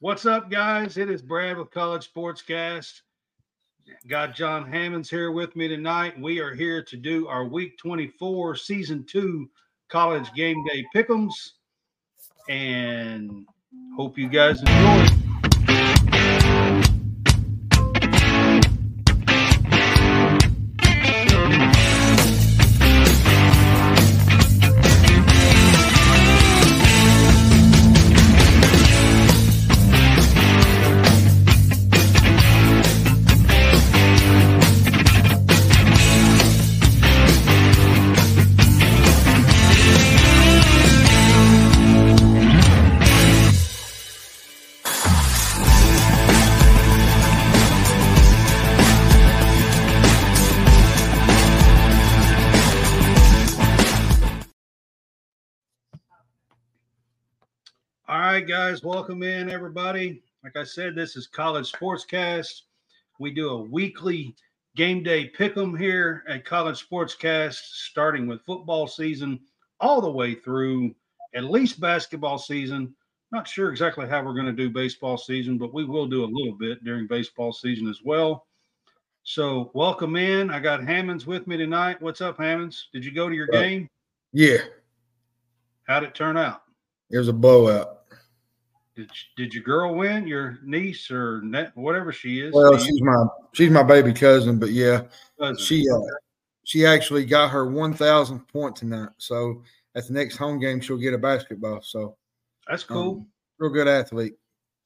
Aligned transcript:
What's 0.00 0.26
up, 0.26 0.48
guys? 0.48 0.96
It 0.96 1.10
is 1.10 1.22
Brad 1.22 1.58
with 1.58 1.72
College 1.72 2.08
Sportscast. 2.14 3.00
Got 4.06 4.32
Jon 4.32 4.64
Hammonds 4.70 5.10
here 5.10 5.32
with 5.32 5.56
me 5.56 5.66
tonight. 5.66 6.16
We 6.20 6.38
are 6.38 6.54
here 6.54 6.84
to 6.84 6.96
do 6.96 7.26
our 7.26 7.44
Week 7.44 7.76
24 7.78 8.54
Season 8.54 9.04
2 9.10 9.50
College 9.88 10.32
Game 10.34 10.64
Day 10.66 10.86
Pick'ems. 10.94 11.32
And 12.48 13.44
hope 13.96 14.16
you 14.16 14.28
guys 14.28 14.60
enjoy. 14.60 15.17
Guys, 58.48 58.82
welcome 58.82 59.22
in 59.22 59.50
everybody. 59.50 60.22
Like 60.42 60.56
I 60.56 60.64
said, 60.64 60.94
this 60.94 61.16
is 61.16 61.26
College 61.26 61.70
Sportscast. 61.70 62.62
We 63.18 63.30
do 63.30 63.50
a 63.50 63.62
weekly 63.62 64.34
game 64.74 65.02
day 65.02 65.30
pick'em 65.36 65.78
here 65.78 66.24
at 66.26 66.46
College 66.46 66.88
Sportscast, 66.88 67.56
starting 67.56 68.26
with 68.26 68.40
football 68.46 68.86
season 68.86 69.38
all 69.80 70.00
the 70.00 70.10
way 70.10 70.34
through 70.34 70.94
at 71.34 71.44
least 71.44 71.78
basketball 71.78 72.38
season. 72.38 72.94
Not 73.32 73.46
sure 73.46 73.70
exactly 73.70 74.08
how 74.08 74.22
we're 74.24 74.32
going 74.32 74.46
to 74.46 74.52
do 74.52 74.70
baseball 74.70 75.18
season, 75.18 75.58
but 75.58 75.74
we 75.74 75.84
will 75.84 76.06
do 76.06 76.24
a 76.24 76.32
little 76.32 76.54
bit 76.54 76.82
during 76.84 77.06
baseball 77.06 77.52
season 77.52 77.86
as 77.86 78.00
well. 78.02 78.46
So, 79.24 79.70
welcome 79.74 80.16
in. 80.16 80.48
I 80.50 80.58
got 80.58 80.82
Hammonds 80.82 81.26
with 81.26 81.46
me 81.46 81.58
tonight. 81.58 82.00
What's 82.00 82.22
up, 82.22 82.38
Hammonds? 82.38 82.88
Did 82.94 83.04
you 83.04 83.10
go 83.12 83.28
to 83.28 83.34
your 83.34 83.48
Uh, 83.54 83.60
game? 83.60 83.90
Yeah, 84.32 84.58
How'd 85.86 86.04
it 86.04 86.14
turn 86.14 86.38
out? 86.38 86.62
it 87.10 87.18
was 87.18 87.28
a 87.28 87.32
blowout. 87.34 87.97
Did 88.98 89.10
did 89.36 89.54
your 89.54 89.62
girl 89.62 89.94
win? 89.94 90.26
Your 90.26 90.58
niece 90.64 91.08
or 91.08 91.40
net, 91.42 91.70
whatever 91.76 92.10
she 92.10 92.40
is? 92.40 92.52
Well, 92.52 92.76
she's 92.76 93.00
my 93.00 93.26
she's 93.52 93.70
my 93.70 93.84
baby 93.84 94.12
cousin, 94.12 94.58
but 94.58 94.70
yeah, 94.70 95.02
cousin? 95.38 95.64
she 95.64 95.84
uh, 95.88 96.00
she 96.64 96.84
actually 96.84 97.24
got 97.24 97.50
her 97.52 97.70
one 97.70 97.94
thousandth 97.94 98.48
point 98.48 98.74
tonight. 98.74 99.10
So 99.18 99.62
at 99.94 100.08
the 100.08 100.12
next 100.14 100.36
home 100.36 100.58
game, 100.58 100.80
she'll 100.80 100.96
get 100.98 101.14
a 101.14 101.18
basketball. 101.18 101.80
So 101.80 102.16
That's 102.66 102.82
cool. 102.82 103.10
um, 103.18 103.26
real 103.60 103.70
good 103.70 103.86
athlete. 103.86 104.34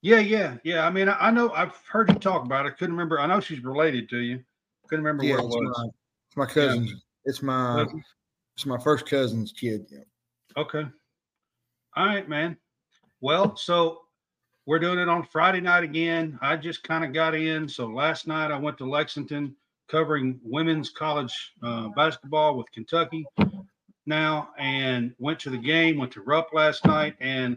yeah, 0.02 0.18
yeah, 0.18 0.58
yeah. 0.62 0.86
I 0.86 0.90
mean, 0.90 1.08
I, 1.08 1.16
I 1.28 1.30
know 1.30 1.50
I've 1.52 1.74
heard 1.90 2.10
you 2.10 2.16
talk 2.18 2.44
about 2.44 2.66
it. 2.66 2.76
Couldn't 2.76 2.94
remember. 2.94 3.18
I 3.18 3.26
know 3.26 3.40
she's 3.40 3.64
related 3.64 4.10
to 4.10 4.18
you. 4.18 4.40
Couldn't 4.88 5.06
remember 5.06 5.24
Yeah, 5.24 5.36
what 5.36 5.44
it 5.44 5.46
it's 5.46 5.56
was. 5.56 5.78
my, 5.78 5.88
it's 6.28 6.36
my 6.36 6.46
cousin's. 6.46 6.94
It's 7.24 7.42
my 7.42 7.84
Cousin? 7.84 8.04
it's 8.56 8.66
my 8.66 8.78
first 8.78 9.06
cousin's 9.08 9.52
kid. 9.52 9.86
Yeah. 9.90 10.00
Okay. 10.58 10.84
All 11.96 12.06
right, 12.06 12.28
man. 12.28 12.58
Well, 13.22 13.54
so 13.56 14.01
we're 14.66 14.78
doing 14.78 14.98
it 14.98 15.08
on 15.08 15.24
Friday 15.24 15.60
night 15.60 15.84
again. 15.84 16.38
I 16.40 16.56
just 16.56 16.84
kind 16.84 17.04
of 17.04 17.12
got 17.12 17.34
in. 17.34 17.68
So 17.68 17.86
last 17.86 18.26
night 18.26 18.50
I 18.50 18.58
went 18.58 18.78
to 18.78 18.88
Lexington 18.88 19.56
covering 19.88 20.40
women's 20.44 20.90
college 20.90 21.52
uh, 21.62 21.88
basketball 21.88 22.56
with 22.56 22.70
Kentucky 22.72 23.26
now 24.06 24.50
and 24.58 25.14
went 25.18 25.38
to 25.40 25.50
the 25.50 25.58
game, 25.58 25.98
went 25.98 26.12
to 26.12 26.22
Rupp 26.22 26.52
last 26.52 26.84
night, 26.86 27.14
and 27.20 27.56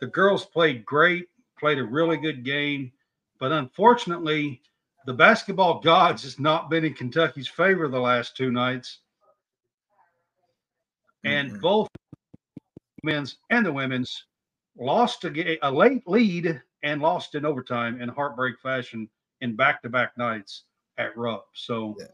the 0.00 0.06
girls 0.06 0.44
played 0.44 0.84
great, 0.84 1.28
played 1.58 1.78
a 1.78 1.84
really 1.84 2.16
good 2.16 2.44
game. 2.44 2.92
But 3.38 3.52
unfortunately, 3.52 4.62
the 5.04 5.12
basketball 5.14 5.80
gods 5.84 6.22
has 6.22 6.38
not 6.38 6.70
been 6.70 6.84
in 6.84 6.94
Kentucky's 6.94 7.48
favor 7.48 7.86
the 7.88 8.00
last 8.00 8.36
two 8.36 8.50
nights. 8.50 9.00
And 11.24 11.52
Mhm. 11.52 11.60
both 11.60 11.88
men's 13.02 13.36
and 13.50 13.64
the 13.64 13.72
women's 13.72 14.24
lost 14.78 15.24
a, 15.24 15.66
a 15.66 15.70
late 15.70 16.06
lead 16.06 16.60
and 16.82 17.00
lost 17.00 17.34
in 17.34 17.44
overtime 17.44 18.00
in 18.00 18.08
heartbreak 18.08 18.58
fashion 18.62 19.08
in 19.40 19.56
back-to-back 19.56 20.16
nights 20.16 20.64
at 20.98 21.16
Rupp. 21.16 21.46
So 21.54 21.96
Yeah. 21.98 22.06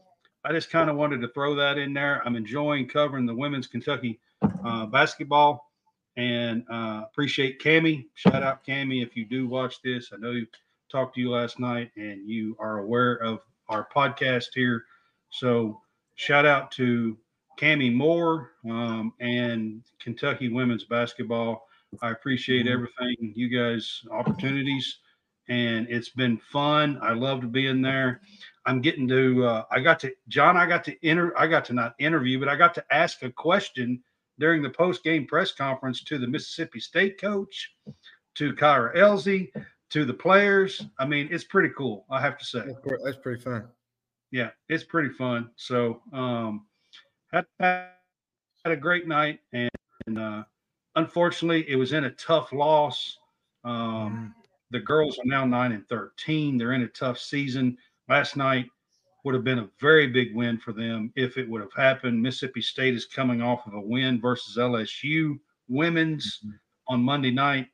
I 0.45 0.51
just 0.51 0.69
kind 0.69 0.89
of 0.89 0.97
wanted 0.97 1.21
to 1.21 1.29
throw 1.29 1.55
that 1.55 1.77
in 1.77 1.93
there. 1.93 2.21
I'm 2.25 2.35
enjoying 2.35 2.87
covering 2.87 3.25
the 3.25 3.35
women's 3.35 3.67
Kentucky 3.67 4.19
uh, 4.65 4.85
basketball 4.87 5.71
and 6.17 6.65
uh, 6.69 7.03
appreciate 7.05 7.61
Cami. 7.61 8.05
Shout 8.15 8.43
out 8.43 8.65
Cami 8.65 9.01
if 9.01 9.15
you 9.15 9.25
do 9.25 9.47
watch 9.47 9.81
this. 9.81 10.11
I 10.13 10.17
know 10.17 10.31
you 10.31 10.45
talked 10.91 11.15
to 11.15 11.21
you 11.21 11.31
last 11.31 11.59
night 11.59 11.91
and 11.95 12.27
you 12.27 12.57
are 12.59 12.79
aware 12.79 13.15
of 13.15 13.39
our 13.69 13.87
podcast 13.95 14.47
here. 14.53 14.83
So 15.29 15.81
shout 16.15 16.45
out 16.45 16.71
to 16.71 17.17
Cami 17.57 17.93
Moore 17.93 18.51
um, 18.69 19.13
and 19.21 19.81
Kentucky 19.99 20.49
women's 20.49 20.83
basketball. 20.83 21.67
I 22.01 22.11
appreciate 22.11 22.65
Mhm. 22.65 22.71
everything 22.71 23.33
you 23.35 23.47
guys 23.49 24.01
opportunities, 24.11 24.99
and 25.49 25.87
it's 25.89 26.09
been 26.09 26.37
fun. 26.37 26.97
I 27.01 27.13
loved 27.13 27.51
being 27.51 27.81
there. 27.81 28.21
I'm 28.65 28.81
getting 28.81 29.07
to. 29.09 29.45
Uh, 29.45 29.65
I 29.71 29.79
got 29.81 29.99
to 30.01 30.15
Jon. 30.29 30.55
I 30.57 30.65
got 30.65 30.83
to 30.85 31.05
enter. 31.05 31.37
I 31.37 31.47
got 31.47 31.65
to 31.65 31.73
not 31.73 31.95
interview, 31.99 32.39
but 32.39 32.47
I 32.49 32.55
got 32.55 32.73
to 32.75 32.85
ask 32.93 33.21
a 33.23 33.31
question 33.31 34.01
during 34.39 34.61
the 34.63 34.69
post 34.69 35.03
game 35.03 35.27
press 35.27 35.51
conference 35.51 36.03
to 36.05 36.17
the 36.17 36.27
Mississippi 36.27 36.79
State 36.79 37.19
coach, 37.19 37.75
to 38.35 38.53
Kyra 38.53 38.95
Elzy, 38.95 39.51
to 39.89 40.05
the 40.05 40.13
players. 40.13 40.85
I 40.97 41.05
mean, 41.05 41.27
it's 41.31 41.43
pretty 41.43 41.69
cool. 41.77 42.05
I 42.09 42.19
have 42.21 42.37
to 42.39 42.45
say 42.45 42.59
That's 42.65 43.03
That's 43.03 43.17
pretty 43.17 43.41
fun. 43.41 43.67
yeah, 44.31 44.51
it's 44.69 44.83
pretty 44.83 45.09
fun. 45.09 45.51
So 45.55 46.01
um 46.13 46.65
had, 47.31 47.45
had 47.59 47.91
a 48.65 48.75
great 48.77 49.07
night 49.07 49.39
and, 49.51 49.69
and 50.07 50.17
uh 50.19 50.43
unfortunately 50.95 51.69
it 51.69 51.75
was 51.75 51.93
in 51.93 52.05
a 52.05 52.11
tough 52.11 52.51
loss. 52.53 53.17
Um 53.63 54.35
the 54.71 54.79
girls 54.79 55.19
are 55.19 55.25
now 55.25 55.45
nine 55.45 55.71
and 55.71 55.87
thirteen. 55.87 56.57
They're 56.57 56.73
in 56.73 56.81
a 56.83 56.87
tough 56.87 57.19
season. 57.19 57.77
Last 58.09 58.35
night 58.35 58.65
would 59.23 59.35
have 59.35 59.43
been 59.43 59.59
a 59.59 59.69
very 59.79 60.07
big 60.07 60.35
win 60.35 60.57
for 60.57 60.73
them 60.73 61.11
if 61.15 61.37
it 61.37 61.47
would 61.47 61.61
have 61.61 61.73
happened. 61.73 62.21
Mississippi 62.21 62.61
State 62.61 62.93
is 62.95 63.05
coming 63.05 63.41
off 63.41 63.65
of 63.67 63.73
a 63.73 63.79
win 63.81 64.19
versus 64.19 64.57
LSU 64.57 65.39
women's 65.67 66.39
Mhm. 66.43 66.59
on 66.89 67.01
Monday 67.03 67.31
night. 67.31 67.69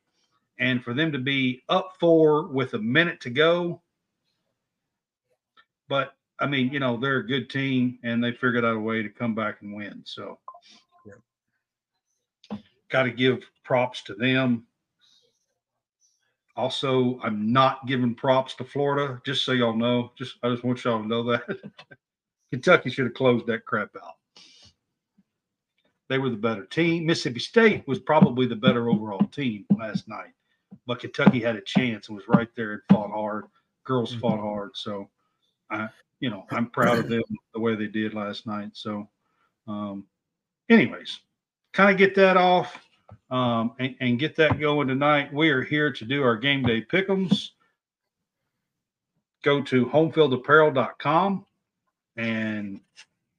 And 0.59 0.84
for 0.84 0.94
them 0.94 1.12
to 1.13 1.19
be 1.19 1.63
up 1.69 1.96
four 2.00 2.47
with 2.47 2.74
a 2.74 2.79
minute 2.79 3.22
to 3.22 3.29
go, 3.29 3.81
but 5.88 6.16
I 6.40 6.47
mean, 6.47 6.72
you 6.72 6.79
know, 6.79 6.97
they're 6.97 7.18
a 7.18 7.28
good 7.28 7.50
team 7.50 8.00
and 8.03 8.24
they 8.24 8.31
figured 8.31 8.63
out 8.66 8.75
a 8.75 8.79
way 8.79 9.02
to 9.03 9.09
come 9.09 9.35
back 9.35 9.62
and 9.62 9.74
win. 9.74 10.03
So, 10.06 10.40
got 12.89 13.03
to 13.03 13.11
give 13.11 13.44
props 13.63 14.03
to 14.03 14.16
them. 14.16 14.66
Also, 16.55 17.19
I'm 17.23 17.53
not 17.53 17.88
giving 17.88 18.16
props 18.16 18.55
to 18.55 18.66
Florida, 18.66 19.22
just 19.25 19.45
so 19.45 19.53
y'all 19.53 19.75
know. 19.75 20.11
Just 20.17 20.35
I 20.44 20.50
just 20.50 20.63
want 20.63 20.83
y'all 20.83 21.01
to 21.01 21.07
know 21.07 21.23
that 21.23 21.44
Kentucky 22.51 22.89
should 22.89 23.05
have 23.05 23.13
closed 23.13 23.47
that 23.47 23.66
crap 23.66 23.91
out. 23.95 24.16
They 26.09 26.17
were 26.17 26.29
the 26.29 26.35
better 26.35 26.66
team. 26.66 27.05
Mississippi 27.05 27.39
State 27.39 27.88
was 27.88 27.99
probably 27.99 28.47
the 28.47 28.55
better 28.55 28.89
overall 28.89 29.25
team 29.28 29.66
last 29.78 30.07
night, 30.07 30.33
but 30.85 30.99
Kentucky 30.99 31.40
had 31.40 31.55
a 31.55 31.61
chance 31.61 32.09
and 32.09 32.17
was 32.17 32.28
right 32.28 32.49
there 32.58 32.73
and 32.73 32.81
fought 32.91 33.11
hard. 33.11 33.46
Girls 33.85 34.16
fought 34.16 34.40
hard, 34.40 34.72
so 34.73 35.08
I, 35.72 35.87
you 36.19 36.29
know, 36.29 36.46
I'm 36.52 36.69
proud 36.69 36.99
of 36.99 37.09
them 37.09 37.23
the 37.53 37.59
way 37.59 37.75
they 37.75 37.87
did 37.87 38.14
last 38.14 38.46
night. 38.46 38.72
So, 38.73 39.08
um, 39.67 40.05
anyways, 40.69 41.19
kind 41.73 41.91
of 41.91 41.97
get 41.97 42.16
that 42.16 42.37
off 42.37 42.77
um, 43.29 43.73
and, 43.79 43.95
and 43.99 44.19
get 44.19 44.35
that 44.37 44.59
going 44.59 44.87
tonight. 44.87 45.33
We 45.33 45.49
are 45.49 45.63
here 45.63 45.91
to 45.91 46.05
do 46.05 46.23
our 46.23 46.35
game 46.35 46.63
day 46.63 46.81
pick'ems. 46.81 47.49
Go 49.43 49.61
to 49.63 49.85
homefieldapparel.com 49.85 51.45
and 52.17 52.81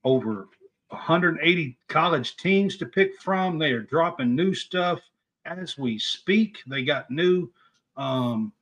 over 0.04 0.48
180 0.88 1.78
college 1.88 2.36
teams 2.36 2.76
to 2.78 2.86
pick 2.86 3.20
from. 3.20 3.58
They 3.58 3.72
are 3.72 3.82
dropping 3.82 4.34
new 4.34 4.54
stuff 4.54 5.00
as 5.44 5.76
we 5.76 5.98
speak. 5.98 6.58
They 6.66 6.84
got 6.84 7.10
new 7.10 7.50
um, 7.96 8.52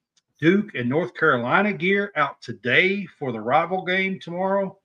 Duke 0.41 0.75
and 0.75 0.89
North 0.89 1.15
Carolina 1.15 1.73
gear 1.73 2.13
out 2.17 2.41
today 2.41 3.07
for 3.19 3.33
the 3.33 3.41
rival 3.41 3.85
game 3.85 4.21
tomorrow. 4.21 4.77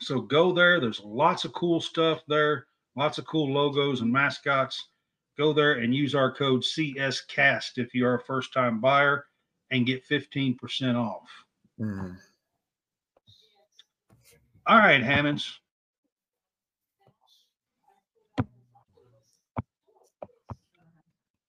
So 0.00 0.20
go 0.20 0.52
there. 0.52 0.80
There's 0.80 1.00
lots 1.00 1.44
of 1.44 1.52
cool 1.52 1.80
stuff 1.80 2.20
there, 2.28 2.66
lots 2.96 3.18
of 3.18 3.26
cool 3.26 3.52
logos 3.52 4.00
and 4.00 4.12
mascots. 4.12 4.88
Go 5.38 5.52
there 5.52 5.74
and 5.74 5.94
use 5.94 6.14
our 6.14 6.32
code 6.32 6.62
CSCAST 6.62 7.78
if 7.78 7.94
you 7.94 8.06
are 8.06 8.16
a 8.16 8.24
first 8.24 8.52
time 8.52 8.80
buyer 8.80 9.26
and 9.70 9.86
get 9.86 10.04
15% 10.04 10.96
off. 10.96 11.30
Mhm. 11.80 12.18
All 14.66 14.78
right, 14.78 15.02
Hammonds. 15.02 15.58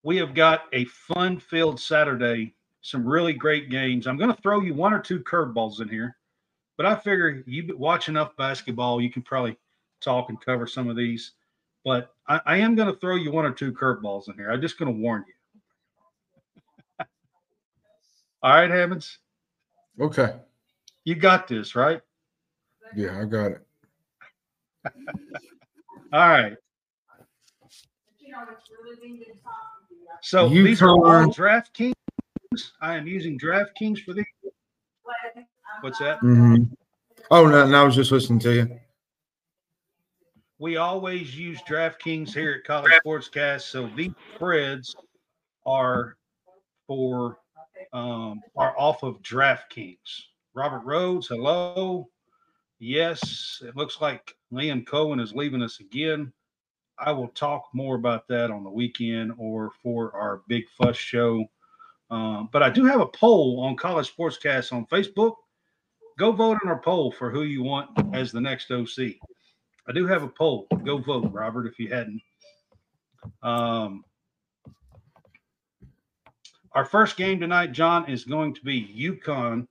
We 0.02 0.18
have 0.18 0.34
got 0.34 0.66
a 0.74 0.86
fun 0.86 1.40
filled 1.40 1.80
Saturday, 1.80 2.56
some 2.82 3.08
really 3.08 3.34
great 3.34 3.70
games. 3.70 4.08
I'm 4.08 4.18
going 4.18 4.34
to 4.34 4.42
throw 4.42 4.62
you 4.62 4.74
one 4.74 4.94
or 4.94 5.00
two 5.00 5.20
curveballs 5.20 5.80
in 5.80 5.88
here, 5.88 6.18
but 6.76 6.86
I 6.86 6.96
figure 6.96 7.44
you 7.46 7.78
watch 7.78 8.10
enough 8.10 8.36
basketball, 8.36 9.02
you 9.02 9.10
can 9.10 9.22
probably 9.22 9.58
talk 10.04 10.30
and 10.30 10.40
cover 10.44 10.68
some 10.68 10.90
of 10.90 10.96
these. 10.96 11.32
But 11.86 12.14
I, 12.28 12.40
I 12.46 12.58
am 12.58 12.76
going 12.76 12.92
to 12.94 13.00
throw 13.00 13.16
you 13.16 13.32
one 13.32 13.46
or 13.46 13.52
two 13.52 13.72
curveballs 13.74 14.28
in 14.30 14.36
here. 14.36 14.52
I'm 14.52 14.62
just 14.62 14.78
going 14.78 14.94
to 14.94 15.00
warn 15.00 15.24
you. 15.28 17.06
All 18.42 18.54
right, 18.54 18.70
Hammonds, 18.70 19.20
Okay. 20.02 20.36
you 21.06 21.16
got 21.16 21.48
this, 21.48 21.76
right? 21.76 22.02
Yeah, 22.96 23.22
I 23.22 23.26
got 23.26 23.52
it. 23.52 23.62
All 26.14 26.20
right. 26.30 26.54
So 30.22 30.48
You 30.48 30.64
these 30.64 30.82
are 30.82 30.88
turn- 31.06 31.30
DraftKings. 31.32 31.94
I 32.82 32.96
am 32.98 33.08
using 33.08 33.40
DraftKings 33.40 34.04
for 34.04 34.14
these. 34.14 34.26
What's 35.82 36.00
that? 36.00 36.20
Mm-hmm. 36.22 36.64
Oh 37.32 37.48
no, 37.48 37.66
no, 37.66 37.82
I 37.82 37.84
was 37.84 37.96
just 37.96 38.12
listening 38.12 38.40
to 38.40 38.54
you. 38.54 38.80
We 40.64 40.78
always 40.78 41.38
use 41.38 41.62
DraftKings 41.64 42.34
here 42.34 42.54
at 42.54 42.64
College 42.64 42.94
Sportscast. 43.06 43.64
So 43.64 43.90
these 43.98 44.14
spreads 44.34 44.96
are 45.66 46.16
for 46.88 47.40
um 47.92 48.40
are 48.56 48.74
off 48.80 49.04
of 49.04 49.22
DraftKings. 49.22 50.22
Robert 50.54 50.86
Rhodes, 50.86 51.28
hello. 51.28 52.08
Yes, 52.80 53.62
it 53.68 53.76
looks 53.76 54.00
like 54.00 54.38
Liam 54.54 54.86
Coen 54.86 55.22
is 55.22 55.34
leaving 55.34 55.62
us 55.62 55.82
again. 55.82 56.32
I 56.98 57.12
will 57.12 57.28
talk 57.28 57.66
more 57.74 57.96
about 57.96 58.30
that 58.30 58.50
on 58.50 58.64
the 58.64 58.72
weekend 58.72 59.34
or 59.38 59.72
for 59.84 60.16
our 60.16 60.44
big 60.48 60.64
fuss 60.78 60.96
show. 60.96 61.46
Um, 62.10 62.48
but 62.54 62.64
I 62.64 62.70
do 62.70 62.86
have 62.86 63.02
a 63.02 63.08
poll 63.08 63.60
on 63.60 63.76
College 63.76 64.16
Sportscast 64.16 64.72
on 64.72 64.86
Facebook. 64.86 65.36
Go 66.18 66.32
vote 66.32 66.60
in 66.64 66.70
our 66.70 66.80
poll 66.80 67.12
for 67.12 67.30
who 67.30 67.42
you 67.44 67.64
want 67.64 67.90
as 68.16 68.32
the 68.32 68.40
next 68.40 68.72
OC. 68.72 69.18
I 69.88 69.92
do 69.92 70.08
have 70.08 70.24
a 70.24 70.28
poll. 70.28 70.68
Go 70.84 70.98
vote, 70.98 71.32
Robert, 71.32 71.68
if 71.68 71.78
you 71.78 71.90
hadn't. 71.90 72.22
Um, 73.42 74.04
our 76.74 76.86
first 76.86 77.18
game 77.18 77.40
tonight, 77.40 77.72
Jon, 77.72 78.10
is 78.10 78.24
going 78.24 78.54
to 78.56 78.62
be 78.62 78.88
UConn, 78.98 79.68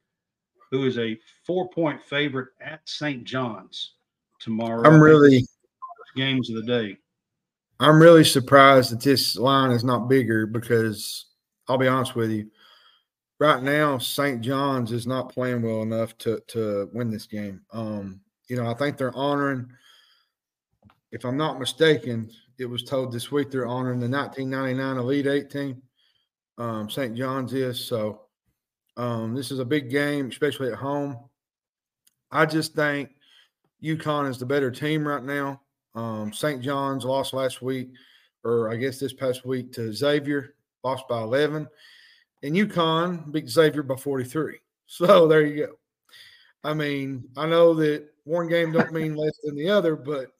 who 0.70 0.86
is 0.86 0.98
a 0.98 1.18
four-point 1.46 2.02
favorite 2.02 2.48
at 2.60 2.80
St. 2.84 3.24
John's 3.24 3.94
tomorrow. 4.38 4.88
I'm 4.88 5.00
really, 5.00 5.46
games 6.14 6.50
of 6.50 6.56
the 6.56 6.62
day. 6.62 6.96
I'm 7.80 8.00
really 8.00 8.24
surprised 8.24 8.92
that 8.92 9.00
this 9.00 9.36
line 9.36 9.70
is 9.72 9.82
not 9.82 10.08
bigger 10.08 10.46
because 10.46 11.26
I'll 11.68 11.78
be 11.78 11.88
honest 11.88 12.14
with 12.14 12.30
you. 12.30 12.50
Right 13.40 13.62
now, 13.62 13.98
St. 13.98 14.40
John's 14.40 14.92
is 14.92 15.06
not 15.06 15.32
playing 15.32 15.62
well 15.62 15.82
enough 15.82 16.16
to 16.18 16.40
to 16.48 16.88
win 16.92 17.10
this 17.10 17.26
game. 17.26 17.62
Um, 17.72 18.20
you 18.48 18.56
know, 18.56 18.70
I 18.70 18.74
think 18.74 18.96
they're 18.96 19.16
honoring. 19.16 19.68
If 21.12 21.26
I'm 21.26 21.36
not 21.36 21.60
mistaken, 21.60 22.30
it 22.58 22.64
was 22.64 22.82
told 22.82 23.12
this 23.12 23.30
week 23.30 23.50
they're 23.50 23.66
honoring 23.66 24.00
the 24.00 24.08
1999 24.08 24.96
Elite 24.96 25.26
Eight 25.26 25.50
team. 25.50 25.82
Um, 26.56 26.88
St. 26.88 27.14
John's 27.14 27.52
is 27.52 27.78
so. 27.78 28.22
Um, 28.96 29.34
this 29.34 29.50
is 29.50 29.58
a 29.58 29.64
big 29.64 29.90
game, 29.90 30.28
especially 30.28 30.68
at 30.68 30.78
home. 30.78 31.18
I 32.30 32.46
just 32.46 32.74
think 32.74 33.10
UConn 33.82 34.28
is 34.28 34.38
the 34.38 34.46
better 34.46 34.70
team 34.70 35.06
right 35.06 35.22
now. 35.22 35.60
Um, 35.94 36.32
St. 36.32 36.62
John's 36.62 37.04
lost 37.04 37.34
last 37.34 37.62
week, 37.62 37.90
or 38.44 38.70
I 38.70 38.76
guess 38.76 38.98
this 38.98 39.12
past 39.12 39.44
week 39.44 39.72
to 39.72 39.92
Xavier, 39.92 40.54
lost 40.82 41.08
by 41.08 41.20
11. 41.20 41.68
And 42.42 42.56
UConn 42.56 43.30
beat 43.30 43.48
Xavier 43.48 43.82
by 43.82 43.96
43. 43.96 44.58
So 44.86 45.26
there 45.26 45.46
you 45.46 45.66
go. 45.66 45.72
I 46.64 46.74
mean, 46.74 47.26
I 47.34 47.46
know 47.46 47.72
that 47.74 48.10
one 48.24 48.46
game 48.46 48.72
don't 48.72 48.92
mean 48.92 49.16
less 49.16 49.32
than 49.42 49.56
the 49.56 49.70
other, 49.70 49.96
but 49.96 50.32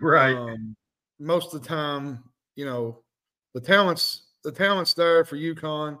Right. 0.00 0.34
um, 0.34 0.76
most 1.18 1.54
of 1.54 1.62
the 1.62 1.68
time, 1.68 2.22
you 2.56 2.64
know, 2.64 3.00
the 3.54 3.60
talents 3.60 4.28
the 4.44 4.52
talents 4.52 4.94
there 4.94 5.24
for 5.24 5.36
UConn. 5.36 5.98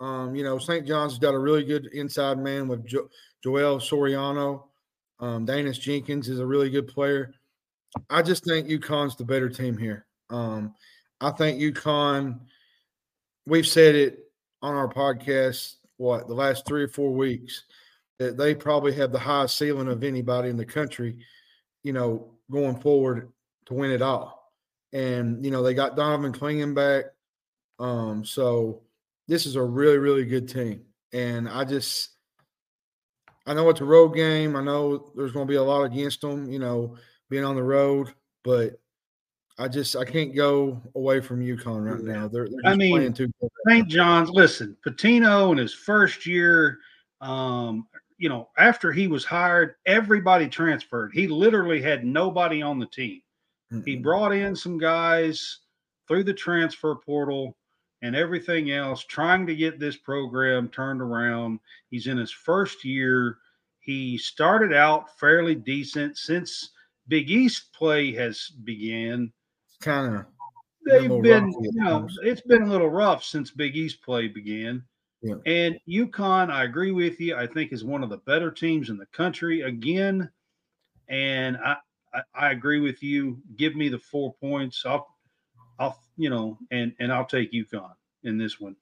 Um, 0.00 0.34
you 0.34 0.44
know, 0.44 0.58
St. 0.58 0.86
John's 0.86 1.18
got 1.18 1.34
a 1.34 1.38
really 1.38 1.64
good 1.64 1.86
inside 1.86 2.38
man 2.38 2.68
with 2.68 2.86
jo- 2.86 3.08
Joel 3.42 3.78
Soriano. 3.78 4.64
Um, 5.20 5.46
Daniss 5.46 5.80
Jenkins 5.80 6.28
is 6.28 6.40
a 6.40 6.46
really 6.46 6.70
good 6.70 6.88
player. 6.88 7.34
I 8.10 8.22
just 8.22 8.44
think 8.44 8.68
UConn's 8.68 9.16
the 9.16 9.24
better 9.24 9.48
team 9.48 9.76
here. 9.76 10.06
Um, 10.30 10.74
I 11.20 11.30
think 11.30 11.60
UConn. 11.60 12.40
We've 13.46 13.66
said 13.66 13.94
it 13.94 14.30
on 14.62 14.74
our 14.74 14.88
podcast. 14.88 15.76
What 15.96 16.26
the 16.26 16.34
last 16.34 16.66
three 16.66 16.82
or 16.82 16.88
four 16.88 17.12
weeks 17.12 17.64
that 18.18 18.36
they 18.36 18.54
probably 18.54 18.92
have 18.94 19.12
the 19.12 19.18
highest 19.18 19.58
ceiling 19.58 19.88
of 19.88 20.02
anybody 20.02 20.48
in 20.48 20.56
the 20.56 20.64
country. 20.64 21.18
You 21.84 21.92
know, 21.92 22.32
going 22.50 22.80
forward 22.80 23.32
to 23.66 23.74
win 23.74 23.92
it 23.92 24.02
all. 24.02 24.52
And 24.92 25.44
you 25.44 25.50
know 25.50 25.62
they 25.62 25.74
got 25.74 25.96
Donovan 25.96 26.32
Clingan 26.32 26.74
back. 26.74 27.04
Um, 27.78 28.24
so 28.24 28.82
this 29.28 29.46
is 29.46 29.56
a 29.56 29.62
really, 29.62 29.98
really 29.98 30.24
good 30.24 30.48
team. 30.48 30.82
And 31.12 31.48
I 31.48 31.64
just 31.64 32.10
I 33.46 33.54
know 33.54 33.68
it's 33.68 33.80
a 33.80 33.84
road 33.84 34.14
game. 34.14 34.56
I 34.56 34.62
know 34.62 35.12
there's 35.14 35.32
going 35.32 35.46
to 35.46 35.50
be 35.50 35.56
a 35.56 35.62
lot 35.62 35.82
against 35.82 36.20
them, 36.20 36.50
you 36.50 36.58
know, 36.58 36.96
being 37.28 37.44
on 37.44 37.56
the 37.56 37.62
road, 37.62 38.12
but 38.42 38.80
I 39.58 39.68
just 39.68 39.96
I 39.96 40.04
can't 40.04 40.34
go 40.34 40.80
away 40.94 41.20
from 41.20 41.40
UConn 41.40 41.90
right 41.90 42.02
now. 42.02 42.26
They're, 42.26 42.48
they're 42.48 42.72
I 42.72 42.74
mean, 42.74 42.96
playing 42.96 43.12
too 43.12 43.30
good. 43.40 43.50
St. 43.68 43.88
John's, 43.88 44.30
listen, 44.30 44.76
Pitino 44.86 45.52
in 45.52 45.58
his 45.58 45.74
first 45.74 46.26
year, 46.26 46.78
um, 47.20 47.86
you 48.24 48.30
know, 48.30 48.48
after 48.56 48.90
he 48.90 49.06
was 49.06 49.22
hired, 49.22 49.74
everybody 49.84 50.48
transferred. 50.48 51.10
He 51.12 51.26
literally 51.26 51.82
had 51.82 52.06
nobody 52.06 52.62
on 52.62 52.78
the 52.78 52.86
team. 52.86 53.20
He 53.84 53.98
Mm-mm. 53.98 54.02
brought 54.02 54.32
in 54.32 54.56
some 54.56 54.78
guys 54.78 55.58
through 56.08 56.24
the 56.24 56.32
transfer 56.32 56.94
portal 56.94 57.54
and 58.00 58.16
everything 58.16 58.70
else, 58.70 59.04
trying 59.04 59.46
to 59.46 59.54
get 59.54 59.78
this 59.78 59.98
program 59.98 60.70
turned 60.70 61.02
around. 61.02 61.60
He's 61.90 62.06
in 62.06 62.16
his 62.16 62.30
first 62.30 62.82
year. 62.82 63.36
He 63.80 64.16
started 64.16 64.72
out 64.72 65.18
fairly 65.20 65.54
decent 65.54 66.16
since 66.16 66.70
Big 67.08 67.30
East 67.30 67.74
play 67.74 68.10
has 68.14 68.48
began. 68.64 69.30
kind 69.82 70.16
of 70.16 70.24
They've 70.86 71.22
been, 71.22 71.52
you 71.60 71.72
know, 71.74 72.08
it's 72.22 72.40
been 72.40 72.62
a 72.62 72.70
little 72.70 72.88
rough 72.88 73.22
since 73.22 73.50
Big 73.50 73.76
East 73.76 74.00
play 74.00 74.28
began. 74.28 74.82
Yeah. 75.24 75.36
And 75.46 75.80
UConn, 75.88 76.50
I 76.50 76.64
agree 76.64 76.90
with 76.90 77.18
you. 77.18 77.34
I 77.34 77.46
think 77.46 77.72
is 77.72 77.82
one 77.82 78.04
of 78.04 78.10
the 78.10 78.18
better 78.18 78.50
teams 78.50 78.90
in 78.90 78.98
the 78.98 79.06
country 79.06 79.62
again. 79.62 80.30
And 81.08 81.56
I, 81.56 81.76
I, 82.12 82.20
I 82.34 82.50
agree 82.50 82.80
with 82.80 83.02
you. 83.02 83.38
Give 83.56 83.74
me 83.74 83.88
the 83.88 83.98
four 83.98 84.34
points. 84.34 84.84
I'll, 84.84 85.08
I'll, 85.78 85.98
you 86.18 86.28
know, 86.28 86.58
and 86.70 86.92
and 87.00 87.10
I'll 87.10 87.24
take 87.24 87.52
UConn 87.52 87.94
in 88.22 88.36
this 88.36 88.60
one. 88.60 88.76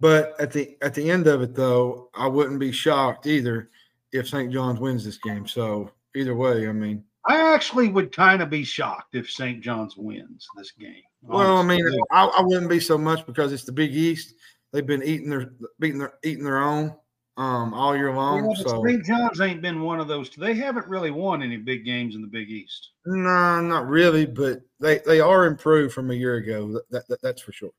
But 0.00 0.38
at 0.40 0.50
the 0.50 0.76
at 0.82 0.94
the 0.94 1.08
end 1.08 1.28
of 1.28 1.42
it, 1.42 1.54
though, 1.54 2.10
I 2.14 2.26
wouldn't 2.26 2.58
be 2.58 2.72
shocked 2.72 3.26
either 3.26 3.70
if 4.12 4.28
St. 4.28 4.52
John's 4.52 4.80
wins 4.80 5.04
this 5.04 5.18
game. 5.18 5.46
So 5.46 5.92
either 6.16 6.34
way, 6.34 6.68
I 6.68 6.72
mean, 6.72 7.04
I 7.24 7.54
actually 7.54 7.88
would 7.88 8.14
kind 8.14 8.42
of 8.42 8.50
be 8.50 8.64
shocked 8.64 9.14
if 9.14 9.30
St. 9.30 9.60
John's 9.62 9.96
wins 9.96 10.46
this 10.56 10.72
game. 10.72 11.02
well, 11.22 11.58
I 11.58 11.62
mean. 11.62 11.80
I, 12.10 12.26
I 12.26 12.42
wouldn't 12.42 12.68
be 12.68 12.80
so 12.80 12.98
much 12.98 13.24
because 13.24 13.52
it's 13.52 13.64
the 13.64 13.72
Big 13.72 13.94
East. 13.94 14.34
They've 14.74 14.84
been 14.84 15.04
eating 15.04 15.30
their 15.30 15.52
beating 15.78 16.00
their 16.00 16.14
eating 16.24 16.42
their 16.42 16.58
own 16.58 16.96
um 17.36 17.72
all 17.72 17.96
year 17.96 18.12
long. 18.12 18.50
Yeah, 18.50 18.56
so 18.56 18.84
St. 18.84 19.04
John's 19.04 19.40
ain't 19.40 19.62
been 19.62 19.82
one 19.82 20.00
of 20.00 20.08
those. 20.08 20.30
They 20.30 20.54
haven't 20.54 20.88
really 20.88 21.12
won 21.12 21.44
any 21.44 21.56
big 21.58 21.84
games 21.84 22.16
in 22.16 22.22
the 22.22 22.26
Big 22.26 22.50
East. 22.50 22.90
no, 23.06 23.60
not 23.60 23.88
really, 23.88 24.26
but 24.26 24.62
they 24.80 24.98
they 25.06 25.20
are 25.20 25.46
improved 25.46 25.94
from 25.94 26.10
a 26.10 26.14
year 26.14 26.34
ago. 26.34 26.80
That, 26.90 27.06
that 27.06 27.22
that's 27.22 27.40
for 27.40 27.52
sure. 27.52 27.70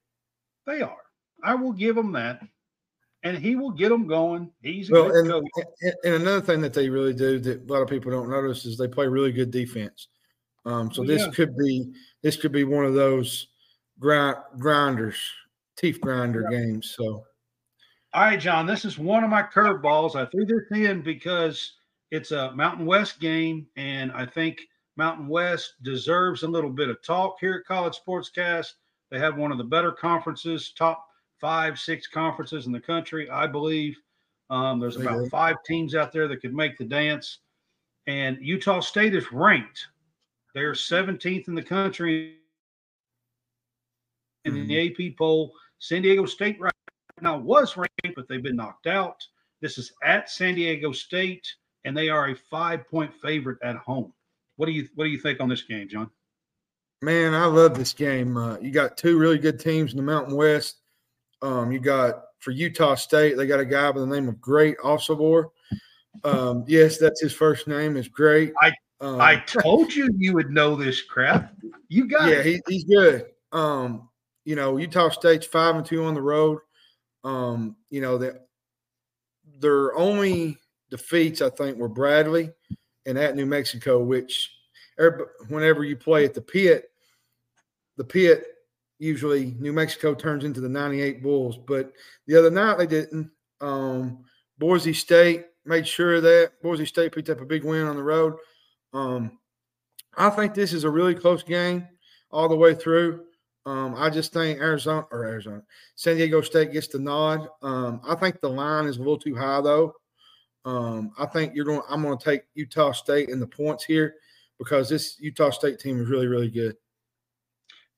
They 0.66 0.82
are. 0.82 1.04
I 1.44 1.54
will 1.54 1.74
give 1.74 1.98
them 1.98 2.14
that. 2.14 2.40
And 3.24 3.38
he 3.38 3.56
will 3.56 3.72
get 3.72 3.90
them 3.90 4.08
going. 4.08 4.52
He's 4.62 4.90
Well, 4.90 5.14
and, 5.14 5.30
and 5.30 5.96
and 6.06 6.14
another 6.14 6.42
thing 6.42 6.62
that 6.62 6.74
they 6.74 6.90
really 6.90 7.14
do 7.14 7.40
that 7.40 7.70
a 7.70 7.74
lot 7.74 7.82
of 7.82 7.90
people 7.90 8.12
don't 8.12 8.30
notice 8.30 8.66
is 8.66 8.78
they 8.78 8.88
play 8.88 9.08
really 9.08 9.34
good 9.34 9.52
defense. 9.52 10.08
Um, 10.64 10.94
so 10.94 11.02
Oh, 11.02 11.06
this 11.06 11.24
yeah. 11.24 11.32
could 11.32 11.58
be 11.58 11.92
this 12.22 12.38
could 12.38 12.54
be 12.54 12.64
one 12.64 12.86
of 12.86 12.94
those 12.94 13.48
grind 14.00 14.38
grinders, 14.60 15.18
teeth 15.77 16.00
grinder 16.01 16.48
games. 16.50 16.94
So 16.98 17.25
All 18.13 18.24
right, 18.24 18.39
Jon, 18.39 18.65
this 18.65 18.86
is 18.86 18.98
one 18.98 19.24
of 19.24 19.29
my 19.29 19.44
curveballs. 19.44 20.15
I 20.15 20.25
threw 20.25 20.46
this 20.46 20.72
in 20.72 21.01
because 21.01 21.74
it's 22.12 22.32
a 22.32 22.53
Mountain 22.55 22.86
West 22.86 23.20
game, 23.20 23.67
and 23.75 24.12
I 24.12 24.25
think 24.25 24.60
Mountain 24.98 25.27
West 25.27 25.74
deserves 25.84 26.44
a 26.44 26.48
little 26.48 26.70
bit 26.70 26.89
of 26.89 27.01
talk 27.01 27.38
here 27.39 27.55
at 27.55 27.67
College 27.67 28.00
Sportscast. 28.05 28.74
They 29.12 29.20
have 29.20 29.38
one 29.38 29.51
of 29.51 29.58
the 29.58 29.63
better 29.63 29.91
conferences, 29.91 30.72
top 30.77 31.05
five, 31.39 31.77
six 31.77 32.08
conferences 32.08 32.65
in 32.65 32.72
the 32.72 32.79
country, 32.79 33.29
I 33.29 33.48
believe. 33.48 33.98
Um, 34.50 34.79
there's 34.79 34.98
about 34.98 35.27
five 35.29 35.58
teams 35.65 35.96
out 35.96 36.12
there 36.12 36.27
that 36.27 36.41
could 36.41 36.53
make 36.53 36.77
the 36.77 36.86
dance. 36.86 37.39
And 38.08 38.38
Utah 38.39 38.79
State 38.79 39.15
is 39.15 39.32
ranked. 39.32 39.88
They're 40.53 40.74
17th 40.74 41.48
in 41.48 41.55
the 41.55 41.63
country 41.63 42.38
in 44.46 44.53
mm-hmm. 44.53 44.67
the 44.67 45.10
AP 45.10 45.17
poll. 45.17 45.53
San 45.79 46.01
Diego 46.01 46.25
State 46.25 46.60
right 46.60 46.74
now 47.22 47.38
was 47.38 47.77
ranked, 47.77 48.15
but 48.15 48.27
they've 48.27 48.44
been 48.44 48.55
knocked 48.55 48.88
out. 48.88 49.24
This 49.62 49.77
is 49.77 49.94
at 50.03 50.29
San 50.29 50.55
Diego 50.55 50.91
State, 50.91 51.48
and 51.86 51.96
they 51.96 52.10
are 52.10 52.29
a 52.29 52.36
five-point 52.36 53.13
favorite 53.13 53.58
at 53.63 53.77
home. 53.77 54.13
What 54.58 54.67
do 54.67 54.72
you 54.72 54.88
what 54.96 55.05
do 55.05 55.10
you 55.10 55.20
think 55.20 55.39
on 55.41 55.50
this 55.50 55.63
game, 55.63 55.88
Jon? 55.89 56.10
Man, 57.01 57.34
I 57.34 57.46
love 57.46 57.77
this 57.77 57.94
game. 57.94 58.38
Uh, 58.38 58.58
you 58.60 58.72
got 58.72 58.98
two 58.98 59.17
really 59.17 59.38
good 59.38 59.60
teams 59.60 59.91
in 59.91 59.98
the 59.98 60.03
Mountain 60.03 60.36
West. 60.36 60.82
Um, 61.41 61.72
you 61.72 61.79
got 61.79 62.24
for 62.39 62.51
Utah 62.51 62.96
State, 62.96 63.38
they 63.38 63.48
got 63.48 63.60
a 63.60 63.65
guy 63.65 63.91
by 63.91 64.00
the 64.00 64.08
name 64.08 64.29
of 64.29 64.39
Great 64.39 64.77
Osobor. 64.79 65.50
Um, 66.24 66.63
yes, 66.67 66.98
that's 66.98 67.22
his 67.22 67.34
first 67.34 67.67
name. 67.67 67.98
Is 67.98 68.08
Great. 68.08 68.53
I 68.62 68.72
um, 69.01 69.20
I 69.20 69.38
told 69.38 69.94
you 69.94 70.10
you 70.17 70.34
would 70.34 70.51
know 70.51 70.75
this 70.75 71.01
crap. 71.01 71.53
You 71.89 72.08
got 72.08 72.29
yeah, 72.29 72.41
he, 72.41 72.62
he's 72.67 72.86
good. 72.86 73.25
Um, 73.51 74.10
you 74.46 74.56
know, 74.56 74.78
Utah 74.78 75.10
State's 75.10 75.46
five 75.46 75.75
and 75.75 75.86
two 75.86 76.06
on 76.06 76.14
the 76.14 76.22
road. 76.22 76.60
Um, 77.24 77.75
you 77.90 78.02
know 78.02 78.18
that 78.20 78.48
their 79.60 79.96
only 79.96 80.58
defeats, 80.90 81.42
I 81.42 81.50
think, 81.50 81.78
were 81.78 81.90
Bradley 81.90 82.52
and 83.06 83.18
at 83.18 83.36
New 83.36 83.46
Mexico, 83.46 84.00
which 84.02 84.52
whenever 85.50 85.84
you 85.84 85.98
play 85.98 86.25
at 86.25 86.34
the 86.34 86.42
pit, 86.42 86.92
the 87.98 88.04
pit 88.04 88.46
usually 89.00 89.56
New 89.60 89.74
Mexico 89.74 90.14
turns 90.14 90.46
into 90.46 90.62
the 90.62 90.70
98 90.70 91.22
Bulls. 91.22 91.58
But 91.58 91.92
the 92.28 92.38
other 92.38 92.52
night 92.52 92.78
they 92.78 92.88
didn't. 92.88 93.30
Um, 93.62 94.24
Boise 94.58 94.94
State 94.94 95.46
made 95.66 95.88
sure 95.88 96.22
that 96.22 96.54
Boise 96.62 96.86
State 96.86 97.14
picked 97.14 97.30
up 97.30 97.42
a 97.42 97.46
big 97.46 97.64
win 97.64 97.88
on 97.88 97.96
the 97.96 98.04
road. 98.04 98.36
Um, 98.94 99.40
I 100.18 100.30
think 100.30 100.54
this 100.54 100.72
is 100.72 100.84
a 100.84 100.90
really 100.90 101.16
close 101.16 101.44
game 101.44 101.88
all 102.32 102.48
the 102.48 102.56
way 102.56 102.74
through. 102.74 103.25
Um, 103.66 103.96
I 103.96 104.10
just 104.10 104.32
think 104.32 104.60
Arizona 104.60 105.08
or 105.12 105.26
Arizona, 105.26 105.64
San 105.96 106.18
Diego 106.18 106.42
State 106.42 106.72
gets 106.72 106.88
the 106.88 107.00
nod. 107.00 107.48
Um, 107.64 108.00
I 108.08 108.16
think 108.16 108.40
the 108.40 108.50
line 108.50 108.86
is 108.86 108.98
a 108.98 109.00
little 109.00 109.18
too 109.18 109.36
high 109.36 109.62
though. 109.62 109.94
Um, 110.66 111.12
I 111.18 111.26
think 111.26 111.56
you're 111.56 111.66
going. 111.66 111.82
I'm 111.90 112.02
going 112.02 112.18
to 112.18 112.24
take 112.24 112.44
Utah 112.54 112.92
State 112.92 113.30
in 113.30 113.40
the 113.40 113.48
points 113.48 113.84
here 113.84 114.16
because 114.60 114.90
this 114.90 115.18
Utah 115.20 115.50
State 115.50 115.80
team 115.80 116.00
is 116.00 116.10
really, 116.10 116.28
really 116.28 116.50
good. 116.50 116.76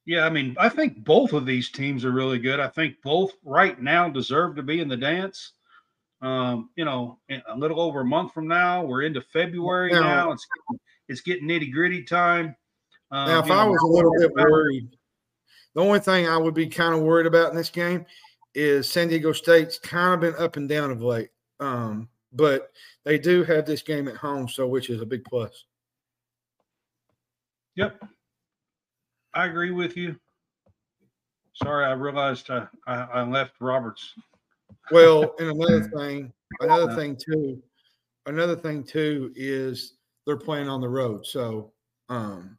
Yeah, 0.05 0.25
I 0.25 0.29
mean, 0.29 0.55
I 0.57 0.69
think 0.69 1.03
both 1.03 1.33
of 1.33 1.45
these 1.45 1.69
teams 1.69 2.05
are 2.05 2.11
really 2.11 2.39
good. 2.39 2.61
I 2.61 2.69
think 2.69 2.95
both 3.03 3.33
right 3.43 3.79
now 3.81 4.07
deserve 4.09 4.55
to 4.55 4.63
be 4.63 4.79
in 4.79 4.87
the 4.87 4.95
dance. 4.95 5.51
Um, 6.21 6.69
you 6.75 6.85
know, 6.85 7.19
a 7.29 7.57
little 7.57 7.79
over 7.79 8.01
a 8.01 8.05
month 8.05 8.33
from 8.33 8.47
now, 8.47 8.83
we're 8.83 9.03
into 9.03 9.21
February 9.21 9.91
now. 9.91 10.01
now. 10.01 10.31
It's 10.31 10.47
it's 11.09 11.21
getting 11.21 11.47
nitty 11.47 11.71
gritty 11.71 12.03
time. 12.03 12.55
Um, 13.11 13.27
now, 13.27 13.39
if 13.39 13.51
I 13.51 13.65
know, 13.65 13.71
was 13.71 13.81
a 13.81 13.87
little 13.87 14.13
bit 14.17 14.33
worried, 14.33 14.96
the 15.75 15.81
only 15.81 15.99
thing 15.99 16.27
I 16.27 16.37
would 16.37 16.53
be 16.53 16.67
kind 16.67 16.93
of 16.93 17.01
worried 17.01 17.27
about 17.27 17.51
in 17.51 17.57
this 17.57 17.69
game 17.69 18.05
is 18.55 18.89
San 18.89 19.07
Diego 19.07 19.31
State's 19.31 19.77
kind 19.77 20.13
of 20.13 20.19
been 20.19 20.43
up 20.43 20.57
and 20.57 20.67
down 20.67 20.91
of 20.91 21.01
late. 21.01 21.29
Um, 21.59 22.09
but 22.33 22.71
they 23.03 23.17
do 23.17 23.43
have 23.43 23.65
this 23.65 23.81
game 23.81 24.07
at 24.07 24.15
home, 24.15 24.47
so 24.49 24.67
which 24.67 24.89
is 24.89 25.01
a 25.01 25.05
big 25.05 25.23
plus. 25.25 25.65
Yep. 27.75 28.03
I 29.33 29.45
agree 29.45 29.71
with 29.71 29.95
you. 29.95 30.15
Sorry, 31.53 31.85
I 31.85 31.91
realized 31.91 32.49
I, 32.49 32.67
I, 32.87 32.95
I 32.95 33.23
left 33.23 33.53
Roberts. 33.59 34.13
Well, 34.91 35.35
and 35.39 35.49
another 35.49 35.83
thing, 35.97 36.33
another 36.61 36.95
thing 36.95 37.15
too, 37.15 37.61
another 38.25 38.55
thing 38.55 38.83
too 38.83 39.31
is 39.35 39.93
they're 40.25 40.37
playing 40.37 40.69
on 40.69 40.81
the 40.81 40.89
road. 40.89 41.25
So 41.25 41.71
um 42.09 42.57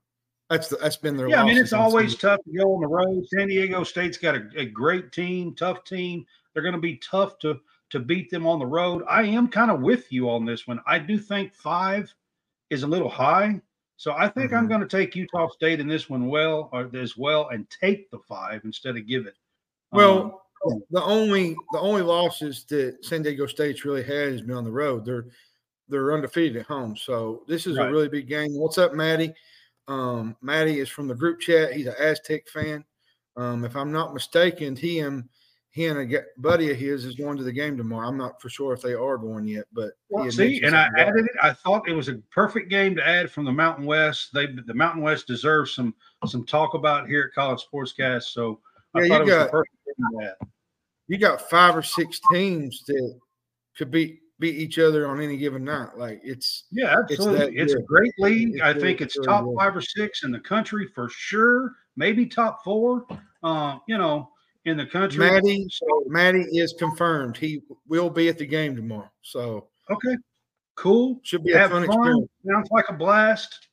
that's 0.49 0.69
the, 0.69 0.77
that's 0.77 0.97
been 0.97 1.17
their 1.17 1.29
yeah. 1.29 1.43
I 1.43 1.47
mean, 1.47 1.59
it's 1.59 1.73
always 1.73 2.15
tough 2.15 2.41
to 2.45 2.53
go 2.57 2.75
on 2.75 2.81
the 2.81 2.87
road. 2.87 3.27
San 3.29 3.49
Diego 3.49 3.85
State's 3.85 4.17
got 4.17 4.35
a, 4.35 4.49
a 4.57 4.65
great 4.65 5.13
team, 5.13 5.55
tough 5.55 5.85
team. 5.85 6.25
They're 6.53 6.63
going 6.63 6.75
to 6.75 6.81
be 6.81 6.97
tough 6.97 7.39
to 7.41 7.61
to 7.91 8.01
beat 8.01 8.31
them 8.31 8.47
on 8.47 8.59
the 8.59 8.67
road. 8.67 9.05
I 9.09 9.23
am 9.25 9.49
kind 9.49 9.71
of 9.71 9.81
with 9.81 10.13
you 10.13 10.29
on 10.31 10.45
this 10.45 10.67
one. 10.67 10.81
I 10.87 10.99
do 10.99 11.19
think 11.19 11.55
five 11.55 12.13
is 12.71 12.83
a 12.83 12.87
little 12.87 13.09
high. 13.09 13.61
So 13.97 14.13
I 14.13 14.29
think 14.29 14.49
mm-hmm. 14.49 14.57
I'm 14.57 14.69
going 14.69 14.81
to 14.81 14.87
take 14.87 15.17
Utah 15.17 15.49
State 15.49 15.81
in 15.81 15.89
this 15.89 16.09
one 16.09 16.29
well 16.29 16.69
or 16.73 16.89
as 16.95 17.17
well 17.17 17.49
and 17.49 17.67
take 17.69 18.11
the 18.11 18.19
five 18.29 18.61
instead 18.65 18.97
of 18.97 19.07
give 19.07 19.27
it. 19.27 19.35
Well, 19.91 20.43
um, 20.67 20.83
the 20.91 21.03
only 21.03 21.57
the 21.73 21.81
only 21.81 22.03
losses 22.03 22.65
that 22.65 23.05
San 23.05 23.23
Diego 23.23 23.47
State's 23.47 23.85
really 23.85 24.03
had 24.03 24.33
has 24.33 24.43
been 24.43 24.57
on 24.57 24.65
the 24.65 24.71
road. 24.71 25.05
They're 25.05 25.27
they're 25.89 26.13
undefeated 26.13 26.59
at 26.59 26.67
home. 26.67 26.97
So 26.97 27.43
this 27.49 27.67
is 27.67 27.77
right. 27.77 27.89
a 27.89 27.91
really 27.91 28.09
big 28.09 28.29
game. 28.29 28.55
What's 28.55 28.79
up, 28.79 28.95
Maddie? 28.95 29.35
Um, 29.89 30.37
Maddie 30.43 30.81
is 30.81 30.89
from 30.89 31.09
the 31.09 31.15
group 31.15 31.41
chat. 31.41 31.73
He's 31.73 31.87
an 31.87 31.95
Aztec 31.99 32.47
fan. 32.49 32.85
Um, 33.37 33.65
if 33.65 33.75
I'm 33.75 33.91
not 33.91 34.15
mistaken, 34.15 34.77
he 34.77 35.01
and 35.01 35.29
he 35.71 35.87
and 35.87 36.13
a 36.13 36.23
buddy 36.39 36.71
of 36.71 36.77
his 36.77 37.05
is 37.05 37.15
going 37.15 37.37
to 37.39 37.45
the 37.45 37.53
game 37.53 37.77
tomorrow. 37.77 38.09
I'm 38.09 38.17
not 38.17 38.41
for 38.43 38.49
sure 38.49 38.73
if 38.73 38.83
they 38.83 38.95
are 38.95 39.17
going 39.17 39.47
yet, 39.47 39.65
but 39.73 39.93
well, 40.09 40.31
see, 40.31 40.61
and 40.63 40.77
I 40.77 40.89
added 40.97 41.25
it. 41.25 41.37
I 41.43 41.53
thought 41.53 41.89
it 41.89 41.95
was 41.95 42.09
a 42.09 42.17
perfect 42.31 42.69
game 42.69 42.97
to 42.97 43.07
add 43.07 43.31
from 43.31 43.45
the 43.45 43.53
Mountain 43.53 43.87
West. 43.87 44.31
They 44.35 44.47
the 44.47 44.75
Mountain 44.75 45.03
West 45.03 45.27
deserves 45.27 45.75
some 45.75 45.95
some 46.27 46.45
talk 46.45 46.75
about 46.75 47.07
here 47.07 47.31
at 47.31 47.35
College 47.35 47.65
Sportscast. 47.73 48.25
So 48.25 48.61
I 48.95 49.03
yeah, 49.03 49.09
thought 49.09 49.21
it 49.21 49.25
was 49.25 49.35
got, 49.35 49.45
the 49.45 49.51
perfect 49.51 49.77
game 49.87 50.21
to 50.21 50.27
add. 50.27 50.49
You 51.07 51.19
got 51.19 51.49
five 51.49 51.77
or 51.77 51.83
six 51.83 52.21
teams 52.33 52.83
that 52.87 53.19
could 53.77 53.91
beat 53.91 54.21
beat 54.39 54.57
each 54.57 54.79
other 54.79 55.09
on 55.09 55.21
any 55.21 55.37
given 55.37 55.65
night. 55.65 55.97
Like 55.97 56.21
it's 56.23 56.65
yeah, 56.71 56.97
absolutely. 56.99 57.57
It's, 57.57 57.73
it's 57.73 57.83
a 57.83 57.85
great 57.85 58.13
league. 58.19 58.55
It's 58.55 58.63
I 58.63 58.75
think 58.75 59.01
it's 59.01 59.17
top 59.25 59.45
five 59.57 59.77
or 59.77 59.83
six 59.83 60.23
in 60.25 60.31
the 60.31 60.41
country 60.41 60.89
for 60.95 61.09
sure. 61.09 61.73
Maybe 61.97 62.27
top 62.27 62.63
four. 62.65 63.07
Uh, 63.43 63.79
you 63.87 63.99
know 63.99 64.31
in 64.69 64.77
the 64.77 64.87
country. 64.87 65.19
Maddie, 65.19 65.67
so, 65.71 65.87
Maddie 66.07 66.47
is 66.53 66.75
confirmed. 66.79 67.37
He 67.37 67.63
will 67.89 68.11
be 68.11 68.29
at 68.29 68.39
the 68.39 68.47
game 68.47 68.77
tomorrow. 68.77 69.11
So 69.23 69.69
okay, 69.91 70.17
cool. 70.77 71.21
Should 71.23 71.45
be 71.45 71.53
Have 71.53 71.73
a 71.73 71.81
fun, 71.81 71.87
fun. 71.87 71.97
experience. 71.97 72.31
Sounds 72.47 72.69
like 72.71 72.89
a 72.89 72.93
blast. 72.93 73.69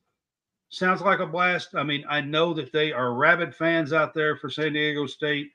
Sounds 0.69 1.01
like 1.01 1.19
a 1.19 1.27
blast. 1.27 1.69
I 1.75 1.83
mean, 1.83 2.03
I 2.09 2.21
know 2.21 2.53
that 2.53 2.71
they 2.71 2.91
are 2.91 3.13
rabid 3.13 3.55
fans 3.55 3.93
out 3.93 4.13
there 4.13 4.35
for 4.37 4.49
San 4.49 4.73
Diego 4.73 5.05
State 5.05 5.51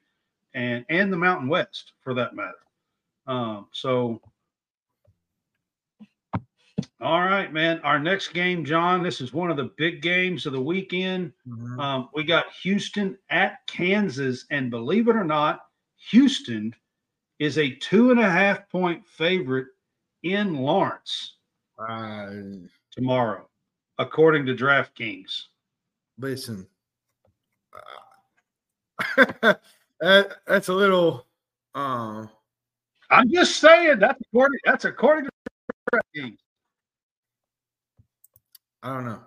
and 0.55 0.85
and 0.88 1.12
the 1.12 1.17
Mountain 1.17 1.49
West 1.49 1.93
for 2.02 2.14
that 2.14 2.35
matter. 2.35 2.55
Um, 3.26 3.67
so 3.73 4.21
all 7.01 7.23
right, 7.23 7.53
man. 7.53 7.81
Our 7.81 7.99
next 7.99 8.29
game, 8.29 8.65
Jon, 8.65 9.03
this 9.03 9.21
is 9.21 9.33
one 9.33 9.51
of 9.51 9.57
the 9.57 9.71
big 9.77 10.03
games 10.03 10.47
of 10.47 10.53
the 10.53 10.61
weekend. 10.61 11.33
Mm-hmm. 11.49 11.81
Um, 11.81 12.09
we 12.15 12.25
got 12.25 12.47
Houston 12.63 13.17
at 13.31 13.67
Kansas. 13.67 14.45
And 14.51 14.71
believe 14.71 15.09
it 15.09 15.17
or 15.17 15.25
not, 15.25 15.61
Houston 16.11 16.75
is 17.39 17.59
a 17.59 17.71
two 17.77 18.11
and 18.11 18.21
a 18.21 18.31
half 18.31 18.69
point 18.69 19.07
favorite 19.07 19.69
in 20.23 20.57
Lawrence 20.57 21.37
uh, 21.79 22.31
tomorrow, 22.91 23.49
according 23.99 24.47
to 24.47 24.55
DraftKings. 24.55 25.45
Listen, 26.19 26.67
uh, 29.17 29.35
that, 30.01 30.37
that's 30.47 30.69
a 30.69 30.75
little. 30.75 31.27
Uh, 31.75 32.27
I'm 33.11 33.31
just 33.31 33.57
saying 33.57 33.99
that's 33.99 34.21
according 34.21 34.61
that's 34.65 34.85
according 34.85 35.25
to 35.25 35.31
DraftKings. 35.93 36.37
I 38.83 38.95
don't 38.95 39.05
know. 39.05 39.21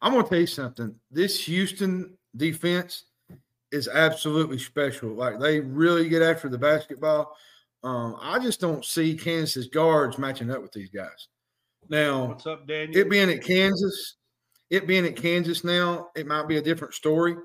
I'm 0.00 0.12
going 0.12 0.24
to 0.24 0.28
tell 0.28 0.40
you 0.40 0.46
something. 0.46 0.94
This 1.10 1.44
Houston 1.44 2.16
defense 2.36 3.04
is 3.72 3.88
absolutely 3.88 4.58
special. 4.58 5.10
Like 5.10 5.40
they 5.40 5.60
really 5.60 6.08
get 6.08 6.22
after 6.22 6.48
the 6.48 6.58
basketball. 6.58 7.36
Um, 7.82 8.16
I 8.20 8.38
just 8.38 8.60
don't 8.60 8.84
see 8.84 9.16
Kansas 9.16 9.66
guards 9.66 10.18
matching 10.18 10.50
up 10.50 10.62
with 10.62 10.72
these 10.72 10.90
guys. 10.90 11.28
Now, 11.88 12.26
what's 12.26 12.46
up, 12.46 12.66
Daniel? 12.66 13.00
It 13.00 13.10
being 13.10 13.30
at 13.30 13.44
Kansas, 13.44 14.16
it 14.70 14.86
being 14.86 15.06
at 15.06 15.16
Kansas 15.16 15.62
now, 15.62 16.08
it 16.16 16.26
might 16.26 16.48
be 16.48 16.56
a 16.56 16.62
different 16.62 16.94
story. 16.94 17.36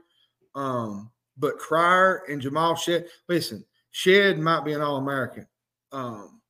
Um, 0.55 1.11
but 1.37 1.59
Cryer 1.59 2.23
and 2.27 2.41
Jamal 2.41 2.75
Shead, 2.75 3.05
listen, 3.29 3.63
Shead 3.91 4.39
might 4.39 4.65
be 4.65 4.73
an 4.73 4.81
All 4.81 4.97
American. 4.97 5.47
Um, 5.91 6.41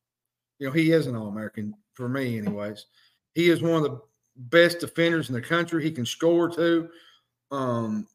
you 0.59 0.67
know, 0.67 0.73
he 0.73 0.91
is 0.91 1.07
an 1.07 1.15
All 1.15 1.27
American 1.27 1.73
for 1.93 2.07
me, 2.07 2.37
anyways. 2.37 2.85
He 3.35 3.49
is 3.49 3.61
one 3.61 3.73
of 3.73 3.83
the 3.83 3.99
best 4.35 4.79
defenders 4.79 5.29
in 5.29 5.35
the 5.35 5.41
country. 5.41 5.83
He 5.83 5.91
can 5.91 6.05
score 6.05 6.49
too. 6.49 6.89
Um, 7.51 8.07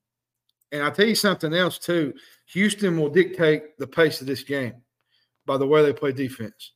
and 0.72 0.82
I'll 0.82 0.92
tell 0.92 1.06
you 1.06 1.14
something 1.14 1.54
else 1.54 1.78
too. 1.78 2.14
Houston 2.46 2.98
will 2.98 3.10
dictate 3.10 3.78
the 3.78 3.86
pace 3.86 4.20
of 4.20 4.26
this 4.26 4.42
game 4.42 4.74
by 5.46 5.56
the 5.56 5.66
way 5.66 5.82
they 5.82 5.92
play 5.92 6.12
defense. 6.12 6.72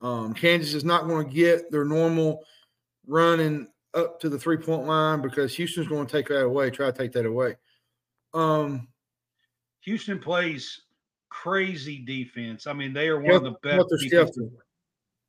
Um, 0.00 0.34
Kansas 0.34 0.74
is 0.74 0.84
not 0.84 1.06
going 1.06 1.26
to 1.26 1.34
get 1.34 1.70
their 1.70 1.84
normal 1.84 2.44
run 3.06 3.40
and 3.40 3.68
up 3.94 4.20
to 4.20 4.28
the 4.28 4.38
three 4.38 4.56
point 4.56 4.86
line 4.86 5.22
because 5.22 5.54
Houston's 5.56 5.88
going 5.88 6.06
to 6.06 6.12
take 6.12 6.28
that 6.28 6.44
away. 6.44 6.70
Try 6.70 6.90
to 6.90 6.96
take 6.96 7.12
that 7.12 7.26
away. 7.26 7.56
Um, 8.32 8.88
Houston 9.80 10.18
plays 10.18 10.82
crazy 11.28 11.98
defense. 12.04 12.66
I 12.66 12.72
mean, 12.72 12.92
they 12.92 13.08
are 13.08 13.20
one 13.20 13.30
Helter, 13.30 13.46
of 13.46 13.52
the 13.52 13.68
best 13.68 13.74
Helter 13.74 13.96
defensive 14.00 14.34
Skelter, 14.34 14.50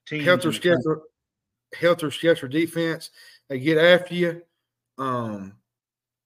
teams. 0.08 0.26
Helter 0.26 0.50
in 0.50 0.54
the 0.54 0.60
country. 0.60 0.82
Skelter, 0.82 1.02
Helter 1.80 2.12
Skelter 2.12 2.48
defense. 2.48 3.12
They 3.50 3.60
get 3.60 3.78
after 3.78 4.16
you. 4.16 4.42
Um, 4.98 5.54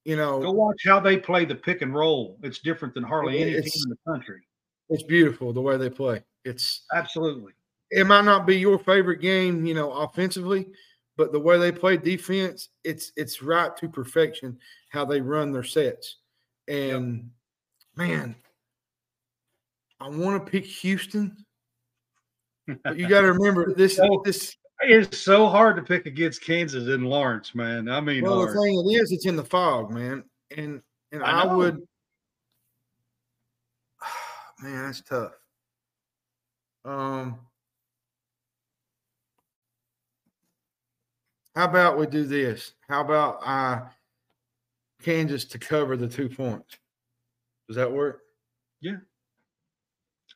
you 0.05 0.15
know, 0.15 0.39
Go 0.41 0.51
watch 0.51 0.81
how 0.85 0.99
they 0.99 1.17
play 1.17 1.45
the 1.45 1.55
pick 1.55 1.81
and 1.81 1.93
roll. 1.93 2.38
It's 2.43 2.59
different 2.59 2.93
than 2.93 3.03
hardly 3.03 3.41
any 3.41 3.53
team 3.53 3.83
in 3.85 3.89
the 3.89 3.97
country. 4.11 4.41
it's 4.89 5.03
beautiful 5.03 5.53
the 5.53 5.61
way 5.61 5.77
they 5.77 5.89
play. 5.89 6.23
It's 6.45 6.85
Absolutely. 6.93 7.53
it 7.91 8.07
might 8.07 8.25
not 8.25 8.47
be 8.47 8.57
your 8.57 8.79
favorite 8.79 9.21
game, 9.21 9.65
you 9.65 9.73
know, 9.73 9.91
offensively, 9.91 10.67
but 11.17 11.31
the 11.31 11.39
way 11.39 11.57
they 11.57 11.71
play 11.71 11.97
defense, 11.97 12.69
it's 12.83 13.11
it's 13.17 13.43
right 13.43 13.75
to 13.77 13.89
perfection 13.89 14.57
how 14.89 15.03
they 15.05 15.19
run 15.21 15.51
their 15.51 15.63
sets. 15.63 16.17
And 16.67 17.29
man, 17.95 18.35
I 19.99 20.07
want 20.07 20.43
to 20.43 20.51
pick 20.51 20.65
Houston, 20.65 21.45
but 22.83 22.97
you 22.97 23.07
got 23.09 23.21
to 23.21 23.33
remember 23.33 23.73
this 23.73 23.99
Oh, 24.03 24.21
this 24.23 24.55
It's 24.81 25.17
so 25.17 25.48
hard 25.48 25.75
to 25.75 25.81
pick 25.81 26.05
against 26.05 26.41
Kansas 26.41 26.88
in 26.88 27.03
Lawrence, 27.03 27.53
man. 27.53 27.89
I 27.89 28.00
mean, 28.00 28.24
well 28.24 28.38
hard. 28.38 28.50
the 28.50 28.62
thing 28.62 28.83
it 28.86 29.01
is 29.01 29.12
it's 29.12 29.25
in 29.25 29.36
the 29.36 29.43
Phog, 29.43 29.91
man. 29.91 30.24
And 30.55 30.81
and 31.12 31.24
I 31.24 31.41
I, 31.41 31.53
would 31.53 31.75
man, 34.62 34.86
that's 34.86 35.01
tough. 35.01 35.33
Um 36.86 37.39
How 41.55 41.65
about 41.65 41.98
we 41.98 42.05
do 42.05 42.24
this? 42.24 42.71
How 42.88 43.01
about 43.01 43.39
I 43.43 43.81
Kansas 45.03 45.43
to 45.45 45.59
cover 45.59 45.98
the 45.98 46.07
two 46.07 46.29
points? 46.29 46.77
Does 47.67 47.75
that 47.75 47.91
work? 47.91 48.21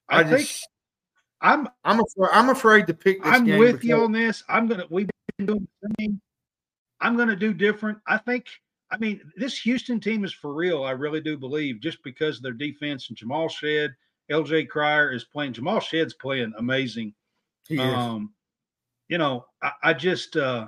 I, 0.10 0.20
I, 0.20 0.24
think 0.26 0.42
just 0.42 0.68
I'm 1.44 1.68
I'm 1.84 2.00
afraid 2.00 2.30
I'm 2.32 2.50
afraid 2.50 2.88
to 2.88 2.94
pick 2.94 3.22
this 3.22 3.34
I'm 3.34 3.46
game 3.46 3.60
with 3.60 3.84
you 3.84 4.02
on 4.02 4.14
this. 4.14 4.44
I'm 4.48 4.66
gonna 4.68 4.86
we've 4.90 5.10
been 5.38 5.46
doing 5.46 5.68
the 5.82 5.94
same. 6.00 6.22
I'm 7.02 7.18
gonna 7.18 7.36
do 7.36 7.54
different. 7.54 8.00
I 8.08 8.18
think 8.18 8.48
I 8.90 8.98
mean 8.98 9.22
this 9.36 9.60
Houston 9.60 10.00
team 10.00 10.24
is 10.24 10.34
for 10.34 10.54
real. 10.54 10.84
I 10.84 10.92
really 10.92 11.20
do 11.20 11.38
believe 11.38 11.82
just 11.82 12.02
because 12.02 12.38
of 12.38 12.44
their 12.44 12.54
defense 12.54 13.10
and 13.10 13.18
Jamal 13.18 13.50
Shead, 13.50 13.92
LJ 14.32 14.70
Cryer 14.70 15.12
is 15.12 15.26
playing. 15.26 15.52
Jamal 15.52 15.82
Shead's 15.82 16.14
playing 16.14 16.54
amazing. 16.58 17.14
He 17.68 17.76
is. 17.76 17.82
Um, 17.82 18.34
you 19.10 19.18
know, 19.18 19.46
I, 19.62 19.72
I 19.84 19.94
just 19.94 20.38
uh 20.38 20.68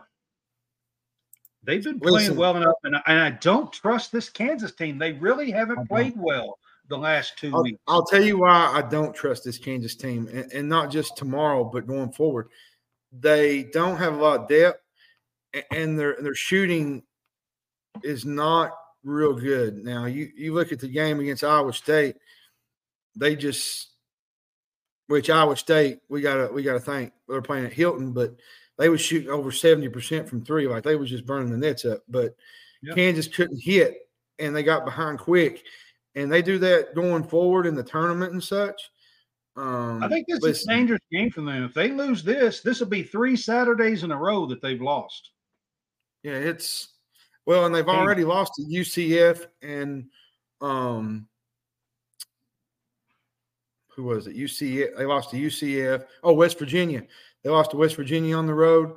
they've 1.63 1.83
been 1.83 2.01
playing 2.01 2.15
Listen. 2.15 2.35
well 2.35 2.57
enough, 2.57 2.75
and 2.83 2.97
I, 2.97 3.01
and 3.07 3.19
I 3.19 3.29
don't 3.31 3.71
trust 3.71 4.11
this 4.11 4.29
Kansas 4.29 4.73
team. 4.73 4.97
They 4.97 5.13
really 5.13 5.51
haven't 5.51 5.87
played 5.87 6.15
well 6.17 6.57
the 6.87 6.97
last 6.97 7.37
2 7.37 7.51
I'll, 7.53 7.63
weeks. 7.63 7.79
I'll 7.87 8.05
tell 8.05 8.23
you 8.23 8.39
why 8.39 8.71
I 8.73 8.81
don't 8.81 9.15
trust 9.15 9.43
this 9.43 9.57
Kansas 9.57 9.95
team, 9.95 10.27
and, 10.31 10.51
and 10.51 10.69
not 10.69 10.91
just 10.91 11.17
tomorrow, 11.17 11.63
but 11.63 11.87
going 11.87 12.11
forward. 12.11 12.49
They 13.17 13.63
don't 13.63 13.97
have 13.97 14.13
a 14.13 14.21
lot 14.21 14.41
of 14.41 14.47
depth, 14.47 14.81
and 15.71 15.97
their 15.97 16.17
their 16.21 16.35
shooting 16.35 17.03
is 18.03 18.25
not 18.25 18.71
real 19.03 19.33
good. 19.33 19.77
Now, 19.83 20.05
you 20.05 20.29
you 20.35 20.53
look 20.53 20.71
at 20.71 20.79
the 20.79 20.87
game 20.87 21.19
against 21.19 21.43
Iowa 21.43 21.71
State, 21.73 22.17
they 23.15 23.35
just, 23.35 23.91
which 25.07 25.29
Iowa 25.29 25.55
State 25.55 25.99
we 26.09 26.21
gotta 26.21 26.51
we 26.51 26.61
gotta 26.61 26.79
thank 26.79 27.13
they're 27.27 27.41
playing 27.41 27.65
at 27.65 27.73
Hilton, 27.73 28.11
but 28.11 28.35
they 28.77 28.89
was 28.89 28.99
shooting 28.99 29.29
over 29.29 29.51
seventy 29.51 29.87
percent 29.87 30.27
from 30.27 30.43
three, 30.43 30.67
like 30.67 30.83
they 30.83 30.97
was 30.97 31.09
just 31.09 31.25
burning 31.25 31.51
the 31.51 31.57
nets 31.57 31.85
up. 31.85 32.03
But 32.09 32.35
Yeah. 32.81 32.95
Kansas 32.95 33.27
couldn't 33.27 33.63
hit, 33.63 34.09
and 34.39 34.53
they 34.53 34.63
got 34.63 34.83
behind 34.83 35.19
quick 35.19 35.63
and 36.15 36.31
they 36.31 36.41
do 36.41 36.57
that 36.59 36.95
going 36.95 37.23
forward 37.23 37.65
in 37.65 37.75
the 37.75 37.83
tournament 37.83 38.33
and 38.33 38.43
such. 38.43 38.81
Um, 39.57 40.03
I 40.03 40.09
think 40.09 40.27
this 40.27 40.43
is 40.43 40.63
a 40.65 40.69
dangerous 40.69 41.01
game 41.11 41.29
for 41.31 41.41
them. 41.41 41.63
If 41.63 41.73
they 41.73 41.91
lose 41.91 42.23
this, 42.23 42.61
this 42.61 42.79
will 42.79 42.87
be 42.87 43.03
three 43.03 43.35
Saturdays 43.37 44.03
in 44.03 44.11
a 44.11 44.17
row 44.17 44.45
that 44.47 44.61
they've 44.61 44.81
lost. 44.81 45.31
Yeah, 46.23 46.33
it's 46.33 46.93
well, 47.45 47.65
and 47.65 47.73
they've 47.75 47.85
Hey. 47.85 47.91
already 47.91 48.23
lost 48.25 48.53
to 48.55 48.63
UCF 48.63 49.45
and 49.61 50.09
um, 50.61 51.27
who 53.89 54.03
was 54.03 54.27
it? 54.27 54.35
UCF. 54.35 54.97
They 54.97 55.05
lost 55.05 55.29
to 55.31 55.37
UCF. 55.37 56.05
Oh, 56.23 56.33
West 56.33 56.59
Virginia. 56.59 57.03
They 57.43 57.49
lost 57.49 57.71
to 57.71 57.77
West 57.77 57.95
Virginia 57.95 58.35
on 58.35 58.45
the 58.47 58.53
road, 58.53 58.89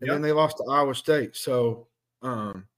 and 0.00 0.06
Yep. 0.06 0.14
then 0.14 0.22
they 0.22 0.32
lost 0.32 0.58
to 0.58 0.64
Iowa 0.70 0.94
State. 0.94 1.34
So, 1.34 1.88
um, 2.22 2.68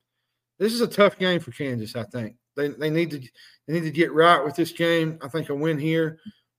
this 0.59 0.73
is 0.73 0.81
a 0.81 0.87
tough 0.87 1.19
game 1.19 1.41
for 1.41 1.51
Kansas. 1.51 1.97
I 1.97 2.05
think 2.05 2.37
they 2.57 2.69
they 2.69 2.91
need 2.91 3.11
to 3.11 3.21
they 3.67 3.75
need 3.75 3.85
to 3.85 3.91
get 3.91 4.13
right 4.13 4.43
with 4.43 4.57
this 4.57 4.73
game. 4.73 5.19
I 5.23 5.29
think 5.29 5.49
a 5.51 5.55
win 5.55 5.79
here. 5.79 6.19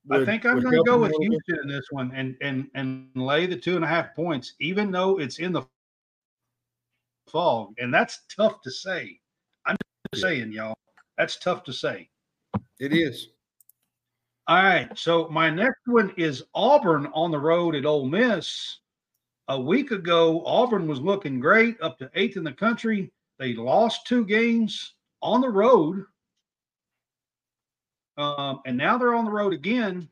I 0.10 0.24
think 0.24 0.46
I'm 0.46 0.62
going 0.62 0.78
to 0.78 0.84
go 0.84 1.00
with. 1.00 1.14
Houston 1.20 1.60
in 1.64 1.68
this 1.68 1.88
one 1.90 2.12
and 2.16 2.38
and 2.42 2.70
and 2.76 3.10
lay 3.16 3.46
the 3.46 3.58
two 3.58 3.76
and 3.76 3.84
a 3.84 3.88
half 3.88 4.16
points, 4.16 4.54
even 4.60 4.92
though 4.92 5.20
it's 5.20 5.40
in 5.40 5.52
the 5.52 5.64
Phog, 7.30 7.74
and 7.78 7.94
that's 7.94 8.22
tough 8.34 8.62
to 8.62 8.72
say. 8.72 9.20
I'm 9.66 9.76
just 10.14 10.24
saying, 10.24 10.54
y'all, 10.54 10.78
that's 11.18 11.38
tough 11.38 11.64
to 11.66 11.74
say. 11.74 12.10
It 12.80 12.94
is. 12.94 13.30
All 14.48 14.64
right, 14.64 14.98
so 14.98 15.28
my 15.28 15.50
next 15.50 15.82
one 15.88 16.14
is 16.16 16.46
Auburn 16.56 17.08
on 17.14 17.32
the 17.32 17.40
road 17.40 17.76
at 17.76 17.86
Ole 17.86 18.06
Miss. 18.06 18.78
A 19.50 19.60
week 19.60 19.92
ago, 19.92 20.42
Auburn 20.46 20.88
was 20.88 21.02
looking 21.02 21.42
great, 21.42 21.76
up 21.82 21.98
to 22.00 22.10
eighth 22.16 22.38
in 22.38 22.46
the 22.46 22.54
country. 22.54 23.12
They 23.40 23.54
lost 23.54 24.08
two 24.08 24.24
games 24.24 24.94
on 25.22 25.42
the 25.42 25.50
road, 25.50 26.06
um, 28.18 28.62
and 28.66 28.78
now 28.78 28.98
they're 28.98 29.16
on 29.16 29.26
the 29.26 29.32
road 29.32 29.54
again. 29.54 30.08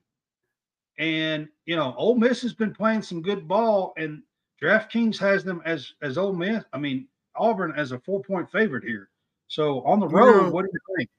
And 0.98 1.48
you 1.66 1.76
know, 1.76 1.94
Ole 1.98 2.16
Miss 2.16 2.42
has 2.42 2.54
been 2.54 2.74
playing 2.74 3.02
some 3.02 3.22
good 3.22 3.48
ball, 3.48 3.94
and 3.98 4.22
DraftKings 4.62 5.18
has 5.20 5.44
them 5.44 5.62
as 5.66 5.94
as 6.02 6.18
Ole 6.18 6.34
Miss. 6.34 6.64
I 6.74 6.78
mean, 6.78 7.08
Auburn 7.36 7.74
as 7.76 7.92
a 7.92 8.00
four 8.00 8.22
point 8.24 8.50
favorite 8.52 8.84
here. 8.84 9.10
So 9.48 9.82
on 9.84 10.00
the 10.00 10.08
road, 10.08 10.44
know- 10.44 10.50
what 10.52 10.64
do 10.66 10.72
you 10.74 10.96
think? 10.98 11.10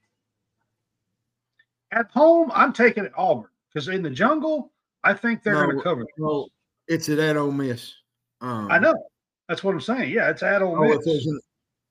At 1.93 2.11
home, 2.11 2.51
I'm 2.55 2.73
taking 2.73 3.05
it 3.05 3.13
Auburn 3.17 3.49
because 3.73 3.89
in 3.89 4.03
the 4.03 4.11
jungle, 4.11 4.73
I 5.05 5.15
think 5.15 5.43
they're 5.43 5.55
going 5.55 5.77
to 5.77 5.83
cover. 5.83 6.01
this. 6.01 6.09
Well, 6.19 6.49
it's 6.89 7.09
at 7.09 7.37
Ole 7.37 7.53
Miss. 7.53 7.95
Um, 8.41 8.71
I 8.71 8.79
know. 8.79 8.95
That's 9.49 9.63
what 9.63 9.73
I'm 9.73 9.81
saying. 9.81 10.13
Yeah, 10.13 10.29
it's 10.31 10.43
at 10.43 10.63
Ole 10.63 10.77
Oh, 10.77 10.83
Miss. 10.97 11.07
it 11.07 11.41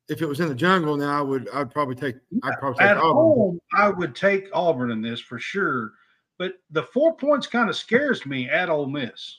if 0.07 0.21
it 0.21 0.27
was 0.27 0.39
in 0.39 0.49
the 0.49 0.55
jungle, 0.55 0.97
now 0.97 1.17
I 1.17 1.21
would 1.21 1.49
I'd 1.53 1.71
probably 1.71 1.95
take 1.95 2.15
I'd 2.43 2.59
probably 2.59 2.79
take 2.79 2.91
At 2.91 2.97
Auburn. 2.97 3.13
home, 3.13 3.59
I 3.73 3.89
would 3.89 4.15
take 4.15 4.49
Auburn 4.53 4.91
in 4.91 5.01
this 5.01 5.19
for 5.19 5.39
sure. 5.39 5.91
But 6.37 6.53
the 6.69 6.83
four 6.83 7.15
points 7.15 7.47
kind 7.47 7.69
of 7.69 7.75
scares 7.75 8.25
me 8.25 8.49
at 8.49 8.69
Ole 8.69 8.87
Miss. 8.87 9.37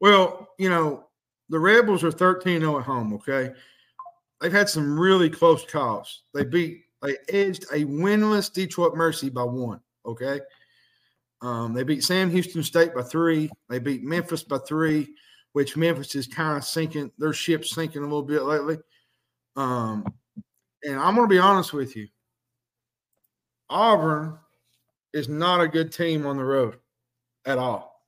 Well, 0.00 0.48
you 0.58 0.68
know, 0.68 1.04
the 1.48 1.58
Rebels 1.58 2.02
are 2.02 2.10
13-0 2.10 2.80
at 2.80 2.84
home, 2.84 3.12
okay? 3.14 3.52
They've 4.40 4.52
had 4.52 4.68
some 4.68 4.98
really 4.98 5.30
close 5.30 5.64
calls. 5.64 6.24
They 6.34 6.44
beat 6.44 6.82
they 7.02 7.16
edged 7.28 7.64
a 7.72 7.84
winless 7.84 8.52
Detroit 8.52 8.96
Mercy 8.96 9.30
by 9.30 9.44
one, 9.44 9.80
okay? 10.04 10.40
Um, 11.42 11.72
they 11.74 11.84
beat 11.84 12.02
Sam 12.02 12.30
Houston 12.30 12.62
State 12.62 12.94
by 12.94 13.02
three. 13.02 13.50
They 13.68 13.78
beat 13.78 14.02
Memphis 14.02 14.42
by 14.42 14.58
three, 14.58 15.14
which 15.52 15.76
Memphis 15.76 16.14
is 16.14 16.26
kind 16.26 16.56
of 16.56 16.64
sinking, 16.64 17.12
their 17.18 17.32
ship's 17.32 17.70
sinking 17.74 18.00
a 18.02 18.06
little 18.06 18.22
bit 18.22 18.42
lately. 18.42 18.78
Um, 19.56 20.04
and 20.84 20.98
I'm 21.00 21.14
gonna 21.14 21.26
be 21.28 21.38
honest 21.38 21.72
with 21.72 21.96
you. 21.96 22.08
Auburn 23.68 24.38
is 25.12 25.28
not 25.28 25.60
a 25.60 25.68
good 25.68 25.92
team 25.92 26.26
on 26.26 26.36
the 26.36 26.44
road 26.44 26.76
at 27.46 27.58
all. 27.58 28.04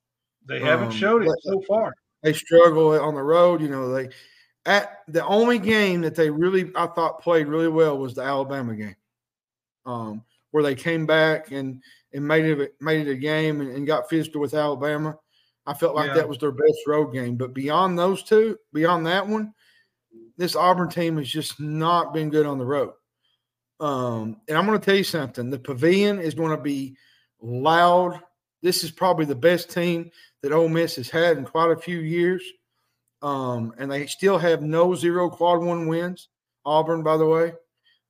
They 0.47 0.61
haven't 0.61 0.87
Um, 0.89 0.93
showed 0.93 1.23
it 1.25 1.31
so 1.43 1.61
far. 1.69 1.95
they 2.23 2.33
struggle 2.33 2.99
on 3.01 3.15
the 3.15 3.23
road. 3.23 3.61
You 3.61 3.69
know, 3.69 3.93
they 3.93 4.11
at 4.67 5.03
the 5.09 5.25
only 5.25 5.59
game 5.59 6.01
that 6.03 6.15
they 6.15 6.31
really 6.31 6.71
I 6.75 6.87
thought 6.89 7.23
played 7.23 7.47
really 7.49 7.69
well 7.69 7.99
was 7.99 8.15
the 8.15 8.23
Alabama 8.23 8.75
game, 8.75 8.97
um, 9.87 10.25
where 10.51 10.63
they 10.63 10.75
came 10.75 11.07
back 11.07 11.51
and 11.51 11.83
and 12.13 12.27
made 12.27 12.45
it 12.45 12.75
made 12.81 13.07
it 13.07 13.11
a 13.11 13.17
game 13.17 13.61
and, 13.61 13.71
and 13.71 13.87
got 13.87 14.09
physical 14.09 14.41
with 14.41 14.55
Alabama. 14.55 15.19
I 15.67 15.75
felt 15.75 15.95
like 15.95 16.09
Yeah. 16.09 16.15
that 16.15 16.29
was 16.29 16.39
their 16.39 16.53
best 16.53 16.79
road 16.87 17.13
game. 17.13 17.37
But 17.37 17.53
beyond 17.53 17.99
those 17.99 18.23
two, 18.23 18.59
beyond 18.73 19.07
that 19.07 19.27
one, 19.27 19.53
this 20.39 20.57
Auburn 20.57 20.89
team 20.89 21.19
has 21.19 21.29
just 21.29 21.61
not 21.61 22.15
been 22.15 22.31
good 22.31 22.47
on 22.47 22.59
the 22.59 22.65
road. 22.65 22.93
Um, 23.81 24.41
and 24.49 24.57
I'm 24.57 24.67
going 24.67 24.79
to 24.79 24.85
tell 24.85 24.97
you 24.97 25.05
something: 25.05 25.51
the 25.51 25.59
Pavilion 25.59 26.19
is 26.19 26.35
going 26.35 26.57
to 26.57 26.63
be 26.63 26.97
loud. 27.41 28.21
This 28.63 28.83
is 28.83 28.91
probably 28.91 29.25
the 29.25 29.35
best 29.35 29.71
team 29.71 30.11
that 30.43 30.53
Ole 30.53 30.69
Miss 30.69 30.97
has 30.97 31.11
had 31.11 31.37
in 31.37 31.45
quite 31.45 31.71
a 31.71 31.77
few 31.77 31.99
years. 31.99 32.43
Um, 33.21 33.75
and 33.79 33.91
they 33.91 34.07
still 34.07 34.39
have 34.39 34.63
no 34.63 34.95
zero 34.95 35.29
quad 35.29 35.61
one 35.61 35.89
wins. 35.89 36.29
Auburn, 36.65 37.03
by 37.03 37.17
the 37.17 37.27
way, 37.27 37.53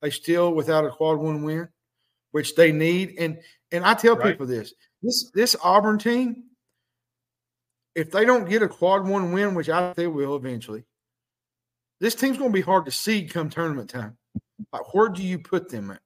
they 0.03 0.11
still 0.11 0.53
without 0.53 0.85
a 0.85 0.91
quad 0.91 1.19
one 1.19 1.43
win, 1.43 1.69
which 2.33 2.55
they 2.55 2.73
need. 2.73 3.15
And 3.19 3.39
and 3.73 3.85
I 3.85 3.95
tell 3.95 4.17
Right. 4.17 4.33
people 4.33 4.47
this: 4.47 4.75
this 5.03 5.31
this 5.35 5.57
Auburn 5.63 5.99
team, 5.99 6.45
if 7.95 8.11
they 8.11 8.25
don't 8.25 8.49
get 8.49 8.63
a 8.63 8.69
quad 8.69 9.07
one 9.07 9.33
win, 9.33 9.55
which 9.55 9.69
I 9.69 9.81
think 9.81 9.97
they 9.97 10.07
will 10.07 10.37
eventually, 10.37 10.85
this 12.01 12.15
team's 12.15 12.39
going 12.39 12.51
to 12.51 12.55
be 12.55 12.61
hard 12.61 12.85
to 12.87 12.91
seed 12.91 13.33
come 13.33 13.51
tournament 13.51 13.91
time. 13.91 14.17
Like, 14.73 14.95
where 14.95 15.09
do 15.09 15.23
you 15.23 15.39
put 15.39 15.69
them 15.69 15.91
at? 15.91 16.01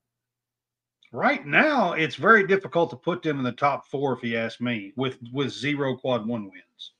Right 1.13 1.47
now, 1.47 1.93
it's 1.93 2.17
very 2.17 2.47
difficult 2.47 2.91
to 2.91 2.97
put 2.97 3.23
them 3.23 3.39
in 3.39 3.45
the 3.45 3.53
top 3.53 3.87
four, 3.87 4.15
if 4.17 4.23
you 4.25 4.37
ask 4.39 4.61
me, 4.61 4.93
with 4.97 5.19
with 5.33 5.51
zero 5.51 5.95
quad 5.97 6.27
one 6.27 6.45
wins 6.45 6.93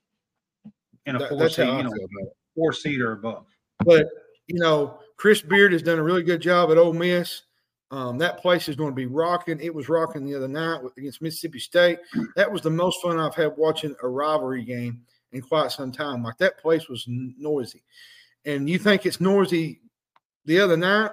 in 1.07 1.17
a 1.17 1.19
That- 1.19 1.29
four 1.31 1.39
that's 1.39 1.57
seed, 1.57 1.67
you 1.67 1.83
know, 1.83 1.91
feel 1.91 2.33
four 2.55 2.73
seed 2.73 3.01
or 3.01 3.13
above. 3.13 3.47
But 3.85 4.09
you 4.49 4.59
know, 4.59 4.99
Chris 5.17 5.41
Beard 5.41 5.73
has 5.73 5.83
done 5.83 5.99
a 5.99 6.03
really 6.03 6.23
good 6.23 6.43
job 6.43 6.71
at 6.71 6.77
Ole 6.77 6.93
Miss. 6.93 7.43
Um, 7.91 8.19
that 8.19 8.39
place 8.39 8.69
is 8.69 8.77
going 8.77 8.91
to 8.91 8.97
be 8.97 9.07
rocking. 9.07 9.61
It 9.61 9.75
was 9.75 9.89
rocking 9.89 10.25
the 10.25 10.35
other 10.35 10.49
night 10.49 10.81
against 10.97 11.21
Mississippi 11.21 11.59
State. 11.59 11.99
That 12.37 12.51
was 12.51 12.63
the 12.63 12.71
most 12.71 13.01
fun 13.03 13.19
I've 13.19 13.35
had 13.35 13.57
watching 13.57 13.95
a 14.03 14.09
rivalry 14.09 14.65
game 14.65 15.03
in 15.33 15.43
quite 15.43 15.73
some 15.73 15.93
time. 15.93 16.23
Like 16.23 16.39
that 16.39 16.59
place 16.59 16.89
was 16.89 17.05
noisy, 17.09 17.83
and 18.45 18.69
you 18.69 18.79
think 18.79 19.07
it's 19.07 19.21
noisy 19.21 19.81
the 20.45 20.61
other 20.61 20.77
night? 20.77 21.11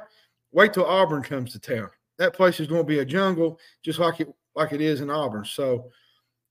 Wait 0.52 0.74
till 0.74 0.86
Auburn 0.86 1.22
comes 1.22 1.52
to 1.54 1.60
town. 1.60 1.89
That 2.18 2.34
place 2.34 2.60
is 2.60 2.68
going 2.68 2.82
to 2.82 2.88
be 2.88 3.00
a 3.00 3.06
jungle, 3.06 3.60
just 3.84 4.00
like 4.00 4.20
it 4.20 4.28
like 4.56 4.74
it 4.74 4.82
is 4.82 5.02
in 5.02 5.10
Auburn. 5.10 5.46
So 5.46 5.89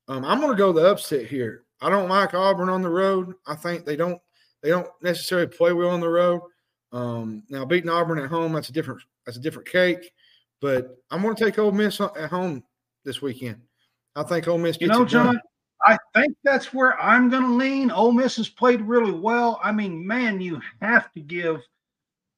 um, 0.07 0.25
I'm 0.25 0.39
going 0.39 0.51
to 0.51 0.57
go 0.57 0.71
the 0.71 0.89
upset 0.89 1.27
here. 1.27 1.63
I 1.81 1.89
don't 1.89 2.09
like 2.09 2.33
Auburn 2.33 2.69
on 2.69 2.81
the 2.81 2.89
road. 2.89 3.33
I 3.47 3.55
think 3.55 3.85
they 3.85 3.95
don't 3.95 4.19
they 4.61 4.69
don't 4.69 4.89
necessarily 5.01 5.47
play 5.47 5.73
well 5.73 5.89
on 5.89 6.01
the 6.01 6.09
road. 6.09 6.41
Um, 6.91 7.43
now 7.49 7.65
beating 7.65 7.89
Auburn 7.89 8.19
at 8.19 8.29
home, 8.29 8.53
that's 8.53 8.69
a 8.69 8.73
different 8.73 9.01
that's 9.25 9.37
a 9.37 9.41
different 9.41 9.69
cake. 9.69 10.11
But 10.61 10.97
I'm 11.11 11.21
going 11.21 11.35
to 11.35 11.43
take 11.45 11.59
Ole 11.59 11.71
Miss 11.71 12.01
at 12.01 12.29
home 12.29 12.63
this 13.05 13.21
weekend. 13.21 13.61
I 14.15 14.23
think 14.23 14.47
Ole 14.47 14.57
Miss. 14.57 14.77
You 14.81 14.87
Gets 14.87 14.97
know, 14.97 15.05
it 15.05 15.09
done. 15.09 15.39
I 15.85 15.97
think 16.13 16.35
that's 16.43 16.73
where 16.73 16.99
I'm 17.01 17.29
going 17.29 17.43
to 17.43 17.53
lean. 17.53 17.89
Ole 17.91 18.11
Miss 18.11 18.35
has 18.37 18.49
played 18.49 18.81
really 18.81 19.11
well. 19.13 19.59
I 19.63 19.71
mean, 19.71 20.05
man, 20.05 20.41
you 20.41 20.59
have 20.81 21.11
to 21.13 21.21
give 21.21 21.61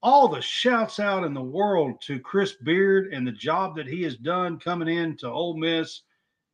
all 0.04 0.28
the 0.28 0.42
shouts 0.42 1.00
out 1.00 1.24
in 1.24 1.34
the 1.34 1.42
world 1.42 2.00
to 2.02 2.20
Chris 2.20 2.54
Beard 2.54 3.14
and 3.14 3.26
the 3.26 3.32
job 3.32 3.76
that 3.76 3.88
he 3.88 4.04
has 4.04 4.16
done 4.16 4.60
coming 4.60 4.88
in 4.88 5.18
to 5.18 5.30
Ole 5.30 5.58
Miss. 5.58 6.02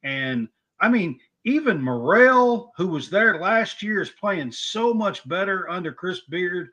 And 0.03 0.47
I 0.79 0.89
mean, 0.89 1.19
even 1.45 1.81
Murrell, 1.81 2.71
who 2.77 2.87
was 2.87 3.09
there 3.09 3.39
last 3.39 3.81
year, 3.81 4.01
is 4.01 4.09
playing 4.09 4.51
so 4.51 4.93
much 4.93 5.27
better 5.27 5.69
under 5.69 5.93
Chris 5.93 6.21
Beard. 6.29 6.69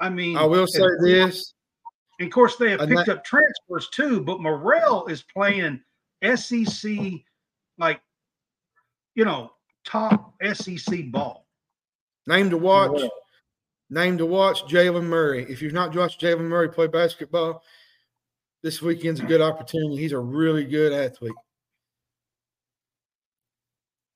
I 0.00 0.08
mean, 0.08 0.36
I 0.36 0.44
will 0.44 0.66
say 0.66 0.82
and- 0.82 1.04
this. 1.06 1.54
and 2.18 2.26
of 2.26 2.32
course, 2.32 2.56
they 2.56 2.70
have 2.70 2.80
picked 2.80 3.06
that- 3.06 3.08
up 3.08 3.24
transfers 3.24 3.88
too, 3.90 4.20
but 4.20 4.40
Murrell 4.40 5.06
is 5.06 5.22
playing 5.22 5.80
SEC, 6.22 7.24
like, 7.78 8.00
you 9.18 9.24
know, 9.24 9.50
top 9.84 10.32
SEC 10.54 11.10
ball. 11.10 11.44
Name 12.28 12.50
to 12.50 12.56
watch. 12.56 13.02
Name 13.90 14.16
to 14.18 14.24
watch. 14.24 14.62
Jaylen 14.66 15.02
Murray. 15.06 15.44
If 15.48 15.60
you've 15.60 15.72
not 15.72 15.92
watched 15.96 16.20
Jaylen 16.20 16.42
Murray 16.46 16.68
play 16.68 16.86
basketball, 16.86 17.64
this 18.62 18.80
weekend's 18.80 19.18
a 19.18 19.24
good 19.24 19.40
opportunity. 19.40 19.96
He's 19.96 20.12
a 20.12 20.18
really 20.20 20.64
good 20.64 20.92
athlete. 20.92 21.32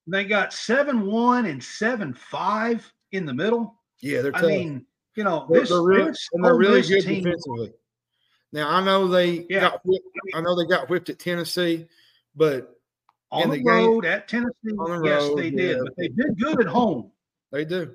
They 0.07 0.25
got 0.25 0.53
7 0.53 1.05
1 1.05 1.47
and 1.47 1.63
7 1.63 2.15
5 2.15 2.93
in 3.11 3.27
the 3.27 3.35
middle. 3.35 3.81
Yeah, 4.01 4.23
they're 4.23 4.37
I 4.37 4.43
mean, 4.43 4.87
you 5.17 5.25
know, 5.25 5.49
They're- 5.51 5.61
this, 5.63 5.71
they're 5.71 5.83
really, 5.83 6.11
this 6.13 6.29
and 6.33 6.45
they're 6.45 6.55
really 6.55 6.79
Miss 6.79 6.89
good 6.91 7.03
team- 7.03 7.25
defensively. 7.25 7.73
Now 8.53 8.69
I 8.71 8.85
know 8.85 9.09
they 9.09 9.47
Yeah. 9.51 9.61
got 9.71 9.81
whipped, 9.85 10.07
I 10.35 10.41
know 10.43 10.55
they 10.57 10.67
got 10.67 10.89
whipped 10.89 11.11
at 11.11 11.19
Tennessee, 11.19 11.89
but 12.37 12.79
on 13.33 13.51
the, 13.51 13.57
the 13.57 13.65
game- 13.65 13.87
road 13.87 14.05
at 14.05 14.29
Tennessee. 14.29 14.53
The 14.63 15.03
yes, 15.05 15.23
road, 15.23 15.39
they 15.39 15.51
did, 15.51 15.77
yeah. 15.77 15.83
but 15.83 15.95
they 15.97 16.09
did 16.09 16.39
good 16.39 16.61
at 16.61 16.67
home. 16.67 17.11
they 17.51 17.65
do. 17.65 17.95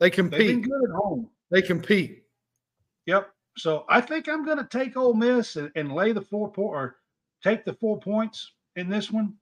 They 0.00 0.10
They've 0.10 0.16
been 0.16 0.30
compete. 0.30 0.62
good 0.64 0.90
at 0.90 0.94
home. 0.94 1.30
They 1.50 1.62
compete. 1.62 2.24
Yep. 3.06 3.30
So 3.56 3.84
I 3.88 4.00
think 4.00 4.28
I'm 4.28 4.44
going 4.44 4.58
to 4.58 4.64
take 4.64 4.96
Ole 4.96 5.14
Miss 5.14 5.56
and, 5.56 5.70
and 5.76 5.92
lay 5.92 6.12
the 6.12 6.20
four 6.20 6.50
point 6.50 6.68
or 6.68 6.96
take 7.42 7.64
the 7.64 7.74
four 7.74 7.98
points 8.00 8.52
in 8.76 8.88
this 8.88 9.10
one. 9.10 9.34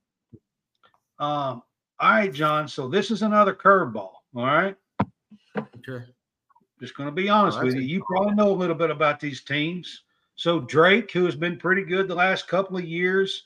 Um, 1.19 1.63
all 1.99 2.11
right, 2.11 2.31
Jon. 2.33 2.67
So 2.67 2.87
this 2.87 3.09
is 3.09 3.23
another 3.23 3.53
curveball. 3.53 4.11
All 4.35 4.45
right. 4.45 4.75
Okay. 5.57 6.05
Just 6.79 6.95
going 6.95 7.07
to 7.07 7.15
be 7.15 7.29
honest 7.29 7.61
with 7.61 7.75
you. 7.75 7.81
You 7.81 8.03
probably 8.05 8.35
know 8.35 8.51
a 8.51 8.53
little 8.53 8.75
bit 8.75 8.91
about 8.91 9.19
these 9.19 9.41
teams. 9.43 10.03
So 10.35 10.59
Drake, 10.59 11.11
who 11.11 11.25
has 11.25 11.35
been 11.35 11.57
pretty 11.57 11.83
good 11.83 12.07
the 12.07 12.15
last 12.15 12.47
couple 12.47 12.77
of 12.77 12.85
years, 12.85 13.45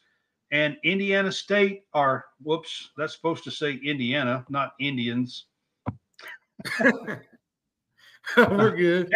and 0.52 0.78
Indiana 0.84 1.32
State 1.32 1.84
are 1.94 2.26
whoops. 2.42 2.90
That's 2.98 3.14
supposed 3.14 3.44
to 3.46 3.52
say 3.52 3.80
Indiana, 3.84 4.46
not 4.50 4.74
Indians. 4.80 5.46
We're 8.38 8.76
good. 8.76 9.14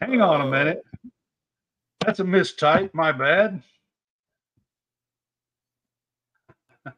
Hang 0.00 0.20
on 0.20 0.40
a 0.42 0.46
minute. 0.50 0.82
That's 2.00 2.20
a 2.20 2.24
mistype. 2.24 2.92
My 2.92 3.12
bad. 3.12 3.62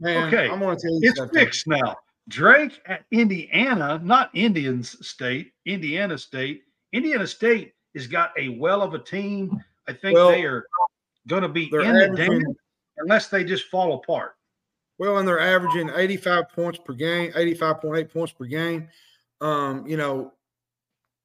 Man, 0.00 0.28
Okay. 0.28 0.48
I'm 0.48 0.60
gonna 0.60 0.76
tell 0.76 0.92
you 0.92 1.00
It's 1.02 1.18
something. 1.18 1.38
fixed 1.38 1.66
now. 1.66 1.96
Drake 2.28 2.80
at 2.86 3.04
Indiana, 3.10 4.00
not 4.04 4.30
Indians 4.34 5.04
State, 5.06 5.52
Indiana 5.64 6.18
State. 6.18 6.62
Indiana 6.92 7.26
State 7.26 7.72
has 7.94 8.06
got 8.06 8.32
a 8.38 8.50
well 8.50 8.82
of 8.82 8.94
a 8.94 8.98
team. 8.98 9.62
I 9.88 9.92
think 9.92 10.14
Well, 10.14 10.28
they 10.30 10.44
are 10.44 10.66
going 11.26 11.42
to 11.42 11.48
be 11.48 11.64
in 11.64 11.94
the 11.94 12.14
game 12.16 12.44
unless 12.98 13.28
they 13.28 13.44
just 13.44 13.64
fall 13.66 13.94
apart. 13.94 14.34
Well, 14.98 15.18
and 15.18 15.26
they're 15.26 15.40
averaging 15.40 15.90
85 15.94 16.50
points 16.50 16.78
per 16.84 16.92
game, 16.92 17.32
85.8 17.32 18.12
points 18.12 18.32
per 18.32 18.44
game. 18.44 18.88
Um, 19.40 19.86
you 19.86 19.96
know, 19.96 20.32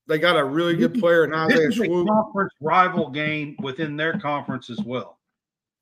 they 0.08 0.20
got 0.20 0.38
a 0.38 0.44
really 0.44 0.76
good 0.76 1.00
player 1.00 1.24
in 1.24 1.32
This 1.32 1.40
Isaiah 1.40 1.68
is 1.70 1.80
a 1.80 1.86
Swope. 1.86 2.08
conference 2.08 2.54
rival 2.62 3.10
game 3.10 3.56
within 3.62 3.96
their 3.98 4.20
conference 4.20 4.70
as 4.70 4.80
well. 4.80 5.18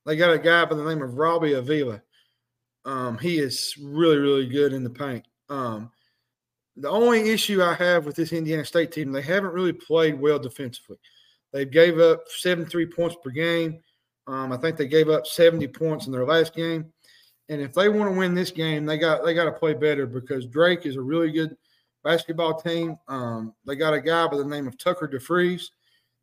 They 0.06 0.15
got 0.15 0.32
a 0.32 0.39
guy 0.39 0.65
by 0.65 0.76
the 0.76 0.84
name 0.84 1.02
of 1.02 1.15
Robbie 1.15 1.54
Avila. 1.54 2.02
Um, 2.86 3.17
he 3.17 3.39
is 3.39 3.76
really, 3.82 4.17
really 4.17 4.48
good 4.48 4.74
in 4.74 4.84
the 4.84 4.89
paint. 4.89 5.26
Um, 5.50 5.91
the 6.78 6.89
only 6.89 7.30
issue 7.30 7.62
I 7.62 7.74
have 7.74 8.06
with 8.06 8.15
this 8.15 8.32
Indiana 8.32 8.65
State 8.65 8.91
team, 8.91 9.12
they 9.12 9.22
haven't 9.22 9.52
really 9.54 9.74
played 9.74 10.20
well 10.20 10.39
defensively. 10.39 10.98
They 11.52 11.66
gave 11.66 12.00
up 12.00 12.24
73 12.30 12.86
points 12.88 13.16
per 13.24 13.30
game. 13.30 13.80
Um, 14.28 14.52
I 14.52 14.58
think 14.58 14.78
they 14.78 14.88
gave 14.88 15.10
up 15.10 15.28
70 15.28 15.68
points 15.68 16.06
in 16.06 16.12
their 16.12 16.26
last 16.26 16.56
game. 16.56 16.92
And 17.50 17.62
if 17.62 17.74
they 17.74 17.90
want 17.90 18.12
to 18.12 18.18
win 18.18 18.34
this 18.34 18.52
game, 18.52 18.86
they 18.86 18.98
got 18.98 19.26
they 19.26 19.34
got 19.34 19.46
to 19.46 19.52
play 19.52 19.74
better 19.74 20.06
because 20.06 20.46
Drake 20.46 20.86
is 20.86 20.96
a 20.96 21.02
really 21.02 21.32
good 21.32 21.58
basketball 22.04 22.60
team. 22.60 22.96
Um, 23.08 23.54
they 23.66 23.76
got 23.76 23.94
a 23.94 24.00
guy 24.00 24.28
by 24.28 24.38
the 24.38 24.46
name 24.46 24.68
of 24.68 24.78
Tucker 24.78 25.08
DeVries 25.08 25.66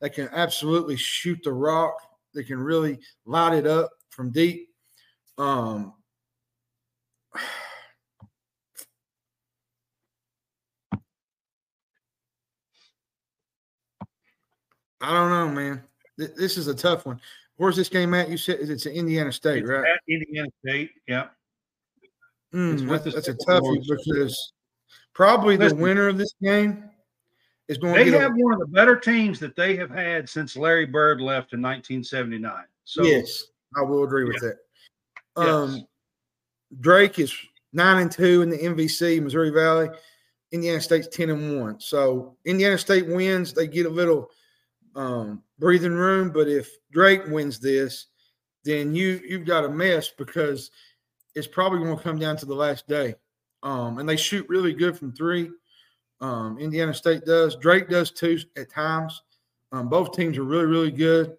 that 0.00 0.14
can 0.14 0.28
absolutely 0.32 0.96
shoot 0.96 1.40
the 1.44 1.52
rock. 1.52 1.94
They 2.34 2.44
can 2.44 2.58
really 2.58 2.98
light 3.26 3.54
it 3.54 3.66
up 3.66 3.90
from 4.10 4.30
deep. 4.30 4.68
Um, 5.36 5.92
I 15.00 15.12
don't 15.12 15.30
know, 15.30 15.48
man. 15.48 15.82
This 16.16 16.56
is 16.56 16.66
a 16.66 16.74
tough 16.74 17.06
one. 17.06 17.20
Where's 17.56 17.76
this 17.76 17.88
game 17.88 18.14
at? 18.14 18.28
You 18.28 18.36
said 18.36 18.58
it's 18.60 18.86
in 18.86 18.92
Indiana 18.92 19.32
State, 19.32 19.62
It's 19.62 19.68
right? 19.68 19.84
Indiana 20.08 20.48
State, 20.64 20.90
yeah. 21.06 21.26
Mm, 22.54 22.88
that's, 22.88 23.04
that's 23.04 23.16
a 23.16 23.34
State 23.34 23.36
toughie 23.46 23.84
because 23.88 24.52
probably 25.12 25.56
the 25.56 25.74
winner 25.74 26.08
of 26.08 26.18
this 26.18 26.34
game 26.42 26.84
is 27.68 27.78
going 27.78 27.94
They 27.94 28.10
to 28.10 28.18
have 28.18 28.32
a, 28.32 28.34
one 28.34 28.54
of 28.54 28.60
the 28.60 28.66
better 28.66 28.96
teams 28.96 29.38
that 29.40 29.54
they 29.54 29.76
have 29.76 29.90
had 29.90 30.28
since 30.28 30.56
Larry 30.56 30.86
Bird 30.86 31.20
left 31.20 31.52
in 31.52 31.60
1979. 31.60 32.64
So 32.84 33.02
yes, 33.02 33.44
I 33.76 33.82
will 33.82 34.04
agree 34.04 34.24
with 34.24 34.40
that. 34.40 34.56
Yes. 35.36 35.46
Um, 35.46 35.86
Drake 36.80 37.18
is 37.18 37.34
nine 37.72 38.02
and 38.02 38.10
two 38.10 38.42
in 38.42 38.50
the 38.50 38.58
MVC, 38.58 39.22
Missouri 39.22 39.50
Valley. 39.50 39.88
Indiana 40.50 40.80
State's 40.80 41.08
ten 41.08 41.28
and 41.30 41.60
one. 41.60 41.78
So 41.78 42.36
Indiana 42.44 42.78
State 42.78 43.06
wins, 43.06 43.52
they 43.52 43.66
get 43.66 43.86
a 43.86 43.90
little 43.90 44.30
um, 44.98 45.42
breathing 45.58 45.92
room. 45.92 46.30
But 46.30 46.48
if 46.48 46.70
Drake 46.90 47.22
wins 47.28 47.58
this, 47.58 48.06
then 48.64 48.94
you 48.94 49.20
you've 49.26 49.46
got 49.46 49.64
a 49.64 49.68
mess 49.68 50.10
because 50.10 50.70
it's 51.34 51.46
probably 51.46 51.78
going 51.78 51.96
to 51.96 52.02
come 52.02 52.18
down 52.18 52.36
to 52.38 52.46
the 52.46 52.54
last 52.54 52.86
day. 52.88 53.14
Um, 53.62 53.98
and 53.98 54.08
they 54.08 54.16
shoot 54.16 54.46
really 54.48 54.72
good 54.72 54.98
from 54.98 55.12
three. 55.12 55.50
Um, 56.20 56.58
Indiana 56.58 56.92
State 56.92 57.24
does. 57.24 57.56
Drake 57.56 57.88
does 57.88 58.10
too 58.10 58.38
at 58.56 58.70
times. 58.70 59.22
Um, 59.70 59.88
both 59.88 60.12
teams 60.12 60.36
are 60.36 60.44
really, 60.44 60.66
really 60.66 60.90
good. 60.90 61.36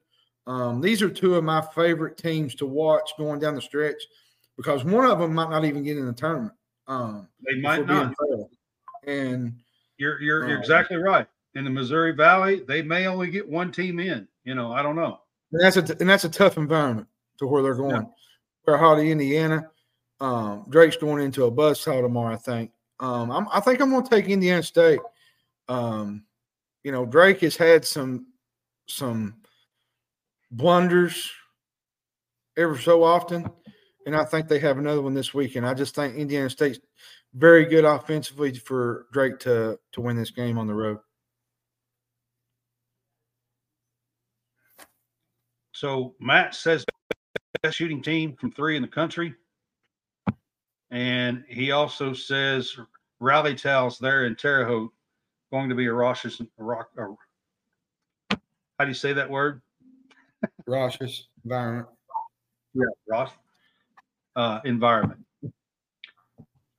Um, 0.48 0.82
these 0.82 1.02
are 1.02 1.10
two 1.10 1.36
of 1.36 1.43
my 1.43 1.62
favorite 1.76 2.17
teams 2.17 2.56
to 2.56 2.65
watch 2.65 3.12
going 3.17 3.39
down 3.39 3.56
the 3.56 3.62
stretch 3.62 4.02
because 4.58 4.84
one 4.84 5.06
of 5.06 5.19
them 5.19 5.34
might 5.34 5.50
not 5.50 5.65
even 5.65 5.84
get 5.84 5.98
in 5.98 6.06
the 6.06 6.13
tournament. 6.13 6.54
Um, 6.88 7.28
they 7.45 7.60
might 7.60 7.86
not. 7.86 8.13
And 9.06 9.54
You're 9.98 10.22
you're, 10.22 10.48
you're 10.48 10.58
Um, 10.58 10.62
exactly 10.62 10.98
right. 10.98 11.28
In 11.55 11.63
the 11.63 11.69
Missouri 11.69 12.13
Valley, 12.13 12.62
they 12.67 12.81
may 12.81 13.07
only 13.07 13.29
get 13.29 13.47
one 13.47 13.71
team 13.71 13.99
in. 13.99 14.27
You 14.43 14.55
know, 14.55 14.71
I 14.71 14.81
don't 14.81 14.95
know. 14.95 15.19
And 15.51 15.63
that's 15.63 15.77
a 15.77 15.97
and 15.99 16.09
that's 16.09 16.23
a 16.23 16.29
tough 16.29 16.57
environment 16.57 17.07
to 17.39 17.47
where 17.47 17.63
they're 17.63 17.75
going. 17.75 18.07
Terre 18.65 18.77
Haute, 18.77 18.99
Indiana. 18.99 19.69
Um, 20.19 20.65
Drake's 20.69 20.97
going 20.97 21.23
into 21.23 21.45
a 21.45 21.51
bus 21.51 21.81
saw 21.81 22.01
tomorrow, 22.01 22.33
I 22.33 22.38
think. 22.38 22.71
Um, 22.99 23.31
I'm, 23.31 23.47
I 23.51 23.62
think 23.62 23.81
I'm 23.81 23.89
going 23.89 24.03
to 24.03 24.09
take 24.09 24.27
Indiana 24.27 24.62
State. 24.62 24.99
Um, 25.67 26.25
you 26.83 26.91
know, 26.91 27.05
Drake 27.05 27.39
has 27.41 27.55
had 27.55 27.85
some 27.85 28.27
some 28.88 29.35
blunders 30.51 31.31
ever 32.57 32.77
so 32.77 33.03
often, 33.03 33.49
and 34.05 34.15
I 34.15 34.25
think 34.25 34.47
they 34.47 34.59
have 34.59 34.77
another 34.77 35.01
one 35.01 35.13
this 35.13 35.33
weekend. 35.33 35.65
I 35.65 35.73
just 35.73 35.95
think 35.95 36.15
Indiana 36.15 36.49
State's 36.49 36.79
very 37.33 37.65
good 37.65 37.85
offensively 37.85 38.53
for 38.53 39.05
Drake 39.13 39.39
to 39.39 39.79
to 39.93 40.01
win 40.01 40.17
this 40.17 40.31
game 40.31 40.57
on 40.57 40.67
the 40.67 40.73
road. 40.73 40.97
So 45.80 46.13
Matt 46.20 46.56
says 46.56 46.86
best 47.63 47.78
shooting 47.78 48.02
team 48.02 48.36
from 48.36 48.52
three 48.52 48.76
in 48.76 48.82
the 48.82 48.88
country. 48.88 49.34
And 50.92 51.46
he 51.48 51.72
also 51.72 52.12
says 52.12 52.76
Rally 53.22 53.56
Towels 53.56 53.98
there 53.98 54.26
in 54.26 54.36
Terre 54.36 54.65
Haute 54.65 54.92
going 55.54 55.70
to 55.70 55.76
be 55.76 55.86
a 55.86 55.94
Rosh's 55.94 56.42
rock. 56.58 56.89
Or, 56.98 57.15
how 58.30 58.38
do 58.80 58.88
you 58.88 58.94
say 58.94 59.13
that 59.13 59.30
word? 59.30 59.62
Rosh's 60.68 61.30
environment. 61.46 61.88
Yeah, 62.74 62.84
Ross. 63.08 63.32
Uh, 64.36 64.60
environment. 64.65 65.26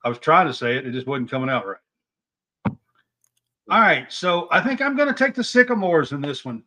I 0.05 0.09
was 0.09 0.19
trying 0.19 0.45
to 0.45 0.53
say 0.53 0.77
it, 0.77 0.85
it 0.85 0.91
just 0.91 1.07
wasn't 1.07 1.31
coming 1.31 1.49
out 1.49 1.65
right. 1.65 2.75
All 3.71 3.81
right, 3.81 4.11
so 4.11 4.47
I 4.51 4.61
think 4.61 4.79
I'm 4.79 4.95
going 4.95 5.11
to 5.11 5.15
take 5.15 5.33
the 5.33 5.43
Sycamores 5.43 6.11
in 6.11 6.21
this 6.21 6.45
one. 6.45 6.61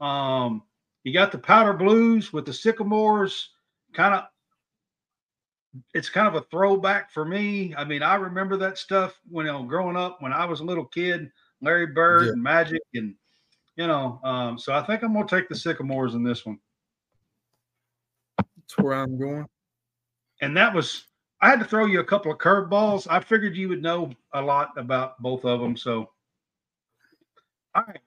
Um, 0.00 0.62
you 1.04 1.12
got 1.12 1.30
the 1.32 1.38
Powder 1.38 1.72
Blues 1.74 2.32
with 2.32 2.44
the 2.46 2.52
Sycamores, 2.52 3.50
kind 3.92 4.14
of. 4.14 4.24
It's 5.92 6.08
kind 6.08 6.28
of 6.28 6.36
a 6.36 6.42
throwback 6.52 7.10
for 7.10 7.24
me. 7.24 7.74
I 7.76 7.84
mean, 7.84 8.02
I 8.02 8.14
remember 8.14 8.56
that 8.58 8.78
stuff 8.78 9.18
when 9.28 9.46
you 9.46 9.52
know 9.52 9.64
growing 9.64 9.96
up 9.96 10.22
when 10.22 10.32
I 10.32 10.44
was 10.44 10.60
a 10.60 10.64
little 10.64 10.84
kid, 10.84 11.30
Larry 11.60 11.86
Bird 11.88 12.26
Yeah. 12.26 12.32
and 12.32 12.42
Magic, 12.42 12.80
and 12.94 13.14
you 13.76 13.86
know. 13.88 14.20
Um, 14.24 14.56
so 14.58 14.72
I 14.72 14.82
think 14.86 15.02
I'm 15.02 15.12
going 15.12 15.26
to 15.26 15.36
take 15.36 15.48
the 15.48 15.56
Sycamores 15.56 16.14
in 16.14 16.22
this 16.22 16.46
one. 16.46 16.58
That's 18.38 18.78
where 18.78 18.94
I'm 18.94 19.18
going. 19.18 19.46
and 20.40 20.56
that 20.56 20.72
was 20.74 21.04
I 21.40 21.50
had 21.50 21.58
to 21.58 21.64
throw 21.66 21.84
you 21.86 22.00
a 22.00 22.04
couple 22.04 22.30
of 22.32 22.38
curveballs. 22.38 23.06
I 23.10 23.18
figured 23.20 23.56
you 23.56 23.68
would 23.68 23.82
know 23.82 24.12
a 24.32 24.40
lot 24.40 24.70
about 24.78 25.20
both 25.20 25.44
of 25.44 25.60
them. 25.60 25.76
So, 25.76 26.10
all 27.74 27.82
right, 27.86 28.00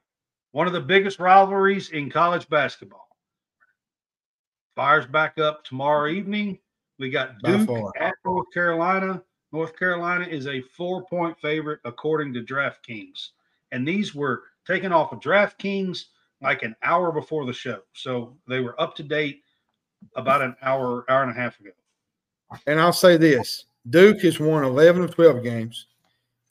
one 0.58 0.65
of 0.65 0.74
the 0.74 0.82
biggest 0.82 1.20
rivalries 1.20 1.91
in 1.91 2.10
college 2.10 2.50
basketball 2.50 3.10
fires 4.76 5.06
back 5.06 5.38
up 5.38 5.63
tomorrow 5.63 6.10
mm-hmm. 6.10 6.17
evening. 6.17 6.60
We 6.98 7.12
got 7.12 7.38
Duke 7.43 7.70
at 8.00 8.15
North 8.26 8.48
Carolina. 8.52 9.22
North 9.52 9.78
Carolina 9.78 10.26
is 10.26 10.48
a 10.48 10.63
four-point 10.76 11.38
favorite 11.39 11.80
according 11.86 12.34
to 12.34 12.41
DraftKings, 12.41 13.34
and 13.72 13.88
these 13.88 14.15
were 14.15 14.46
taken 14.65 14.91
off 14.91 15.12
of 15.12 15.20
DraftKings 15.20 16.06
like 16.41 16.63
an 16.63 16.76
hour 16.82 17.12
before 17.12 17.46
the 17.46 17.54
show, 17.54 17.82
so 17.93 18.36
they 18.48 18.60
were 18.60 18.82
up 18.82 18.96
to 18.96 19.04
date 19.04 19.43
about 20.15 20.41
an 20.41 20.56
hour, 20.63 21.06
hour 21.08 21.22
and 21.22 21.30
a 21.30 21.39
half 21.39 21.60
ago. 21.60 21.70
And 22.65 22.82
I'll 22.82 22.91
say 22.91 23.15
this 23.15 23.65
Duke 23.91 24.22
has 24.22 24.39
won 24.39 24.63
11 24.63 25.04
of 25.04 25.13
12 25.13 25.43
games, 25.43 25.86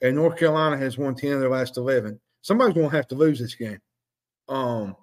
and 0.00 0.14
North 0.14 0.38
Carolina 0.38 0.76
has 0.76 0.96
won 0.96 1.16
10 1.16 1.32
of 1.32 1.40
their 1.40 1.50
last 1.50 1.76
11. 1.76 2.20
Somebody's 2.42 2.74
going 2.74 2.88
to 2.88 2.96
have 2.96 3.08
to 3.08 3.16
lose 3.16 3.40
this 3.40 3.56
game. 3.56 3.80
Um, 4.48 4.96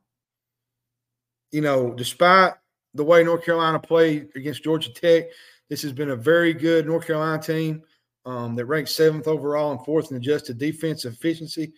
you 1.51 1.61
know, 1.61 1.93
despite 1.93 2.53
the 2.93 3.03
way 3.03 3.23
North 3.23 3.45
Carolina 3.45 3.79
played 3.79 4.29
against 4.35 4.63
Georgia 4.63 4.91
Tech, 4.93 5.25
this 5.69 5.81
has 5.81 5.93
been 5.93 6.11
a 6.11 6.15
very 6.15 6.53
good 6.53 6.85
North 6.85 7.07
Carolina 7.07 7.41
team 7.41 7.83
um, 8.25 8.55
that 8.55 8.65
ranks 8.65 8.95
seventh 8.95 9.27
overall 9.27 9.71
and 9.71 9.83
fourth 9.85 10.11
in 10.11 10.17
adjusted 10.17 10.57
defensive 10.57 11.13
efficiency, 11.13 11.73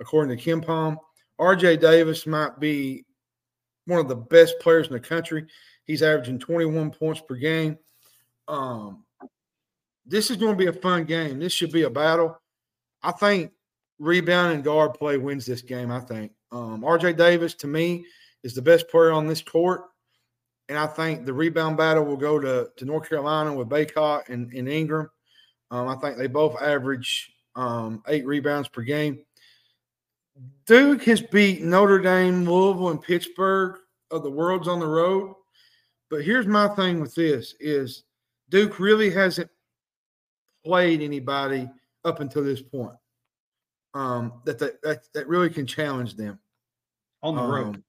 according 0.00 0.36
to 0.36 0.42
KenPom. 0.42 0.96
RJ 1.40 1.80
Davis 1.80 2.26
might 2.26 2.58
be 2.60 3.04
one 3.86 4.00
of 4.00 4.08
the 4.08 4.16
best 4.16 4.58
players 4.60 4.86
in 4.86 4.92
the 4.92 5.00
country. 5.00 5.46
He's 5.84 6.02
averaging 6.02 6.38
21 6.38 6.90
points 6.90 7.20
per 7.26 7.34
game. 7.34 7.78
Um, 8.46 9.04
this 10.06 10.30
is 10.30 10.36
going 10.36 10.52
to 10.52 10.58
be 10.58 10.66
a 10.66 10.72
fun 10.72 11.04
game. 11.04 11.38
This 11.38 11.52
should 11.52 11.72
be 11.72 11.82
a 11.82 11.90
battle. 11.90 12.40
I 13.02 13.12
think 13.12 13.52
rebound 13.98 14.54
and 14.54 14.64
guard 14.64 14.94
play 14.94 15.16
wins 15.18 15.46
this 15.46 15.62
game. 15.62 15.90
I 15.90 16.00
think 16.00 16.32
um, 16.52 16.82
RJ 16.82 17.16
Davis 17.16 17.54
to 17.54 17.66
me 17.66 18.04
is 18.42 18.54
the 18.54 18.62
best 18.62 18.88
player 18.88 19.12
on 19.12 19.26
this 19.26 19.42
court, 19.42 19.82
and 20.68 20.78
I 20.78 20.86
think 20.86 21.24
the 21.24 21.32
rebound 21.32 21.76
battle 21.76 22.04
will 22.04 22.16
go 22.16 22.38
to, 22.38 22.70
to 22.76 22.84
North 22.84 23.08
Carolina 23.08 23.52
with 23.52 23.68
Bacot 23.68 24.28
and, 24.28 24.52
and 24.52 24.68
Ingram. 24.68 25.10
Um, 25.70 25.88
I 25.88 25.96
think 25.96 26.16
they 26.16 26.26
both 26.26 26.60
average 26.60 27.32
um, 27.54 28.02
eight 28.08 28.26
rebounds 28.26 28.68
per 28.68 28.82
game. 28.82 29.24
Duke 30.66 31.02
has 31.04 31.20
beat 31.20 31.62
Notre 31.62 32.00
Dame, 32.00 32.44
Louisville, 32.44 32.90
and 32.90 33.02
Pittsburgh 33.02 33.78
of 34.10 34.22
the 34.22 34.30
world's 34.30 34.68
on 34.68 34.80
the 34.80 34.86
road. 34.86 35.34
But 36.08 36.24
here's 36.24 36.46
my 36.46 36.68
thing 36.68 37.00
with 37.00 37.14
this 37.14 37.54
is 37.60 38.04
Duke 38.48 38.80
really 38.80 39.10
hasn't 39.10 39.50
played 40.64 41.02
anybody 41.02 41.68
up 42.04 42.20
until 42.20 42.42
this 42.42 42.62
point 42.62 42.96
um, 43.94 44.32
that, 44.44 44.58
that 44.58 44.80
that 44.82 45.00
that 45.14 45.26
really 45.28 45.50
can 45.50 45.66
challenge 45.66 46.14
them 46.16 46.38
on 47.22 47.34
the 47.36 47.42
road. 47.42 47.76
um, 47.76 47.84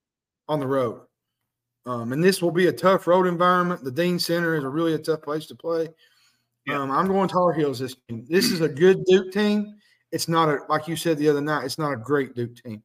on 0.48 0.60
the 0.60 0.66
road. 0.66 1.00
Um, 1.86 2.12
and 2.12 2.22
this 2.22 2.40
will 2.40 2.50
be 2.52 2.68
a 2.68 2.72
tough 2.72 3.06
road 3.06 3.26
environment. 3.26 3.82
The 3.82 3.90
Dean 3.90 4.18
Center 4.18 4.54
is 4.56 4.62
a 4.64 4.68
really 4.68 4.94
a 4.94 4.98
tough 4.98 5.22
place 5.22 5.46
to 5.46 5.54
play. 5.56 5.88
Yeah. 6.66 6.80
Um, 6.80 6.90
I'm 6.92 7.08
going 7.08 7.28
Tar 7.28 7.52
Heels 7.52 7.78
this 7.80 7.96
game. 8.08 8.24
This 8.28 8.52
is 8.52 8.60
a 8.60 8.68
good 8.68 9.04
Duke 9.06 9.32
team. 9.32 9.74
It's 10.12 10.28
not 10.28 10.48
a 10.48 10.58
like 10.68 10.86
you 10.86 10.94
said 10.96 11.18
the 11.18 11.28
other 11.28 11.40
night. 11.40 11.64
It's 11.64 11.78
not 11.78 11.92
a 11.92 11.96
great 11.96 12.34
Duke 12.36 12.54
team. 12.56 12.82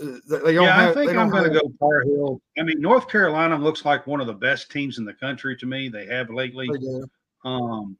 Uh, 0.00 0.18
they 0.28 0.54
don't 0.54 0.64
Yeah, 0.64 0.76
have, 0.76 0.90
I 0.90 0.94
think 1.06 1.16
I'm 1.16 1.30
going 1.30 1.44
to 1.44 1.50
go 1.50 1.60
Tar 1.80 2.02
Heel. 2.02 2.40
I 2.58 2.62
mean, 2.62 2.80
North 2.80 3.08
Carolina 3.08 3.56
looks 3.56 3.84
like 3.84 4.06
one 4.06 4.20
of 4.20 4.26
the 4.26 4.34
best 4.34 4.70
teams 4.70 4.98
in 4.98 5.04
the 5.06 5.14
country 5.14 5.56
to 5.56 5.66
me. 5.66 5.88
They 5.88 6.06
have 6.06 6.28
lately. 6.30 6.68
they. 6.68 7.00
Um, 7.44 7.96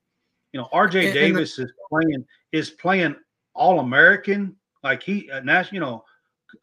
you 0.52 0.60
know, 0.60 0.68
RJ 0.72 0.84
And- 0.84 0.94
and 0.94 1.08
the- 1.08 1.20
Davis 1.20 1.58
is 1.58 1.72
playing 1.88 2.24
is 2.52 2.70
playing 2.70 3.16
All 3.56 3.80
American. 3.80 4.56
Like 4.84 5.02
he, 5.02 5.30
uh, 5.30 5.40
nas- 5.40 5.72
you 5.72 5.80
know, 5.80 6.04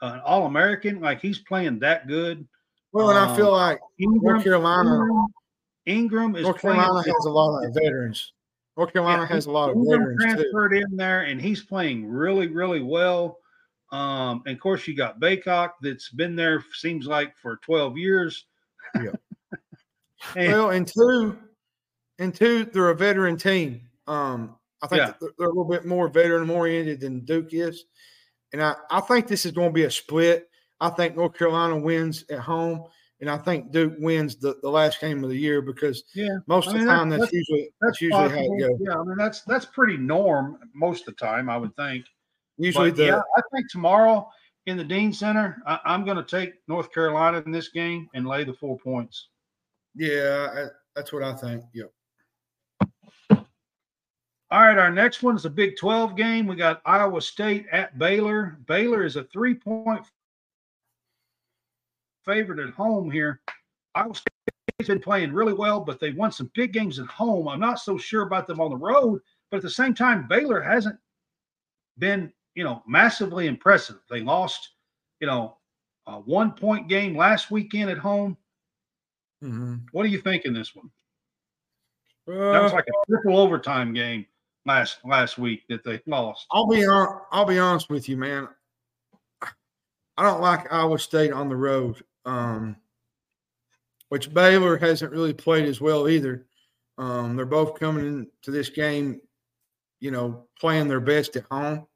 uh, 0.02 0.20
All 0.24 0.46
American. 0.46 1.02
Like 1.02 1.20
he's 1.22 1.40
playing 1.40 1.80
that 1.80 2.08
good. 2.08 2.48
Well, 2.92 3.10
and 3.10 3.18
I 3.20 3.30
Um, 3.30 3.36
feel 3.36 3.52
like 3.52 3.80
Ingram, 4.00 4.22
North 4.36 4.44
Carolina, 4.44 4.90
Ingram, 4.92 5.26
Ingram 5.86 6.36
is 6.36 6.44
North 6.44 6.60
playing. 6.62 6.80
Carolina 6.80 7.08
has 7.12 7.26
a 7.26 7.30
lot 7.30 7.64
of 7.66 7.74
veterans. 7.74 8.34
North 8.78 8.94
Carolina 8.94 9.24
Yeah, 9.24 9.28
has 9.28 9.46
a 9.48 9.52
lot 9.52 9.70
of 9.70 9.76
Ingram 9.78 10.00
veterans 10.02 10.20
too. 10.22 10.28
transferred 10.52 10.74
in 10.76 10.96
there, 10.98 11.22
and 11.22 11.42
he's 11.42 11.64
playing 11.64 12.08
really, 12.08 12.48
really 12.48 12.82
well. 12.82 13.40
Um, 13.92 14.42
and 14.48 14.56
of 14.56 14.60
course, 14.62 14.88
you 14.88 14.96
got 14.96 15.20
Bacot 15.20 15.72
that's 15.82 16.10
been 16.10 16.36
there 16.36 16.64
seems 16.74 17.06
like 17.06 17.38
for 17.38 17.58
12 17.58 17.98
years. 17.98 18.46
Yeah. 18.96 19.12
and, 20.36 20.52
Well, 20.52 20.70
and 20.72 20.88
two, 20.88 21.38
and 22.20 22.34
two, 22.34 22.66
they're 22.66 22.90
a 22.90 22.96
veteran 22.96 23.38
team. 23.38 23.82
Um, 24.08 24.56
I 24.84 24.88
think 24.88 25.00
Yeah. 25.00 25.14
they're, 25.40 25.48
a 25.48 25.50
little 25.50 25.64
bit 25.66 25.86
more 25.86 26.08
veteran 26.10 26.50
oriented 26.50 27.00
than 27.00 27.22
Duke 27.26 27.54
is, 27.54 27.86
and 28.52 28.62
I, 28.62 28.76
I 28.92 29.00
think 29.00 29.28
this 29.28 29.46
is 29.46 29.52
going 29.54 29.70
to 29.70 29.74
be 29.74 29.86
a 29.86 29.92
split. 29.92 30.50
I 30.82 30.90
think 30.90 31.16
North 31.16 31.34
Carolina 31.38 31.78
wins 31.80 32.26
at 32.30 32.40
home, 32.40 32.84
and 33.22 33.30
I 33.30 33.38
think 33.38 33.72
Duke 33.72 33.94
wins 34.00 34.36
the, 34.36 34.58
the 34.62 34.70
last 34.70 35.00
game 35.00 35.24
of 35.24 35.30
the 35.30 35.38
year 35.38 35.62
because 35.62 36.04
yeah, 36.14 36.38
most 36.48 36.68
I 36.68 36.74
of 36.74 36.80
the 36.82 36.86
time 36.86 37.10
that's, 37.10 37.22
that's- 37.22 37.34
usually 37.34 37.70
that's 37.80 37.92
that's 37.92 38.02
usually 38.02 38.30
how 38.30 38.36
it 38.56 38.60
goes. 38.60 38.80
Yeah, 38.82 39.00
I 39.00 39.04
mean 39.04 39.16
that's 39.18 39.42
that's 39.44 39.66
pretty 39.66 39.96
norm 39.98 40.60
most 40.76 41.08
of 41.08 41.16
the 41.16 41.26
time, 41.26 41.50
I 41.50 41.56
would 41.58 41.74
think. 41.78 42.06
Usually 42.58 42.92
But 42.92 42.98
the 42.98 43.06
yeah, 43.06 43.22
I 43.38 43.42
think 43.56 43.72
tomorrow 43.72 44.30
in 44.68 44.78
the 44.78 44.84
Dean 44.84 45.12
Center, 45.14 45.62
I, 45.66 45.80
I'm 45.86 46.04
going 46.06 46.18
to 46.18 46.24
take 46.24 46.54
North 46.68 46.92
Carolina 46.94 47.42
in 47.46 47.52
this 47.52 47.70
game 47.70 48.08
and 48.14 48.28
lay 48.28 48.44
the 48.44 48.54
four 48.54 48.78
points. 48.78 49.30
yeah, 49.96 50.48
I, 50.56 50.66
that's 50.96 51.12
what 51.14 51.24
I 51.24 51.34
think. 51.34 51.64
Yep. 51.74 51.92
All 54.54 54.60
right, 54.60 54.78
our 54.78 54.92
next 54.92 55.24
one 55.24 55.36
is 55.36 55.46
a 55.46 55.50
Big 55.50 55.76
12 55.78 56.16
game. 56.16 56.46
We 56.46 56.56
got 56.56 56.80
Iowa 56.86 57.20
State 57.24 57.66
at 57.72 57.98
Baylor. 57.98 58.60
Baylor 58.68 59.04
is 59.04 59.16
a 59.16 59.24
three 59.24 59.56
point 59.56 60.06
favorite 62.24 62.60
at 62.60 62.76
home 62.76 63.10
here. 63.10 63.42
Iowa 63.96 64.14
State's 64.14 64.88
been 64.88 65.00
playing 65.00 65.34
really 65.34 65.54
well, 65.54 65.80
but 65.80 66.00
they 66.00 66.12
won 66.12 66.32
some 66.32 66.52
big 66.54 66.72
games 66.72 67.00
at 67.00 67.08
home. 67.08 67.48
I'm 67.48 67.60
not 67.60 67.80
so 67.80 67.98
sure 67.98 68.22
about 68.22 68.46
them 68.46 68.62
on 68.62 68.70
the 68.70 68.78
road, 68.78 69.22
but 69.50 69.58
at 69.58 69.64
the 69.64 69.72
same 69.72 69.96
time, 69.96 70.28
Baylor 70.28 70.62
hasn't 70.62 71.00
been, 71.98 72.32
you 72.54 72.64
know, 72.64 72.84
massively 72.88 73.48
impressive. 73.48 74.02
They 74.08 74.22
lost, 74.22 74.70
you 75.20 75.26
know, 75.26 75.58
a 76.06 76.20
one 76.20 76.52
point 76.52 76.88
game 76.88 77.18
last 77.18 77.50
weekend 77.50 77.90
at 77.90 77.98
home. 77.98 78.38
Mm-hmm. 79.44 79.78
What 79.94 80.04
do 80.04 80.10
you 80.10 80.22
think 80.22 80.46
in 80.46 80.54
this 80.54 80.76
one? 80.76 80.92
That 82.28 82.62
was 82.62 82.72
like 82.72 82.86
a 82.86 83.10
triple 83.10 83.40
overtime 83.40 83.96
game 83.96 84.28
last 84.66 85.00
last 85.06 85.38
week 85.38 85.64
that 85.70 85.84
they 85.84 86.02
lost. 86.06 86.46
I'll 86.52 86.68
be 86.68 86.86
on. 86.86 87.22
I'll 87.32 87.46
be 87.46 87.60
honest 87.60 87.90
with 87.90 88.08
you, 88.08 88.18
man. 88.18 88.48
I 90.18 90.24
don't 90.24 90.42
like 90.42 90.72
Iowa 90.72 91.00
State 91.00 91.32
on 91.32 91.50
the 91.50 91.56
road, 91.56 92.04
um, 92.26 92.76
which 94.10 94.34
Baylor 94.34 94.78
hasn't 94.78 95.12
really 95.12 95.34
played 95.34 95.66
as 95.66 95.82
well 95.82 96.08
either. 96.08 96.46
Um, 97.00 97.36
they're 97.36 97.46
both 97.46 97.80
coming 97.80 98.06
into 98.06 98.52
this 98.52 98.70
game, 98.70 99.20
you 100.00 100.12
know, 100.12 100.46
playing 100.60 100.88
their 100.88 101.00
best 101.00 101.36
at 101.36 101.46
home. 101.50 101.88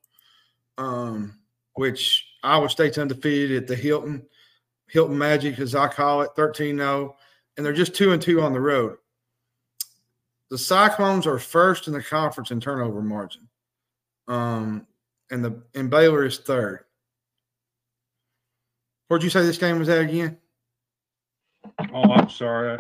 Um, 0.80 1.38
which 1.78 2.28
Iowa 2.44 2.70
State's 2.70 2.98
undefeated 2.98 3.56
at 3.56 3.68
the 3.68 3.76
Hilton, 3.76 4.26
Hilton 4.88 5.18
Magic, 5.18 5.60
as 5.60 5.76
I 5.76 5.88
call 5.88 6.24
it, 6.24 6.32
13-0, 6.36 7.14
and 7.56 7.66
they're 7.66 7.72
just 7.72 7.96
two 7.96 8.14
and 8.14 8.22
two 8.22 8.42
on 8.42 8.52
the 8.52 8.60
road. 8.60 8.98
The 10.50 10.58
Cyclones 10.58 11.28
are 11.28 11.40
first 11.40 11.88
in 11.88 11.94
the 11.94 12.04
conference 12.04 12.52
in 12.52 12.60
turnover 12.60 13.02
margin. 13.02 13.48
Um, 14.28 14.88
and 15.30 15.44
the 15.44 15.62
and 15.76 15.90
Baylor 15.90 16.26
is 16.26 16.38
third. 16.40 16.86
Where'd 19.08 19.24
you 19.24 19.30
say 19.30 19.42
this 19.42 19.58
game 19.58 19.80
was 19.80 19.90
at 19.90 20.02
again? 20.02 20.38
Oh, 21.94 22.12
I'm 22.12 22.30
sorry. 22.30 22.78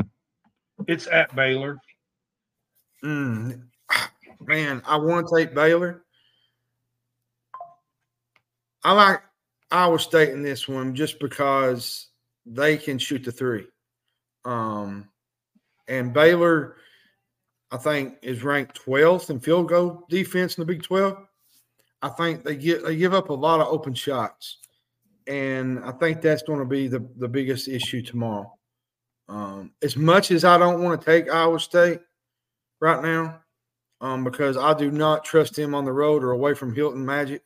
It's 0.88 1.08
at 1.08 1.36
Baylor. 1.36 1.77
Mm, 3.03 3.63
man, 4.41 4.82
I 4.86 4.97
want 4.97 5.27
to 5.27 5.36
take 5.36 5.53
Baylor. 5.53 6.03
I 8.84 8.93
like 8.93 9.21
Iowa 9.71 9.99
State 9.99 10.30
in 10.30 10.41
this 10.41 10.67
one 10.67 10.95
just 10.95 11.19
because 11.19 12.08
they 12.45 12.77
can 12.77 12.97
shoot 12.97 13.23
the 13.23 13.32
three. 13.32 13.67
Um, 14.45 15.10
and 15.88 16.13
Baylor, 16.13 16.77
I 17.71 17.77
think, 17.77 18.17
is 18.21 18.43
ranked 18.43 18.84
12th 18.86 19.30
in 19.30 19.39
field 19.39 19.69
goal 19.69 20.06
defense 20.10 20.58
in 20.58 20.62
the 20.62 20.65
Big 20.65 20.84
12. 20.84 21.17
I 22.01 22.10
think 22.10 22.43
they 22.43 22.56
get 22.56 22.86
they 22.86 22.95
give 22.95 23.13
up 23.13 23.30
a 23.30 23.34
lot 23.34 23.60
of 23.60 23.67
open 23.67 23.93
shots, 23.93 24.60
and 25.25 25.80
I 25.84 25.91
think 25.91 26.21
that's 26.21 26.43
going 26.43 26.60
to 26.60 26.65
be 26.65 26.88
the 26.88 27.06
the 27.17 27.27
biggest 27.27 27.67
issue 27.67 28.01
tomorrow. 28.03 28.53
Um, 29.27 29.71
as 29.82 29.97
much 29.97 30.32
as 30.32 30.45
I 30.45 30.58
don't 30.58 30.84
want 30.84 31.01
to 31.01 31.06
take 31.06 31.30
Iowa 31.30 31.60
State 31.60 31.99
right 32.80 33.01
now, 33.01 33.41
um, 33.99 34.23
because 34.23 34.58
I 34.58 34.73
do 34.73 34.91
not 34.91 35.25
trust 35.25 35.58
him 35.58 35.73
on 35.73 35.86
the 35.86 35.91
road 35.91 36.23
or 36.23 36.32
away 36.32 36.53
from 36.53 36.73
Hilton 36.73 37.06
Magic. 37.06 37.41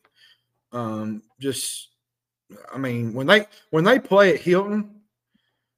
Um, 0.73 1.23
just, 1.39 1.89
I 2.73 2.77
mean, 2.77 3.13
when 3.13 3.27
they 3.27 3.45
when 3.69 3.84
they 3.84 3.99
play 3.99 4.34
at 4.34 4.41
Hilton, 4.41 5.01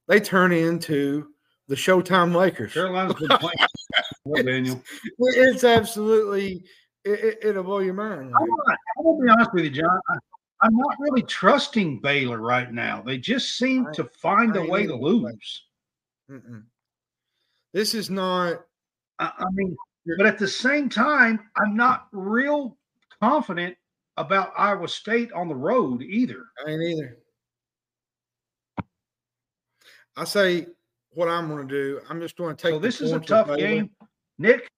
they 0.08 0.20
turn 0.20 0.52
into 0.52 1.28
the 1.68 1.76
Showtime 1.76 2.36
Lakers. 2.36 2.74
Carolina's 2.74 3.16
been 3.16 3.38
playing. 3.38 3.68
Well, 4.26 4.44
Daniel. 4.44 4.82
It's 5.20 5.64
absolutely 5.64 6.64
it, 7.04 7.40
it, 7.44 7.56
will 7.56 7.64
blow 7.64 7.80
your 7.80 7.94
mind. 7.94 8.22
I'm, 8.22 8.48
not, 8.48 8.78
I'm 8.98 9.04
gonna 9.04 9.24
be 9.24 9.30
honest 9.30 9.54
with 9.54 9.64
you, 9.66 9.70
John. 9.72 10.00
I, 10.10 10.68
am 10.68 10.76
not 10.76 10.96
really 11.00 11.24
trusting 11.24 12.00
Baylor 12.00 12.40
right 12.40 12.72
now. 12.72 13.02
They 13.02 13.18
just 13.18 13.58
seem 13.58 13.88
to 13.94 14.06
find 14.06 14.56
a 14.56 14.64
way 14.64 14.88
to 14.88 14.96
lose. 14.96 15.64
Mm-mm. 16.32 16.64
This 17.74 17.94
is 17.94 18.10
not. 18.10 18.62
I, 19.20 19.32
I 19.38 19.46
mean, 19.54 19.76
but 20.18 20.26
at 20.26 20.40
the 20.40 20.48
same 20.48 20.90
time, 20.90 21.40
I'm 21.58 21.76
not 21.76 22.08
real 22.12 22.78
confident 23.22 23.76
about 24.18 24.54
Iowa 24.58 24.88
State 24.88 25.32
on 25.34 25.48
the 25.48 25.56
road 25.56 26.02
either. 26.02 26.46
I 26.66 26.72
ain't 26.72 26.84
either. 26.84 27.18
I 30.16 30.24
say 30.26 30.68
what 31.12 31.28
I'm 31.28 31.48
going 31.50 31.68
to 31.68 31.74
do. 31.74 32.00
I'm 32.10 32.22
just 32.22 32.38
going 32.38 32.56
to 32.56 32.62
take. 32.62 32.74
So 32.74 32.80
this 32.80 33.02
is 33.02 33.12
a 33.12 33.20
tough 33.20 33.56
game, 33.58 33.90
Nick. 34.44 34.70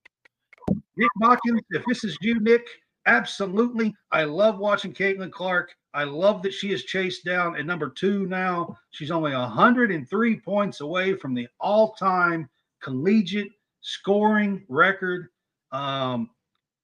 Nick 0.96 1.10
Botkins, 1.20 1.60
if 1.72 1.84
this 1.88 2.04
is 2.04 2.16
you, 2.22 2.40
Nick, 2.40 2.68
absolutely. 3.08 3.96
I 4.12 4.24
love 4.26 4.60
watching 4.60 4.94
Caitlin 4.94 5.32
Clark. 5.32 5.74
I 5.96 6.04
love 6.04 6.44
that 6.44 6.54
she 6.54 6.72
is 6.72 6.84
chased 6.84 7.26
down 7.26 7.58
at 7.58 7.66
number 7.66 7.90
two 7.90 8.28
now. 8.28 8.78
She's 8.92 9.10
only 9.10 9.34
103 9.34 10.40
points 10.42 10.82
away 10.82 11.16
from 11.16 11.34
the 11.34 11.48
all 11.60 11.94
time 11.94 12.48
collegiate 12.84 13.54
scoring 13.82 14.64
record. 14.70 15.30
Um, 15.72 16.30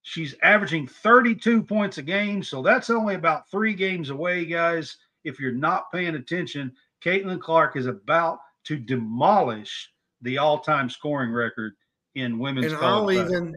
she's 0.01 0.33
averaging 0.41 0.87
32 0.87 1.61
points 1.61 1.99
a 1.99 2.01
game. 2.01 2.41
So 2.41 2.63
that's 2.63 2.89
only 2.89 3.13
about 3.13 3.47
three 3.51 3.75
games 3.75 4.09
away, 4.09 4.43
guys. 4.43 4.97
If 5.23 5.39
you're 5.39 5.51
not 5.51 5.91
paying 5.91 6.15
attention, 6.15 6.71
Caitlin 7.05 7.39
Clark 7.39 7.75
is 7.75 7.85
about 7.85 8.39
to 8.63 8.77
demolish 8.77 9.87
the 10.23 10.39
all 10.39 10.57
time 10.57 10.89
scoring 10.89 11.31
record 11.31 11.73
in 12.15 12.39
women's. 12.39 12.73
And 12.73 12.75
I'll 12.77 13.11
even 13.11 13.55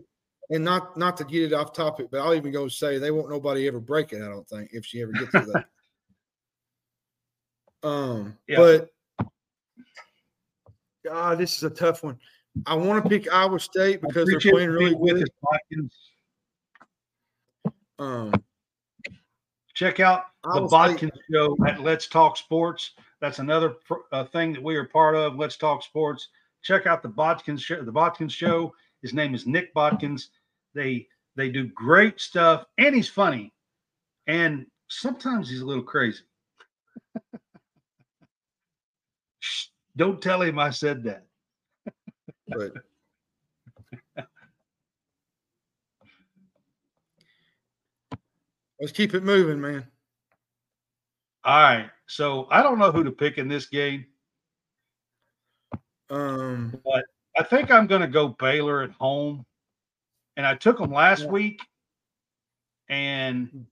and 0.50 0.64
not 0.64 0.96
not 0.96 1.16
to 1.18 1.24
get 1.24 1.42
it 1.42 1.52
off 1.52 1.72
topic, 1.72 2.08
but 2.10 2.20
I'll 2.20 2.34
even 2.34 2.52
go 2.52 2.68
say 2.68 2.98
they 2.98 3.10
won't 3.10 3.30
nobody 3.30 3.66
ever 3.66 3.80
break 3.80 4.12
it. 4.12 4.22
I 4.22 4.28
don't 4.28 4.48
think 4.48 4.70
if 4.72 4.84
she 4.84 5.02
ever 5.02 5.12
gets 5.12 5.32
to 5.32 5.40
that. 5.40 5.66
um, 7.88 8.36
yeah. 8.46 8.56
but 8.56 8.90
God, 11.04 11.38
this 11.38 11.56
is 11.56 11.64
a 11.64 11.70
tough 11.70 12.02
one. 12.02 12.18
I 12.66 12.74
want 12.74 13.02
to 13.02 13.08
pick 13.08 13.32
Iowa 13.32 13.58
State 13.58 14.00
because 14.00 14.28
they're 14.28 14.52
playing 14.52 14.70
really 14.70 14.94
good. 14.94 15.28
Um, 17.98 18.32
check 19.74 20.00
out 20.00 20.26
the 20.42 20.60
Botkins 20.62 21.10
show 21.32 21.56
at 21.66 21.80
Let's 21.80 22.06
Talk 22.06 22.36
Sports. 22.36 22.92
That's 23.20 23.38
another 23.38 23.76
uh, 24.12 24.24
thing 24.24 24.52
that 24.52 24.62
we 24.62 24.76
are 24.76 24.84
part 24.84 25.16
of. 25.16 25.36
Let's 25.36 25.56
Talk 25.56 25.82
Sports. 25.82 26.28
Check 26.64 26.86
out 26.86 27.02
the 27.02 27.08
Botkins 27.08 27.60
show. 27.60 27.84
The 27.84 27.92
Botkins 27.92 28.32
show 28.32 28.74
his 29.02 29.14
name 29.14 29.34
is 29.34 29.46
Nick 29.46 29.72
Botkins. 29.74 30.28
They 30.74 31.06
they 31.36 31.50
do 31.50 31.66
great 31.68 32.20
stuff, 32.20 32.64
and 32.78 32.94
he's 32.94 33.08
funny, 33.08 33.52
and 34.26 34.66
sometimes 34.88 35.50
he's 35.50 35.60
a 35.60 35.66
little 35.66 35.82
crazy. 35.82 36.22
Shh, 39.40 39.66
don't 39.94 40.22
tell 40.22 40.40
him 40.40 40.58
I 40.58 40.70
said 40.70 41.04
that. 41.04 41.26
but 42.48 42.72
let's 48.80 48.92
keep 48.92 49.14
it 49.14 49.22
moving, 49.22 49.60
man. 49.60 49.86
All 51.44 51.62
right. 51.62 51.90
So 52.06 52.48
I 52.50 52.62
don't 52.62 52.78
know 52.78 52.90
who 52.90 53.04
to 53.04 53.12
pick 53.12 53.36
in 53.36 53.48
this 53.48 53.66
game. 53.66 54.06
Um, 56.10 56.80
but 56.84 57.04
I 57.36 57.42
think 57.42 57.70
I'm 57.70 57.86
going 57.86 58.00
to 58.00 58.08
go 58.08 58.28
Baylor 58.28 58.82
at 58.82 58.92
home. 58.92 59.44
And 60.36 60.46
I 60.46 60.54
took 60.54 60.78
them 60.78 60.92
last 60.92 61.24
yeah. 61.24 61.30
week. 61.30 61.60
And 62.88 63.66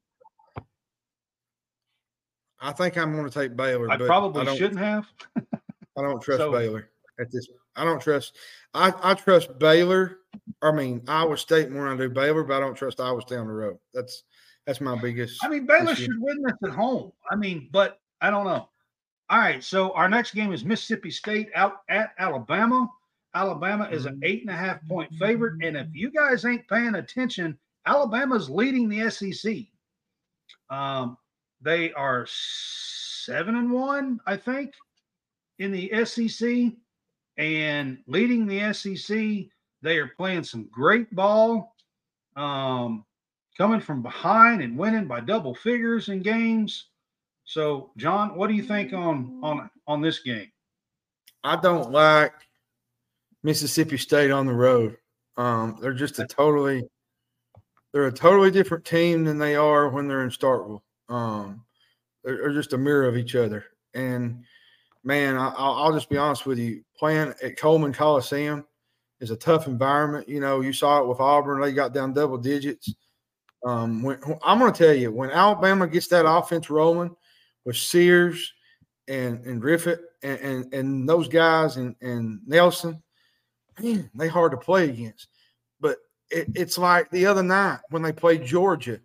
I 2.61 2.73
think 2.73 2.97
I'm 2.97 3.13
going 3.13 3.29
to 3.29 3.31
take 3.31 3.57
Baylor. 3.57 3.91
I 3.91 3.97
probably 3.97 4.47
I 4.47 4.57
shouldn't 4.57 4.79
have. 4.79 5.07
I 5.37 6.03
don't 6.03 6.23
trust 6.23 6.39
so, 6.39 6.53
Baylor 6.53 6.89
at 7.19 7.31
this. 7.31 7.49
I 7.77 7.85
don't 7.85 8.01
trust. 8.01 8.37
I, 8.75 8.93
I 9.03 9.15
trust 9.15 9.59
Baylor. 9.59 10.19
I 10.63 10.73
mean 10.73 11.03
Iowa 11.09 11.37
State 11.37 11.71
more 11.71 11.89
than 11.89 11.99
I 11.99 12.03
do 12.03 12.09
Baylor, 12.09 12.45
but 12.45 12.57
I 12.57 12.61
don't 12.61 12.75
trust 12.75 13.01
Iowa 13.01 13.21
State 13.23 13.39
on 13.39 13.47
the 13.47 13.53
road. 13.53 13.79
That's 13.93 14.25
that's 14.67 14.81
my 14.81 15.01
biggest. 15.01 15.45
I 15.45 15.49
mean 15.49 15.67
Baylor 15.67 15.93
issue. 15.93 16.05
should 16.05 16.21
win 16.21 16.43
this 16.43 16.55
at 16.65 16.71
home. 16.71 17.13
I 17.31 17.37
mean, 17.37 17.69
but 17.73 18.01
I 18.21 18.31
don't 18.31 18.45
know. 18.45 18.69
All 19.31 19.39
right, 19.39 19.63
so 19.65 19.93
our 19.93 20.09
next 20.09 20.35
game 20.35 20.53
is 20.53 20.65
Mississippi 20.65 21.11
State 21.11 21.49
out 21.55 21.83
at 21.89 22.13
Alabama. 22.19 22.89
Alabama 23.35 23.89
is 23.91 24.05
an 24.05 24.15
mm-hmm. 24.15 24.25
eight 24.25 24.41
and 24.43 24.51
a 24.51 24.57
half 24.57 24.87
point 24.87 25.13
favorite. 25.15 25.65
And 25.65 25.77
if 25.77 25.89
you 25.93 26.11
guys 26.11 26.45
ain't 26.45 26.69
paying 26.69 26.97
attention, 26.97 27.59
Alabama's 27.87 28.51
leading 28.51 28.89
the 28.89 29.11
SEC. 29.11 29.57
Um, 30.71 31.17
they 31.61 31.93
are 31.93 32.27
seven 32.29 33.57
and 33.57 33.71
one, 33.71 34.21
I 34.27 34.37
think, 34.37 34.75
in 35.59 35.73
the 35.73 36.05
SEC 36.05 36.73
and 37.39 37.99
leading 38.07 38.47
the 38.47 38.73
SEC. 38.73 39.47
They 39.83 39.99
are 39.99 40.13
playing 40.17 40.45
some 40.45 40.69
great 40.71 41.15
ball, 41.15 41.75
um, 42.37 43.05
coming 43.57 43.81
from 43.81 44.03
behind 44.03 44.63
and 44.63 44.79
winning 44.79 45.07
by 45.07 45.21
double 45.21 45.55
figures 45.55 46.09
in 46.09 46.23
games. 46.23 46.89
So, 47.45 47.91
John, 47.97 48.37
what 48.37 48.49
do 48.49 48.55
you 48.55 48.63
think 48.63 48.93
on 48.93 49.41
on 49.43 49.71
on 49.87 50.01
this 50.01 50.21
game? 50.21 50.51
I 51.45 51.57
don't 51.57 51.91
like 51.91 52.33
Mississippi 53.43 53.99
State 53.99 54.31
on 54.31 54.47
the 54.47 54.53
road. 54.53 54.97
Um, 55.37 55.79
they're 55.81 55.95
just 55.95 56.19
a 56.19 56.27
totally 56.27 56.85
they're 57.93 58.07
a 58.07 58.13
totally 58.13 58.51
different 58.51 58.85
team 58.85 59.25
than 59.25 59.39
they 59.39 59.57
are 59.57 59.89
when 59.89 60.09
they're 60.09 60.23
in 60.23 60.31
Starkville. 60.31 60.83
Um, 61.09 61.65
they're, 62.25 62.39
they're, 62.39 62.53
just 62.53 62.73
a 62.73 62.79
mirror 62.79 63.07
of 63.07 63.17
each 63.17 63.35
other. 63.35 63.65
And 63.95 64.45
man, 65.05 65.37
I, 65.37 65.85
will 65.87 65.93
just 65.93 66.09
be 66.09 66.17
honest 66.17 66.47
with 66.47 66.59
you, 66.59 66.83
playing 66.97 67.35
at 67.43 67.59
Coleman 67.59 67.93
Coliseum 67.93 68.65
is 69.21 69.31
a 69.31 69.37
tough 69.37 69.67
environment. 69.67 70.29
You 70.29 70.41
know, 70.41 70.61
you 70.61 70.73
saw 70.73 71.01
it 71.01 71.09
with 71.09 71.21
Auburn; 71.21 71.61
they 71.61 71.73
got 71.73 71.93
down 71.93 72.13
double 72.13 72.39
digits. 72.39 72.95
Um, 73.65 74.03
when, 74.03 74.19
I'm 74.43 74.59
going 74.59 74.73
to 74.73 74.85
tell 74.85 74.95
you, 74.95 75.13
when 75.13 75.31
Alabama 75.31 75.87
gets 75.87 76.09
that 76.09 76.29
offense 76.29 76.71
rolling 76.71 77.15
with 77.65 77.77
Sears 77.77 78.53
and 79.09 79.45
and 79.47 79.61
Griffith 79.61 80.01
and 80.23 80.39
and, 80.41 80.75
and 80.75 81.09
those 81.09 81.29
guys 81.29 81.77
and 81.77 81.97
and 82.01 82.41
Nelson 82.47 83.03
man, 83.81 84.11
they 84.15 84.29
hard 84.29 84.53
to 84.53 84.59
play 84.59 84.89
against. 84.89 85.29
But 85.81 85.99
it, 86.31 86.49
it's 86.55 86.79
like 86.79 87.11
the 87.11 87.27
other 87.27 87.43
night 87.43 87.81
when 87.91 88.03
they 88.03 88.13
played 88.13 88.45
Georgia, 88.45 89.01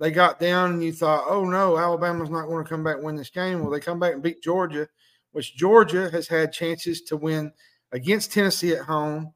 they 0.00 0.10
got 0.10 0.40
down 0.40 0.72
and 0.72 0.84
you 0.84 0.92
thought, 0.92 1.24
oh 1.26 1.44
no, 1.44 1.78
Alabama's 1.78 2.30
not 2.30 2.46
going 2.46 2.64
to 2.64 2.68
come 2.68 2.84
back 2.84 2.96
and 2.96 3.04
win 3.04 3.16
this 3.16 3.30
game. 3.30 3.60
Well, 3.60 3.70
they 3.70 3.80
come 3.80 4.00
back 4.00 4.14
and 4.14 4.22
beat 4.22 4.42
Georgia, 4.42 4.88
which 5.32 5.56
Georgia 5.56 6.10
has 6.10 6.28
had 6.28 6.52
chances 6.52 7.02
to 7.02 7.16
win 7.16 7.52
against 7.92 8.32
Tennessee 8.32 8.74
at 8.74 8.84
home 8.84 9.32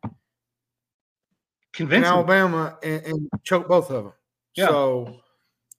Convincing. 1.73 2.11
Alabama 2.11 2.77
and, 2.83 3.05
and 3.05 3.29
choke 3.45 3.69
both 3.69 3.91
of 3.91 4.05
them. 4.05 4.13
Yeah. 4.57 4.67
So 4.69 5.21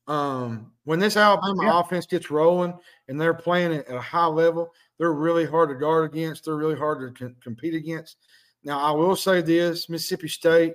um, 0.10 0.72
when 0.84 0.99
this 0.99 1.16
Alabama 1.16 1.64
Yeah. 1.64 1.80
offense 1.80 2.05
gets 2.05 2.32
rolling 2.32 2.74
and 3.07 3.22
they're 3.22 3.34
playing 3.34 3.74
at 3.74 3.89
a 3.89 4.01
high 4.01 4.26
level, 4.26 4.74
they're 4.97 5.14
really 5.14 5.45
hard 5.45 5.70
to 5.70 5.76
guard 5.76 6.12
against. 6.12 6.45
They're 6.45 6.55
really 6.55 6.76
hard 6.76 7.16
to 7.16 7.26
com- 7.26 7.36
compete 7.41 7.76
against. 7.76 8.18
Now, 8.64 8.80
I 8.80 8.91
will 8.91 9.16
say 9.16 9.41
this: 9.41 9.88
Mississippi 9.88 10.28
State 10.28 10.74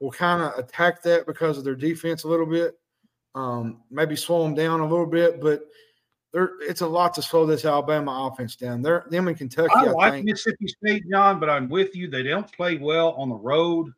will 0.00 0.12
kind 0.12 0.40
of 0.42 0.56
attack 0.58 1.02
that 1.02 1.26
because 1.26 1.58
of 1.58 1.64
their 1.64 1.74
defense 1.74 2.22
a 2.24 2.28
little 2.28 2.46
bit, 2.46 2.78
um, 3.34 3.82
maybe 3.90 4.16
slow 4.16 4.44
them 4.44 4.54
down 4.54 4.80
a 4.80 4.88
little 4.88 5.06
bit, 5.06 5.40
but. 5.42 5.62
There, 6.34 6.50
it's 6.60 6.82
a 6.82 6.86
lot 6.86 7.14
to 7.14 7.22
slow 7.22 7.46
this 7.46 7.64
Alabama 7.64 8.28
offense 8.30 8.54
down. 8.54 8.82
They're 8.82 9.06
them 9.08 9.28
in 9.28 9.34
Kentucky. 9.34 9.70
I 9.74 9.84
I, 9.86 9.90
like 9.92 10.12
think. 10.12 10.26
Mississippi 10.26 10.66
State, 10.66 11.04
John, 11.10 11.40
but 11.40 11.48
I'm 11.48 11.70
with 11.70 11.96
you. 11.96 12.06
They 12.10 12.22
don't 12.22 12.52
play 12.52 12.76
well 12.76 13.12
on 13.12 13.30
the 13.30 13.34
road. 13.34 13.90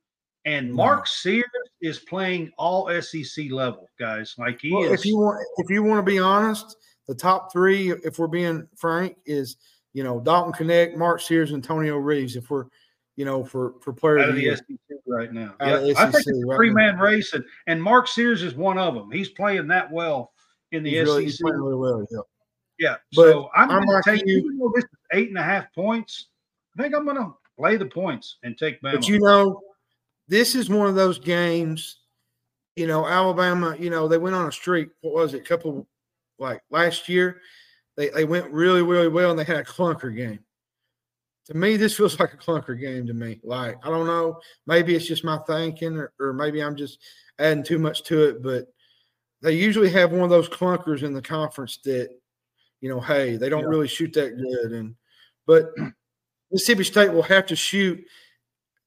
And. 0.51 0.73
Mark 0.73 1.07
Sears 1.07 1.45
is 1.81 1.99
playing 2.01 2.51
all 2.59 2.89
SEC 3.03 3.51
level, 3.51 3.89
guys. 3.99 4.35
Like 4.39 4.61
he 4.61 4.73
Well, 4.73 4.85
is. 4.85 5.01
if 5.01 5.07
you 5.07 5.17
want, 5.19 5.39
if 5.59 5.71
you 5.71 5.83
want 5.83 5.99
to 6.05 6.11
be 6.11 6.19
honest, 6.19 6.77
the 7.09 7.15
top 7.15 7.53
three, 7.53 7.91
if 7.91 8.19
we're 8.19 8.27
being 8.27 8.67
frank, 8.77 9.17
is 9.27 9.57
you 9.93 10.05
know 10.05 10.21
Dalton 10.21 10.53
Knecht, 10.53 10.97
Mark 10.97 11.21
Sears, 11.21 11.51
and 11.51 11.63
Antonio 11.63 11.97
Reeves. 11.97 12.37
If 12.37 12.51
we're, 12.51 12.67
you 13.17 13.25
know, 13.25 13.45
for 13.45 13.75
for 13.81 13.93
player 13.93 14.19
out 14.21 14.29
of 14.31 14.35
the 14.37 14.43
year. 14.43 14.57
SEC 14.57 14.67
right 15.07 15.33
now. 15.33 15.55
Out 15.61 15.69
Yeah, 15.69 15.77
the 15.79 15.95
I 15.99 16.11
think 16.11 16.25
it's 16.27 16.45
right 16.47 16.57
three 16.57 16.71
man 16.71 16.99
race, 16.99 17.33
and, 17.33 17.45
and 17.67 17.83
Mark 17.83 18.07
Sears 18.09 18.43
is 18.43 18.55
one 18.55 18.79
of 18.79 18.95
them. 18.95 19.11
He's 19.11 19.31
playing 19.31 19.67
that 19.69 19.91
well 19.91 20.33
in 20.73 20.83
the 20.83 20.91
He's 20.91 21.03
really, 21.03 21.29
SEC. 21.29 21.41
playing 21.43 21.61
really 21.61 21.77
well. 21.77 22.07
Yeah. 22.11 22.19
yeah, 22.79 22.97
But 23.17 23.33
so 23.33 23.51
I'm, 23.57 23.71
I'm 23.71 23.85
going 23.87 24.03
to 24.03 24.11
take 24.11 24.27
you- 24.27 24.39
even 24.39 24.59
though 24.59 24.73
this 24.75 24.85
is 24.85 24.91
eight 25.13 25.29
and 25.29 25.39
a 25.39 25.43
half 25.43 25.73
points. 25.75 26.29
I 26.79 26.83
think 26.83 26.95
I'm 26.95 27.05
going 27.05 27.17
to 27.17 27.35
lay 27.59 27.77
the 27.77 27.87
points 27.87 28.39
and 28.45 28.57
take 28.57 28.81
Bama. 28.81 28.93
But 28.93 29.09
you 29.09 29.19
know, 29.19 29.61
this 30.31 30.55
is 30.55 30.71
one 30.71 30.87
of 30.87 30.95
those 30.95 31.19
games. 31.19 31.99
You 32.77 32.87
know, 32.87 33.07
Alabama. 33.07 33.77
You 33.79 33.91
know, 33.91 34.09
they 34.09 34.17
went 34.17 34.37
on 34.37 34.47
a 34.47 34.53
streak. 34.53 34.89
What 35.03 35.13
was 35.13 35.35
it? 35.35 35.41
A 35.41 35.45
couple 35.45 35.87
like 36.39 36.63
last 36.71 37.09
year, 37.09 37.41
they 37.97 38.09
they 38.11 38.25
went 38.25 38.51
really 38.51 38.83
really 38.83 39.09
well, 39.09 39.31
and 39.31 39.39
they 39.39 39.45
had 39.45 39.57
a 39.57 39.65
clunker 39.65 40.15
game. 40.17 40.39
To 41.47 41.55
me, 41.57 41.77
this 41.77 41.97
feels 41.97 42.19
like 42.21 42.33
a 42.33 42.37
clunker 42.37 42.81
game 42.81 43.07
to 43.09 43.13
me. 43.13 43.41
Like 43.43 43.77
I 43.85 43.91
don't 43.91 44.07
know, 44.07 44.41
maybe 44.67 44.95
it's 44.95 45.07
just 45.07 45.25
my 45.25 45.39
thinking, 45.47 45.97
or, 45.97 46.13
or 46.21 46.33
maybe 46.33 46.63
I'm 46.63 46.77
just 46.77 47.01
adding 47.41 47.65
too 47.65 47.79
much 47.79 48.05
to 48.05 48.23
it. 48.29 48.43
But 48.43 48.69
they 49.43 49.53
usually 49.53 49.91
have 49.91 50.13
one 50.13 50.23
of 50.23 50.31
those 50.31 50.49
clunkers 50.49 51.03
in 51.03 51.13
the 51.13 51.23
conference 51.23 51.79
that, 51.85 52.11
you 52.81 52.89
know, 52.89 53.01
hey, 53.01 53.37
they 53.37 53.49
don't 53.49 53.63
Yeah. 53.63 53.69
really 53.69 53.89
shoot 53.89 54.13
that 54.13 54.39
good, 54.39 54.73
and 54.73 54.95
but 55.45 55.73
Mississippi 56.53 56.85
State 56.85 57.13
will 57.13 57.23
have 57.23 57.47
to 57.47 57.57
shoot 57.57 58.05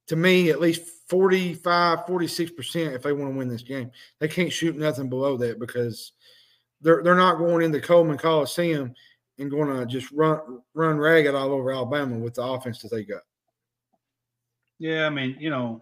to 0.07 0.15
me 0.15 0.49
at 0.49 0.59
least 0.59 0.81
45 1.09 1.99
46% 2.05 2.95
if 2.95 3.03
they 3.03 3.13
want 3.13 3.31
to 3.31 3.37
win 3.37 3.47
this 3.47 3.61
game 3.63 3.91
they 4.19 4.27
can't 4.27 4.51
shoot 4.51 4.75
nothing 4.75 5.09
below 5.09 5.37
that 5.37 5.59
because 5.59 6.11
they're 6.81 7.03
they're 7.03 7.15
not 7.15 7.37
going 7.37 7.63
into 7.63 7.79
coleman 7.79 8.17
coliseum 8.17 8.93
and 9.39 9.49
going 9.51 9.75
to 9.75 9.85
just 9.85 10.11
run 10.11 10.61
run 10.73 10.97
ragged 10.97 11.35
all 11.35 11.51
over 11.51 11.71
alabama 11.71 12.17
with 12.17 12.33
the 12.35 12.43
offense 12.43 12.81
that 12.81 12.91
they 12.91 13.03
got 13.03 13.21
Yeah, 14.79 15.05
I 15.05 15.09
mean, 15.09 15.37
you 15.39 15.49
know, 15.49 15.79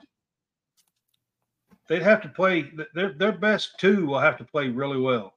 they'd 1.88 2.01
have 2.01 2.22
to 2.22 2.30
play 2.30 2.72
their 2.93 3.13
their 3.13 3.32
best 3.32 3.80
two 3.80 4.05
will 4.05 4.19
have 4.19 4.38
to 4.38 4.43
play 4.45 4.69
really 4.69 4.99
well 4.99 5.34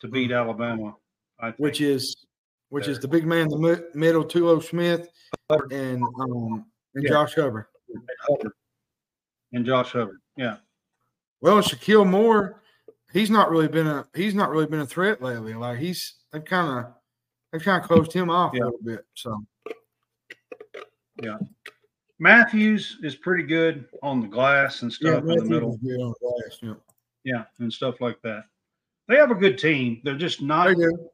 to 0.00 0.08
beat 0.08 0.32
Alabama. 0.32 0.96
I 1.40 1.46
think. 1.46 1.56
Mm. 1.56 1.60
which 1.60 1.80
is 1.80 2.16
which 2.70 2.88
is 2.88 2.98
the 2.98 3.08
big 3.08 3.26
man 3.26 3.42
in 3.42 3.48
the 3.48 3.58
mi- 3.58 3.84
middle 3.94 4.24
Tolu 4.24 4.60
Smith 4.60 5.08
and 5.70 6.02
um 6.20 6.66
and 6.94 7.04
Yeah. 7.04 7.10
josh 7.10 7.34
hubbard 7.34 7.66
and 9.52 9.64
Josh 9.64 9.92
Hubbard. 9.92 10.20
Yeah, 10.36 10.56
well 11.40 11.58
Shakeel 11.58 12.08
Moore 12.08 12.60
he's 13.12 13.30
not 13.30 13.50
really 13.50 13.68
been 13.68 13.86
a 13.86 14.06
he's 14.14 14.34
not 14.34 14.50
really 14.50 14.66
been 14.66 14.80
a 14.80 14.86
threat 14.86 15.22
lately 15.22 15.54
like 15.54 15.78
he's 15.78 16.14
they've 16.32 16.44
kind 16.44 16.84
of 16.84 16.92
they've 17.52 17.62
kind 17.62 17.80
of 17.80 17.88
closed 17.88 18.12
him 18.12 18.28
off 18.28 18.52
Yeah. 18.54 18.62
a 18.62 18.66
little 18.66 18.78
bit 18.82 19.04
so 19.14 19.38
yeah. 21.22 21.38
Matthews 22.18 22.98
is 23.02 23.16
pretty 23.16 23.44
good 23.44 23.86
on 24.02 24.20
the 24.20 24.26
glass 24.28 24.82
and 24.82 24.90
yeah 25.00 25.12
stuff 25.12 25.24
in 25.24 25.36
the 25.36 25.44
middle. 25.44 25.76
good 25.78 26.00
on 26.00 26.14
the 26.20 26.26
glass, 26.26 26.58
yeah. 26.62 26.74
Yeah, 27.24 27.44
and 27.58 27.72
stuff 27.72 28.00
like 28.00 28.20
that. 28.22 28.44
They 29.08 29.16
have 29.16 29.30
a 29.30 29.34
good 29.34 29.58
team. 29.58 30.00
They're 30.04 30.16
just 30.16 30.42
not. 30.42 30.68
They 30.68 30.74
do. 30.74 31.08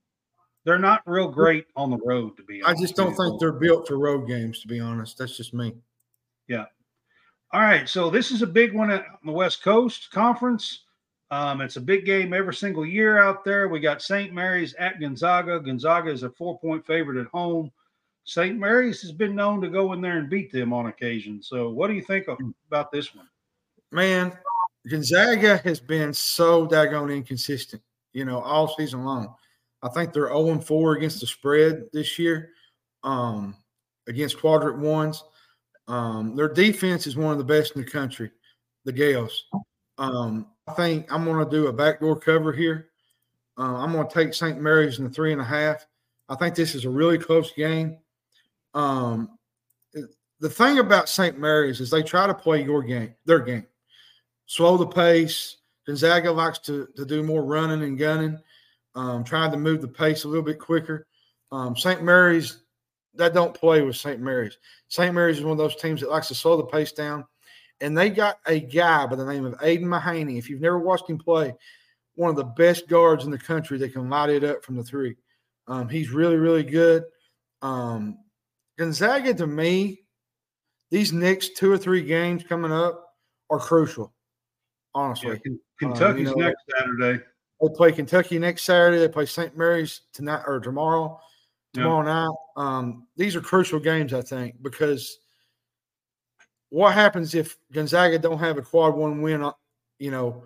They're 0.64 0.78
not 0.78 1.02
real 1.06 1.28
great 1.28 1.66
on 1.76 1.90
the 1.90 1.98
road, 2.04 2.36
to 2.36 2.42
be 2.42 2.62
I 2.64 2.74
just 2.74 2.96
don't 2.96 3.14
think 3.14 3.40
they're 3.40 3.52
built 3.52 3.88
for 3.88 3.98
road 3.98 4.26
games, 4.26 4.60
to 4.60 4.68
be 4.68 4.80
honest. 4.80 5.18
That's 5.18 5.36
just 5.36 5.54
me. 5.54 5.74
All 7.52 7.62
right, 7.62 7.88
so 7.88 8.10
this 8.10 8.30
is 8.30 8.42
a 8.42 8.46
big 8.46 8.72
one 8.74 8.92
at 8.92 9.04
the 9.24 9.32
West 9.32 9.60
Coast 9.64 10.12
Conference. 10.12 10.84
Um, 11.32 11.60
it's 11.60 11.74
a 11.74 11.80
big 11.80 12.06
game 12.06 12.32
every 12.32 12.54
single 12.54 12.86
year 12.86 13.20
out 13.20 13.44
there. 13.44 13.68
We 13.68 13.80
got 13.80 14.02
St. 14.02 14.32
Mary's 14.32 14.72
at 14.74 15.00
Gonzaga. 15.00 15.58
Gonzaga 15.58 16.10
is 16.10 16.22
a 16.22 16.30
four-point 16.30 16.86
favorite 16.86 17.20
at 17.20 17.26
home. 17.26 17.72
St. 18.22 18.56
Mary's 18.56 19.02
has 19.02 19.10
been 19.10 19.34
known 19.34 19.60
to 19.62 19.68
go 19.68 19.92
in 19.94 20.00
there 20.00 20.18
and 20.18 20.30
beat 20.30 20.52
them 20.52 20.72
on 20.72 20.86
occasion. 20.86 21.42
So, 21.42 21.70
what 21.70 21.88
do 21.88 21.94
you 21.94 22.02
think 22.02 22.28
of, 22.28 22.38
about 22.68 22.92
this 22.92 23.16
one? 23.16 23.28
Man, 23.90 24.32
Gonzaga 24.88 25.56
has 25.64 25.80
been 25.80 26.14
so 26.14 26.68
daggone 26.68 27.12
inconsistent, 27.12 27.82
you 28.12 28.24
know, 28.24 28.40
all 28.42 28.72
season 28.76 29.04
long. 29.04 29.34
I 29.82 29.88
think 29.88 30.12
they're 30.12 30.28
0 30.28 30.60
4 30.60 30.92
against 30.92 31.20
the 31.20 31.26
spread 31.26 31.86
this 31.92 32.16
year, 32.16 32.50
um, 33.02 33.56
against 34.06 34.38
quadrant 34.38 34.78
ones. 34.78 35.24
Um, 35.90 36.36
their 36.36 36.48
defense 36.48 37.08
is 37.08 37.16
one 37.16 37.32
of 37.32 37.38
the 37.38 37.44
best 37.44 37.74
in 37.74 37.82
the 37.82 37.90
country, 37.90 38.30
the 38.84 38.92
Gales. 38.92 39.46
Um, 39.98 40.46
I 40.68 40.72
think 40.74 41.12
I'm 41.12 41.24
going 41.24 41.44
to 41.44 41.50
do 41.50 41.66
a 41.66 41.72
backdoor 41.72 42.20
cover 42.20 42.52
here. 42.52 42.90
Uh, 43.58 43.76
I'm 43.76 43.92
going 43.92 44.06
to 44.06 44.14
take 44.14 44.32
St. 44.32 44.60
Mary's 44.60 44.98
in 44.98 45.04
the 45.04 45.10
three 45.10 45.32
and 45.32 45.40
a 45.40 45.44
half. 45.44 45.84
I 46.28 46.36
think 46.36 46.54
this 46.54 46.76
is 46.76 46.84
a 46.84 46.90
really 46.90 47.18
close 47.18 47.52
game. 47.52 47.98
Um, 48.72 49.36
the 50.38 50.48
thing 50.48 50.78
about 50.78 51.08
St. 51.08 51.36
Mary's 51.36 51.80
is 51.80 51.90
they 51.90 52.04
try 52.04 52.28
to 52.28 52.34
play 52.34 52.62
your 52.62 52.84
game, 52.84 53.12
their 53.26 53.40
game, 53.40 53.66
slow 54.46 54.76
the 54.76 54.86
pace. 54.86 55.56
Gonzaga 55.86 56.30
likes 56.30 56.60
to, 56.60 56.86
to 56.96 57.04
do 57.04 57.24
more 57.24 57.42
running 57.42 57.82
and 57.82 57.98
gunning, 57.98 58.38
um, 58.94 59.24
trying 59.24 59.50
to 59.50 59.58
move 59.58 59.80
the 59.80 59.88
pace 59.88 60.22
a 60.22 60.28
little 60.28 60.44
bit 60.44 60.60
quicker. 60.60 61.08
Um, 61.50 61.76
St. 61.76 62.04
Mary's, 62.04 62.59
that 63.14 63.34
don't 63.34 63.54
play 63.54 63.82
with 63.82 63.96
St. 63.96 64.20
Mary's. 64.20 64.58
St. 64.88 65.14
Mary's 65.14 65.38
is 65.38 65.44
one 65.44 65.52
of 65.52 65.58
those 65.58 65.76
teams 65.76 66.00
that 66.00 66.10
likes 66.10 66.28
to 66.28 66.34
slow 66.34 66.56
the 66.56 66.64
pace 66.64 66.92
down. 66.92 67.24
And 67.80 67.96
they 67.96 68.10
got 68.10 68.38
a 68.46 68.60
guy 68.60 69.06
by 69.06 69.16
the 69.16 69.24
name 69.24 69.44
of 69.46 69.54
Aidan 69.62 69.88
Mahaney. 69.88 70.38
If 70.38 70.50
you've 70.50 70.60
never 70.60 70.78
watched 70.78 71.08
him 71.08 71.18
play, 71.18 71.54
one 72.14 72.30
of 72.30 72.36
the 72.36 72.44
best 72.44 72.88
guards 72.88 73.24
in 73.24 73.30
the 73.30 73.38
country 73.38 73.78
that 73.78 73.92
can 73.92 74.10
light 74.10 74.30
it 74.30 74.44
up 74.44 74.62
from 74.64 74.76
the 74.76 74.82
three. 74.84 75.16
Um, 75.66 75.88
he's 75.88 76.10
really, 76.10 76.36
really 76.36 76.62
good. 76.64 77.04
Um, 77.62 78.18
Gonzaga, 78.78 79.32
to 79.34 79.46
me, 79.46 80.02
these 80.90 81.12
next 81.12 81.56
two 81.56 81.70
or 81.72 81.78
three 81.78 82.02
games 82.02 82.42
coming 82.42 82.72
up 82.72 83.14
are 83.48 83.58
crucial. 83.58 84.12
Honestly, 84.94 85.38
Ken- 85.38 85.60
Kentucky's 85.78 86.28
Uh, 86.28 86.34
know- 86.34 86.46
next 86.48 86.64
Saturday. 86.76 87.24
they 87.60 87.68
play 87.74 87.92
Kentucky 87.92 88.38
next 88.38 88.64
Saturday. 88.64 88.98
They 88.98 89.08
play 89.08 89.26
St. 89.26 89.56
Mary's 89.56 90.02
tonight 90.12 90.42
or 90.46 90.60
tomorrow. 90.60 91.20
Yeah. 91.74 91.84
Tomorrow 91.84 92.02
night. 92.02 92.36
Um, 92.56 93.06
these 93.16 93.36
are 93.36 93.40
crucial 93.40 93.78
games, 93.78 94.12
I 94.12 94.22
think, 94.22 94.60
because 94.62 95.18
what 96.70 96.94
happens 96.94 97.34
if 97.34 97.56
Gonzaga 97.72 98.18
don't 98.18 98.38
have 98.38 98.58
a 98.58 98.62
quad 98.62 98.94
one 98.94 99.22
win? 99.22 99.42
uh, 99.42 99.52
You 99.98 100.10
know, 100.10 100.44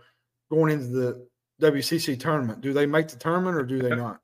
going 0.51 0.73
into 0.73 0.87
the 0.89 1.27
WCC 1.63 2.19
tournament, 2.19 2.61
do 2.61 2.73
they 2.73 2.87
make 2.87 3.09
the 3.09 3.17
tournament 3.17 3.57
or 3.57 3.63
do 3.63 3.81
they 3.81 3.95
not? 3.95 4.21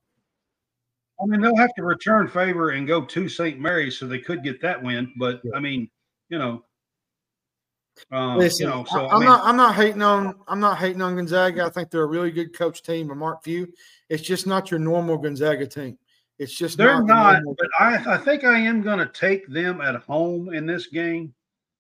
I 1.23 1.27
mean, 1.27 1.41
they'll 1.41 1.57
have 1.57 1.75
to 1.77 1.83
return 1.83 2.29
favor 2.29 2.71
and 2.71 2.87
go 2.87 3.05
to 3.05 3.29
St. 3.29 3.59
Mary's, 3.59 3.99
so 3.99 4.07
they 4.07 4.19
could 4.19 4.43
get 4.43 4.61
that 4.63 4.83
win. 4.83 5.13
But 5.19 5.41
Yeah. 5.45 5.53
I 5.55 5.61
mean, 5.61 5.91
you 6.29 6.39
know, 6.39 6.65
um, 8.13 8.39
Listen, 8.39 8.67
you 8.67 8.71
know, 8.75 8.85
so 8.85 9.07
I 9.07 9.15
am 9.15 9.21
mean, 9.21 9.29
not. 9.29 9.45
I'm 9.45 9.57
not 9.57 9.75
hating 9.75 10.01
on. 10.01 10.35
I'm 10.49 10.61
not 10.61 10.79
hating 10.79 11.03
on 11.03 11.17
Gonzaga. 11.17 11.65
I 11.65 11.69
think 11.69 11.91
they're 11.91 12.03
a 12.03 12.07
really 12.07 12.31
good 12.31 12.57
coach 12.57 12.83
team. 12.83 13.11
And 13.11 13.21
Mark 13.21 13.43
Few, 13.43 13.71
it's 14.09 14.23
just 14.23 14.47
not 14.47 14.71
your 14.71 14.81
normal 14.81 15.19
Gonzaga 15.19 15.67
team. 15.67 15.99
It's 16.41 16.55
just 16.55 16.79
they're 16.79 16.97
the 16.97 17.05
not. 17.05 17.35
normal- 17.35 17.55
But 17.59 17.69
I, 17.79 18.15
I 18.15 18.17
think 18.17 18.43
I 18.45 18.59
am 18.59 18.81
going 18.83 18.99
to 18.99 19.07
take 19.07 19.47
them 19.47 19.81
at 19.81 19.95
home 19.97 20.53
in 20.53 20.65
this 20.67 20.87
game. 20.89 21.33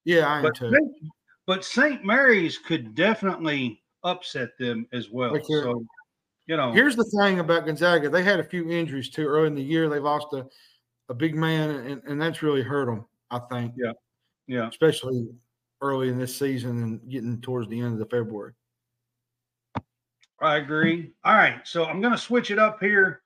yeah, 0.05 0.27
I 0.29 0.37
am 0.37 0.43
But 0.43 0.55
too. 0.55 0.71
Saint- 0.71 1.13
but 1.47 1.65
St. 1.65 2.05
Mary's 2.05 2.59
could 2.59 2.95
definitely 2.95 3.83
upset 4.05 4.51
them 4.59 4.87
as 4.93 5.11
well. 5.11 5.33
They. 5.33 5.43
So, 5.43 5.85
you 6.47 6.57
know, 6.57 6.73
Here's 6.73 6.95
the 6.95 7.05
thing 7.05 7.41
about 7.41 7.65
Gonzaga: 7.67 8.09
they 8.11 8.23
had 8.23 8.39
a 8.39 8.45
few 8.45 8.71
injuries 8.71 9.09
too 9.11 9.27
early 9.27 9.47
in 9.49 9.55
the 9.55 9.63
year. 9.63 9.89
They 9.89 9.99
lost 9.99 10.29
a, 10.35 10.47
a 11.09 11.15
big 11.15 11.35
man, 11.35 11.71
and, 11.71 12.03
and 12.07 12.21
that's 12.23 12.43
really 12.43 12.63
hurt 12.63 12.87
them. 12.87 13.05
I 13.31 13.39
think, 13.51 13.73
Yeah. 13.77 13.93
yeah. 14.47 14.69
especially 14.69 15.29
early 15.81 16.09
in 16.11 16.19
this 16.19 16.37
season 16.37 16.83
and 16.83 17.11
getting 17.11 17.41
towards 17.41 17.69
the 17.69 17.81
end 17.81 17.95
of 17.95 17.99
the 17.99 18.07
February. 18.07 18.53
I 20.43 20.57
agree. 20.57 21.13
All 21.25 21.35
right, 21.35 21.61
so 21.67 21.85
I'm 21.87 22.01
going 22.01 22.13
to 22.13 22.19
switch 22.19 22.51
it 22.51 22.59
up 22.59 22.79
here. 22.81 23.23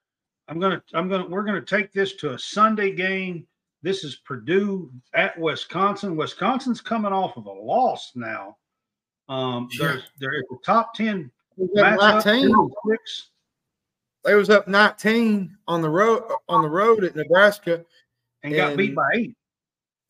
I'm 0.49 0.59
going 0.61 0.73
to 0.73 0.83
I'm 0.97 1.09
going 1.09 1.23
to 1.25 1.29
we're 1.29 1.45
going 1.45 1.63
to 1.63 1.67
take 1.77 1.93
this 1.93 2.15
to 2.17 2.33
a 2.35 2.39
Sunday 2.39 2.93
game. 2.93 3.47
This 3.83 4.05
is 4.05 4.17
Purdue 4.17 4.91
at 5.15 5.39
Wisconsin. 5.39 6.17
Wisconsin's 6.17 6.81
coming 6.81 7.13
off 7.13 7.37
of 7.37 7.47
a 7.47 7.53
loss 7.53 8.13
now 8.15 8.57
Um, 9.29 9.69
there's 9.79 10.03
they're 10.19 10.43
the 10.51 10.59
top 10.65 10.95
ten 10.95 11.31
They 11.57 11.65
was 11.65 11.99
up 11.99 12.01
matchup, 12.01 12.25
19. 12.27 12.71
six. 12.91 13.31
They 14.25 14.35
was 14.35 14.49
up 14.49 14.67
19 14.69 15.55
on 15.69 15.83
the 15.83 15.91
road 15.91 16.23
on 16.49 16.63
the 16.63 16.69
road 16.69 17.05
at 17.05 17.15
Nebraska 17.17 17.85
and 18.43 18.55
got 18.55 18.77
beat 18.77 18.95
by 18.95 19.09
eight. 19.15 19.37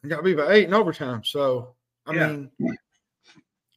and 0.02 0.10
got 0.10 0.22
beat 0.24 0.36
by 0.36 0.52
eight 0.52 0.64
in 0.68 0.74
overtime. 0.74 1.22
So 1.24 1.74
I 2.06 2.12
Yeah. 2.12 2.28
mean, 2.28 2.50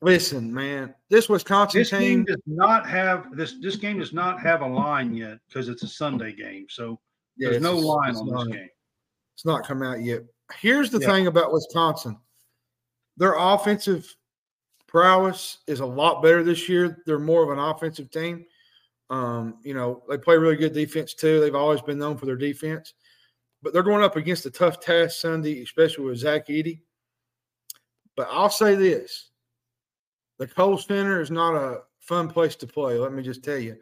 listen, 0.01 0.53
man, 0.53 0.93
this 1.09 1.29
Wisconsin 1.29 1.79
This 1.79 1.91
game 1.91 2.01
team. 2.01 2.25
does 2.25 2.41
not 2.45 2.87
have 2.87 3.35
this. 3.35 3.55
This 3.61 3.75
game 3.75 3.99
does 3.99 4.13
not 4.13 4.39
have 4.41 4.61
a 4.61 4.67
line 4.67 5.13
yet 5.13 5.39
because 5.47 5.69
it's 5.69 5.83
a 5.83 5.87
Sunday 5.87 6.33
game. 6.33 6.67
So 6.69 6.99
yeah, 7.37 7.49
there's 7.49 7.61
no 7.61 7.75
line 7.77 8.15
on 8.15 8.27
not- 8.27 8.45
this 8.45 8.55
game. 8.55 8.69
It's 9.35 9.45
not 9.45 9.65
come 9.67 9.83
out 9.83 10.01
yet. 10.01 10.23
Here's 10.59 10.89
the 10.89 10.99
Yeah. 10.99 11.07
thing 11.07 11.27
about 11.27 11.51
Wisconsin: 11.51 12.17
their 13.17 13.35
offensive 13.37 14.15
prowess 14.87 15.59
is 15.67 15.79
a 15.81 15.85
lot 15.85 16.23
better 16.23 16.43
this 16.43 16.67
year. 16.69 17.03
They're 17.05 17.19
more 17.19 17.43
of 17.43 17.49
an 17.49 17.59
offensive 17.59 18.09
team. 18.09 18.45
Um, 19.09 19.59
you 19.63 19.73
know, 19.73 20.03
they 20.09 20.17
play 20.17 20.37
really 20.37 20.55
good 20.55 20.73
defense 20.73 21.13
too. 21.13 21.39
They've 21.39 21.55
always 21.55 21.81
been 21.81 21.97
known 21.99 22.17
for 22.17 22.25
their 22.25 22.35
defense, 22.35 22.93
but 23.61 23.71
they're 23.73 23.83
going 23.83 24.03
up 24.03 24.15
against 24.15 24.45
a 24.45 24.51
tough 24.51 24.79
task 24.79 25.19
Sunday, 25.21 25.61
especially 25.61 26.05
with 26.05 26.17
Zach 26.17 26.47
Edey. 26.47 26.81
But 28.15 28.27
I'll 28.31 28.49
say 28.49 28.75
this: 28.75 29.29
the 30.37 30.47
Kohl 30.47 30.77
Center 30.77 31.21
is 31.21 31.31
not 31.31 31.55
a 31.55 31.81
fun 31.99 32.29
place 32.29 32.55
to 32.57 32.67
play. 32.67 32.97
Let 32.97 33.13
me 33.13 33.23
just 33.23 33.43
tell 33.43 33.57
you, 33.57 33.77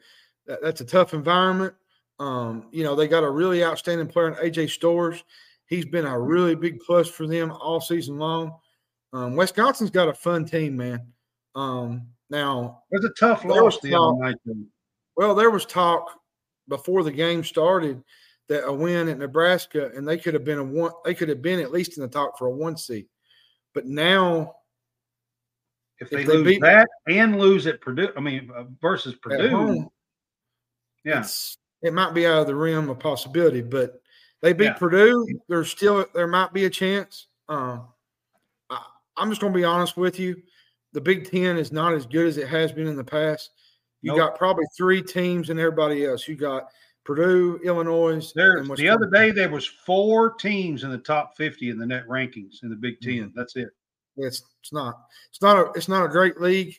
that, 0.47 0.61
that's 0.61 0.81
a 0.81 0.85
tough 0.85 1.13
environment. 1.13 1.73
Um, 2.19 2.67
you 2.71 2.83
know, 2.83 2.95
they 2.95 3.07
got 3.07 3.23
a 3.23 3.29
really 3.29 3.63
outstanding 3.63 4.07
player 4.07 4.29
in 4.29 4.51
AJ 4.51 4.69
Stores. 4.69 5.23
He's 5.67 5.85
been 5.85 6.05
a 6.05 6.19
really 6.19 6.55
big 6.55 6.79
plus 6.79 7.09
for 7.09 7.27
them 7.27 7.51
all 7.51 7.81
season 7.81 8.17
long. 8.17 8.55
Um, 9.13 9.35
Wisconsin's 9.35 9.89
got 9.89 10.07
a 10.07 10.13
fun 10.13 10.45
team, 10.45 10.77
man. 10.77 11.07
Um, 11.55 12.07
now, 12.29 12.83
was 12.91 13.05
a 13.05 13.09
tough 13.19 13.45
loss 13.45 13.79
the 13.79 13.91
talk- 13.91 14.15
other 14.15 14.23
night. 14.23 14.35
well, 15.15 15.35
there 15.35 15.51
was 15.51 15.65
talk 15.65 16.19
before 16.67 17.03
the 17.03 17.11
game 17.11 17.43
started 17.43 18.03
that 18.47 18.67
a 18.67 18.73
win 18.73 19.09
at 19.09 19.17
Nebraska 19.17 19.91
and 19.95 20.07
they 20.07 20.17
could 20.17 20.33
have 20.33 20.43
been 20.43 20.59
a 20.59 20.63
one. 20.63 20.91
They 21.03 21.13
could 21.13 21.29
have 21.29 21.41
been 21.41 21.59
at 21.59 21.71
least 21.71 21.97
in 21.97 22.03
the 22.03 22.09
talk 22.09 22.37
for 22.37 22.47
a 22.47 22.51
one 22.51 22.77
seed. 22.77 23.07
But 23.73 23.85
now 23.85 24.55
If 25.99 26.07
If 26.07 26.09
they, 26.09 26.23
they 26.23 26.33
lose 26.37 26.45
beat- 26.47 26.61
that 26.61 26.87
and 27.07 27.39
lose 27.39 27.67
at 27.67 27.79
Purdue, 27.81 28.09
I 28.17 28.19
mean 28.19 28.51
uh, 28.55 28.65
versus 28.81 29.15
Purdue, 29.15 29.49
home, 29.49 29.89
yeah, 31.03 31.25
it 31.81 31.93
might 31.93 32.13
be 32.13 32.25
out 32.27 32.41
of 32.41 32.47
the 32.47 32.55
realm 32.55 32.89
of 32.89 32.99
possibility. 32.99 33.61
But 33.61 34.01
they 34.41 34.53
beat 34.53 34.65
Yeah. 34.65 34.73
Purdue. 34.73 35.25
There's 35.47 35.69
still 35.71 36.05
there 36.13 36.27
might 36.27 36.51
be 36.53 36.65
a 36.65 36.69
chance. 36.69 37.27
Um, 37.47 37.87
I, 38.69 38.81
I'm 39.17 39.29
just 39.29 39.39
going 39.41 39.53
to 39.53 39.57
be 39.57 39.63
honest 39.63 39.95
with 39.97 40.19
you. 40.19 40.35
The 40.93 41.01
Big 41.01 41.29
Ten 41.29 41.57
is 41.57 41.71
not 41.71 41.93
as 41.93 42.05
good 42.05 42.27
as 42.27 42.37
it 42.37 42.47
has 42.47 42.71
been 42.71 42.87
in 42.87 42.95
the 42.95 43.03
past. 43.03 43.51
You 44.01 44.11
Nope. 44.11 44.17
got 44.17 44.37
probably 44.37 44.65
three 44.77 45.01
teams 45.01 45.49
and 45.49 45.59
everybody 45.59 46.05
else. 46.05 46.27
You 46.27 46.35
got 46.35 46.67
Purdue, 47.05 47.59
Illinois. 47.63 48.31
There, 48.35 48.63
the 48.63 48.89
other 48.89 49.09
day 49.09 49.31
there 49.31 49.49
was 49.49 49.65
four 49.65 50.33
teams 50.33 50.83
in 50.83 50.89
the 50.89 50.97
top 50.97 51.35
fifty 51.37 51.69
in 51.69 51.77
the 51.77 51.85
net 51.85 52.07
rankings 52.07 52.63
in 52.63 52.69
the 52.69 52.75
Big 52.75 52.99
10 53.01 53.11
Mhm. 53.13 53.31
That's 53.35 53.55
it. 53.55 53.69
It's 54.17 54.43
it's 54.61 54.73
not 54.73 54.95
it's 55.29 55.41
not 55.41 55.57
a 55.57 55.71
it's 55.77 55.87
not 55.87 56.05
a 56.05 56.09
great 56.09 56.39
league. 56.39 56.75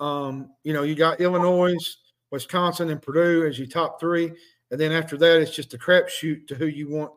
Um, 0.00 0.50
you 0.64 0.72
know, 0.72 0.82
you 0.82 0.94
got 0.94 1.20
Illinois, 1.20 1.76
Wisconsin, 2.30 2.90
and 2.90 3.00
Purdue 3.00 3.46
as 3.46 3.58
your 3.58 3.68
top 3.68 4.00
three, 4.00 4.32
and 4.70 4.80
then 4.80 4.92
after 4.92 5.16
that, 5.16 5.40
it's 5.40 5.54
just 5.54 5.74
a 5.74 5.78
crapshoot 5.78 6.46
to 6.48 6.54
who 6.54 6.66
you 6.66 6.88
want, 6.90 7.12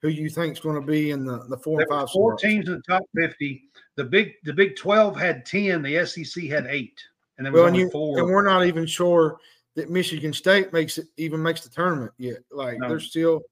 who 0.00 0.08
you 0.08 0.28
think 0.30 0.52
is 0.54 0.60
going 0.60 0.80
to 0.80 0.86
be 0.86 1.10
in 1.10 1.24
the 1.24 1.38
the 1.48 1.58
four 1.58 1.78
There 1.78 1.86
and 1.90 2.00
five. 2.00 2.10
four 2.10 2.36
teams 2.36 2.68
in 2.68 2.74
the 2.76 2.82
top 2.82 3.02
fifty. 3.14 3.64
The 3.96 4.04
big, 4.04 4.32
the 4.44 4.52
Big 4.52 4.76
Twelve 4.76 5.18
had 5.18 5.44
ten. 5.44 5.82
The 5.82 6.04
SEC 6.06 6.44
had 6.44 6.66
eight, 6.68 6.98
and 7.36 7.44
there 7.46 7.52
was 7.52 7.60
Well, 7.60 7.68
and 7.68 7.76
you 7.76 7.90
four. 7.90 8.18
and 8.18 8.26
we're 8.28 8.42
not 8.44 8.64
even 8.66 8.86
sure 8.86 9.38
that 9.76 9.90
Michigan 9.90 10.32
State 10.32 10.72
makes 10.72 10.98
it 10.98 11.06
even 11.16 11.42
makes 11.42 11.60
the 11.62 11.68
tournament 11.68 12.12
yet. 12.18 12.38
Like 12.50 12.78
No. 12.78 12.88
they're 12.88 13.00
still 13.00 13.42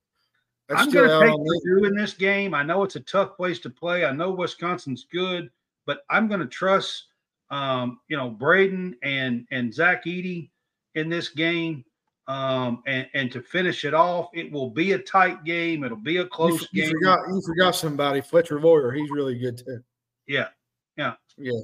I'm 0.70 0.90
going 0.90 1.08
to 1.08 1.26
take. 1.26 1.62
Purdue 1.64 1.86
in 1.86 1.94
this 1.94 2.14
game. 2.14 2.54
I 2.54 2.62
know 2.62 2.82
it's 2.82 2.96
a 2.96 3.00
tough 3.00 3.36
place 3.36 3.58
to 3.60 3.70
play. 3.70 4.04
I 4.04 4.12
know 4.12 4.30
Wisconsin's 4.30 5.06
good, 5.10 5.50
but 5.86 6.04
I'm 6.08 6.28
going 6.28 6.40
to 6.40 6.46
trust, 6.46 7.06
um, 7.50 8.00
you 8.08 8.16
know, 8.16 8.30
Braden 8.30 8.96
and 9.02 9.46
and 9.50 9.72
Zach 9.72 10.04
Edey 10.04 10.50
in 10.94 11.08
this 11.08 11.28
game. 11.28 11.84
Um, 12.28 12.82
and 12.86 13.08
and 13.14 13.32
to 13.32 13.42
finish 13.42 13.84
it 13.84 13.94
off, 13.94 14.28
it 14.32 14.50
will 14.50 14.70
be 14.70 14.92
a 14.92 14.98
tight 14.98 15.44
game. 15.44 15.82
It'll 15.84 15.96
be 15.96 16.18
a 16.18 16.26
close 16.26 16.62
f- 16.62 16.68
you 16.72 16.82
game. 16.82 16.92
forgot 16.92 17.20
you 17.28 17.42
forgot 17.44 17.74
somebody, 17.74 18.20
Fletcher 18.20 18.60
Loyer. 18.60 18.92
He's 18.92 19.10
really 19.10 19.38
good 19.38 19.58
too. 19.58 19.82
Yeah, 20.28 20.48
Yeah, 20.96 21.14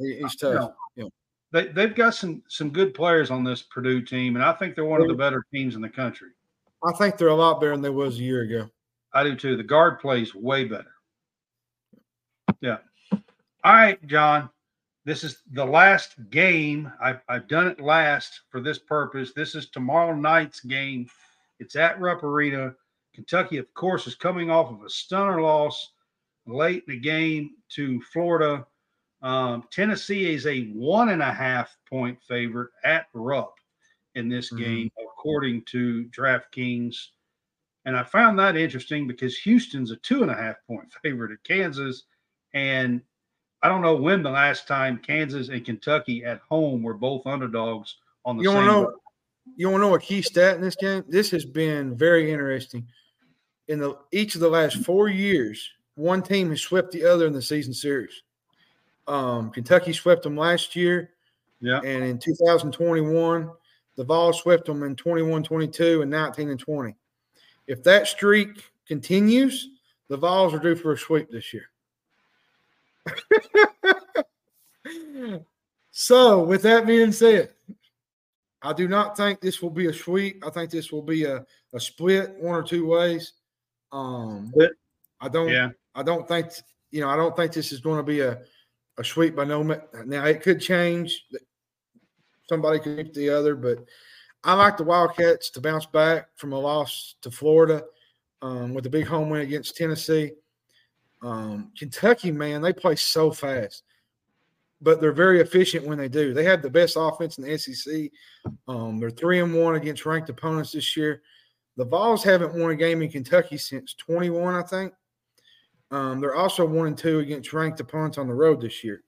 he, 0.03 0.18
he's 0.20 0.42
you 0.42 0.53
tough. 0.53 0.72
they 1.53 1.68
they've 1.68 1.94
got 1.94 2.14
some 2.14 2.42
some 2.49 2.70
good 2.70 2.92
players 2.92 3.30
on 3.30 3.44
this 3.44 3.62
Purdue 3.62 4.03
team, 4.03 4.36
and 4.36 4.44
I 4.44 4.53
think 4.53 4.74
they're 4.74 4.84
one 4.84 5.01
of 5.01 5.09
the 5.09 5.14
better 5.14 5.44
teams 5.55 5.76
in 5.76 5.80
the 5.80 5.88
country. 5.88 6.30
I 6.84 6.92
think 6.99 7.16
they're 7.16 7.28
a 7.28 7.34
lot 7.34 7.61
better 7.61 7.72
than 7.72 7.82
they 7.82 7.90
was 7.90 8.18
a 8.18 8.22
year 8.22 8.42
ago. 8.42 8.68
I 9.12 9.24
do 9.24 9.34
too. 9.34 9.56
The 9.56 9.62
guard 9.62 10.00
plays 10.00 10.34
way 10.34 10.64
better. 10.64 10.92
Yeah. 12.61 12.78
All 13.12 13.72
right, 13.72 14.04
John. 14.06 14.50
This 15.04 15.24
is 15.24 15.42
the 15.52 15.64
last 15.64 16.16
game. 16.30 16.92
I've, 17.00 17.20
I've 17.28 17.48
done 17.48 17.68
it 17.68 17.80
last 17.80 18.42
for 18.50 18.61
this 18.61 18.78
purpose. 18.78 19.32
This 19.32 19.54
is 19.54 19.70
tomorrow 19.70 20.14
night's 20.14 20.61
game. 20.61 21.09
It's 21.61 21.76
at 21.76 21.98
Rupp 21.98 22.22
Arena. 22.22 22.74
Kentucky, 23.14 23.56
of 23.56 23.72
course, 23.74 24.06
is 24.06 24.14
coming 24.14 24.50
off 24.50 24.70
of 24.70 24.82
a 24.84 24.90
stunner 24.90 25.40
loss 25.40 25.92
late 26.46 26.84
in 26.86 26.94
the 26.94 27.00
game 27.00 27.52
to 27.70 28.00
Florida. 28.12 28.66
Um, 29.22 29.64
Tennessee 29.72 30.32
is 30.32 30.46
a 30.46 30.66
one 30.68 31.09
and 31.09 31.22
a 31.22 31.32
half 31.32 31.76
point 31.88 32.18
favorite 32.22 32.70
at 32.84 33.06
Rupp 33.14 33.54
in 34.14 34.28
this 34.28 34.52
Mhm. 34.52 34.59
game, 34.59 34.92
according 35.02 35.64
to 35.66 36.04
DraftKings. 36.11 37.09
And 37.89 37.97
I 37.97 38.03
found 38.03 38.39
that 38.39 38.55
interesting 38.55 39.07
because 39.07 39.39
Houston's 39.39 39.93
a 39.93 39.97
two 39.97 40.20
and 40.20 40.30
a 40.30 40.34
half 40.34 40.57
point 40.66 40.93
favorite 41.03 41.32
at 41.32 41.43
Kansas. 41.43 42.05
And 42.53 43.01
I 43.62 43.68
don't 43.68 43.80
know 43.80 43.97
when 43.97 44.22
the 44.22 44.28
last 44.30 44.68
time 44.68 44.99
Kansas 44.99 45.49
and 45.49 45.64
Kentucky 45.64 46.22
at 46.22 46.43
home 46.47 46.82
were 46.82 46.93
both 46.93 47.26
underdogs 47.26 47.97
on 48.26 48.36
the 48.36 48.43
You 48.43 48.53
same 48.53 48.66
know? 48.66 48.93
You 49.57 49.70
want 49.70 49.82
to 49.82 49.89
know 49.89 49.95
a 49.95 49.99
key 49.99 50.20
stat 50.20 50.55
in 50.57 50.61
this 50.61 50.76
game? 50.76 51.03
This 51.09 51.30
has 51.30 51.47
been 51.47 51.97
very 51.97 52.30
interesting. 52.30 52.86
In 53.68 53.78
the 53.78 53.97
each 54.12 54.34
of 54.34 54.43
the 54.43 54.51
last 54.51 54.84
four 54.84 55.09
years, 55.09 55.70
one 55.95 56.20
team 56.20 56.51
has 56.51 56.61
swept 56.61 56.93
the 56.93 57.07
other 57.07 57.26
in 57.26 57.32
the 57.32 57.41
season 57.41 57.72
series. 57.72 58.22
Um, 59.07 59.51
Kentucky 59.51 59.95
swept 59.95 60.24
them 60.24 60.36
last 60.36 60.76
year, 60.76 61.14
Yeah. 61.62 61.80
and 61.80 62.05
in 62.05 62.18
2021, 62.18 63.51
the 63.97 64.05
Vols 64.05 64.41
swept 64.41 64.66
them 64.66 64.82
in 64.82 64.95
21 64.95 65.43
22 65.43 66.03
and 66.03 66.11
19 66.11 66.51
and 66.51 66.61
20. 66.61 66.95
If 67.68 67.84
that 67.84 68.08
streak 68.08 68.64
continues, 68.86 69.68
the 70.08 70.16
Vols 70.16 70.54
are 70.54 70.58
due 70.58 70.74
for 70.74 70.92
a 70.92 70.98
sweep 70.98 71.30
this 71.30 71.52
year. 71.52 71.68
so, 75.90 76.42
with 76.42 76.62
that 76.62 76.86
being 76.86 77.12
said, 77.12 77.50
I 78.62 78.72
do 78.72 78.88
not 78.88 79.16
think 79.16 79.40
this 79.40 79.62
will 79.62 79.70
be 79.70 79.86
a 79.86 79.92
sweep. 79.92 80.44
I 80.44 80.50
think 80.50 80.70
this 80.70 80.90
will 80.90 81.02
be 81.02 81.24
a, 81.24 81.44
a 81.74 81.78
split 81.78 82.34
one 82.40 82.54
or 82.54 82.62
two 82.62 82.86
ways. 82.86 83.34
Um? 83.92 84.52
I 85.20 85.28
don't. 85.28 85.50
Yeah. 85.50 85.68
I 85.94 86.02
don't 86.02 86.26
think 86.26 86.48
you 86.90 87.02
know. 87.02 87.08
I 87.08 87.16
don't 87.16 87.36
think 87.36 87.52
this 87.52 87.70
is 87.70 87.80
going 87.80 87.98
to 87.98 88.02
be 88.02 88.20
a 88.20 88.40
a 88.96 89.04
sweep 89.04 89.36
by 89.36 89.44
no. 89.44 89.62
Now 90.06 90.24
it 90.24 90.42
could 90.42 90.60
change. 90.60 91.26
Somebody 92.48 92.78
could 92.78 93.14
the 93.14 93.30
other, 93.30 93.54
but 93.54 93.84
I 94.45 94.55
like 94.55 94.76
the 94.76 94.84
Wildcats 94.84 95.51
to 95.51 95.61
bounce 95.61 95.86
back 95.86 96.28
from 96.36 96.53
a 96.53 96.59
loss 96.59 97.16
to 97.22 97.30
Florida 97.30 97.84
um, 98.43 98.72
with 98.72 98.86
a 98.86 98.91
big 98.91 99.07
home 99.07 99.30
win 99.30 99.43
against 99.43 99.76
Tennessee. 99.76 100.32
Um, 101.22 101.72
Kentucky, 101.76 102.30
man, 102.30 102.62
they 102.62 102.72
play 102.72 102.95
so 102.95 103.30
fast, 103.30 103.82
but 104.80 105.01
they're 105.01 105.12
very 105.12 105.41
efficient 105.41 105.86
when 105.86 105.99
they 105.99 106.09
do. 106.09 106.32
They 106.32 106.45
have 106.45 106.62
the 106.62 106.70
best 106.70 106.97
offense 106.99 107.39
in 107.39 107.45
the 107.45 107.59
SEC. 107.59 108.11
Um, 108.68 109.01
they're 109.01 109.11
three 109.11 109.41
and 109.41 109.55
one 109.55 109.74
against 109.74 110.07
ranked 110.07 110.30
opponents 110.30 110.72
this 110.72 110.97
year. 110.97 111.22
The 111.76 111.84
Vols 111.84 112.22
haven't 112.22 112.55
won 112.55 112.70
a 112.70 112.76
game 112.76 113.03
in 113.03 113.11
Kentucky 113.11 113.57
since 113.57 113.95
21, 113.95 114.55
I 114.55 114.62
think. 114.62 114.93
Um, 115.91 116.20
they're 116.20 116.36
also 116.36 116.66
one 116.66 116.89
and 116.89 116.99
two 116.99 117.20
against 117.20 117.53
ranked 117.53 117.80
opponents 117.80 118.18
on 118.18 118.28
the 118.28 118.34
road 118.34 118.61
this 118.61 118.84
year. 118.84 119.03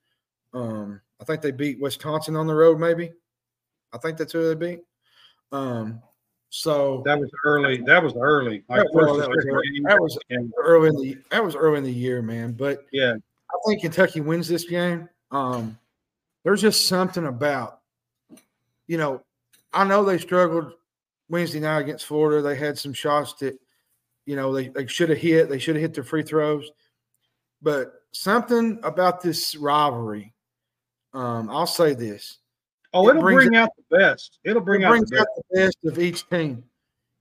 Um, 0.55 1.01
I 1.21 1.25
think 1.25 1.43
they 1.43 1.51
beat 1.51 1.81
Wisconsin 1.81 2.37
on 2.37 2.47
the 2.47 2.55
road, 2.55 2.79
maybe. 2.79 3.13
I 3.93 3.99
think 3.99 4.17
that's 4.17 4.33
who 4.33 4.49
they 4.49 4.55
beat. 4.55 4.81
Um, 5.53 6.01
so 6.51 7.03
That 7.05 7.19
was 7.19 7.31
early. 7.45 7.79
That 7.79 8.03
was 8.03 8.15
early. 8.15 8.65
Like 8.69 8.83
that, 8.83 8.91
well, 8.93 9.15
first 9.17 9.21
that 9.21 9.31
was 9.31 9.47
early, 9.47 9.81
that 9.85 10.01
was 10.01 10.19
early 10.59 10.89
in 10.89 10.97
the 10.97 11.19
that 11.31 11.45
was 11.45 11.55
early 11.55 11.79
in 11.79 11.85
the 11.85 11.93
year, 11.93 12.23
man. 12.23 12.53
But 12.53 12.87
yeah. 12.93 13.15
I 13.15 13.59
think 13.67 13.83
Kentucky 13.83 14.21
wins 14.21 14.49
this 14.49 14.65
game. 14.65 15.09
Um, 15.31 15.79
there's 16.45 16.63
just 16.63 16.89
something 16.89 17.27
about, 17.27 17.81
you 18.87 18.97
know, 18.97 19.23
I 19.73 19.85
know 19.85 20.05
they 20.05 20.19
struggled 20.19 20.73
Wednesday 21.29 21.61
night 21.61 21.81
against 21.81 22.07
Florida. 22.07 22.43
They 22.43 22.57
had 22.57 22.79
some 22.79 22.93
shots 22.93 23.35
that, 23.35 23.59
you 24.27 24.37
know, 24.37 24.53
they, 24.53 24.69
they 24.69 24.87
should 24.87 25.11
have 25.11 25.19
hit. 25.19 25.49
They 25.49 25.59
should 25.59 25.77
have 25.77 25.83
hit 25.83 25.95
their 25.95 26.05
free 26.05 26.23
throws. 26.23 26.71
But 27.63 27.93
something 28.13 28.81
about 28.83 29.21
this 29.21 29.55
rivalry 29.55 30.33
Um, 31.13 31.51
I'll 31.51 31.67
say 31.67 31.95
this: 31.95 32.39
Oh, 32.93 33.07
It 33.07 33.11
it'll 33.11 33.23
brings 33.23 33.45
bring 33.45 33.57
out 33.57 33.71
the 33.77 33.97
best. 33.99 34.39
It'll 34.45 34.63
bring 34.63 34.83
it 34.83 34.85
out 34.85 34.93
the 35.09 35.21
out 35.21 35.27
best. 35.27 35.47
the 35.51 35.59
best 35.59 35.79
of 35.85 35.99
each 36.03 36.29
team, 36.29 36.65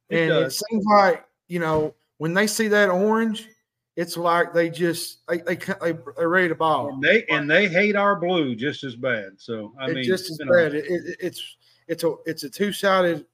It 0.09 0.29
and 0.31 0.45
it 0.45 0.51
seems 0.51 0.85
like 0.85 1.25
you 1.47 1.59
know 1.59 1.93
when 2.17 2.33
they 2.33 2.47
see 2.47 2.67
that 2.69 2.89
orange, 2.89 3.47
it's 3.95 4.17
like 4.17 4.53
they 4.53 4.69
just 4.69 5.19
they 5.27 5.37
they 5.39 5.55
they 5.55 5.93
they're 6.17 6.29
ready 6.29 6.49
to 6.49 6.55
ball. 6.55 6.93
And 6.93 7.03
they 7.03 7.25
and 7.29 7.49
they 7.49 7.67
hate 7.67 7.95
our 7.95 8.15
blue 8.19 8.55
just 8.55 8.83
as 8.83 8.95
bad. 8.95 9.33
So 9.37 9.73
I 9.79 9.85
it's 9.85 9.93
mean, 9.95 10.03
just 10.05 10.31
as 10.31 10.39
you 10.39 10.45
know, 10.45 10.51
bad. 10.53 10.73
It, 10.73 10.85
it, 10.87 11.17
it's 11.19 11.57
it's 11.87 12.03
a 12.03 12.15
it's 12.25 12.43
a 12.43 12.49
two 12.49 12.71
sided 12.73 13.25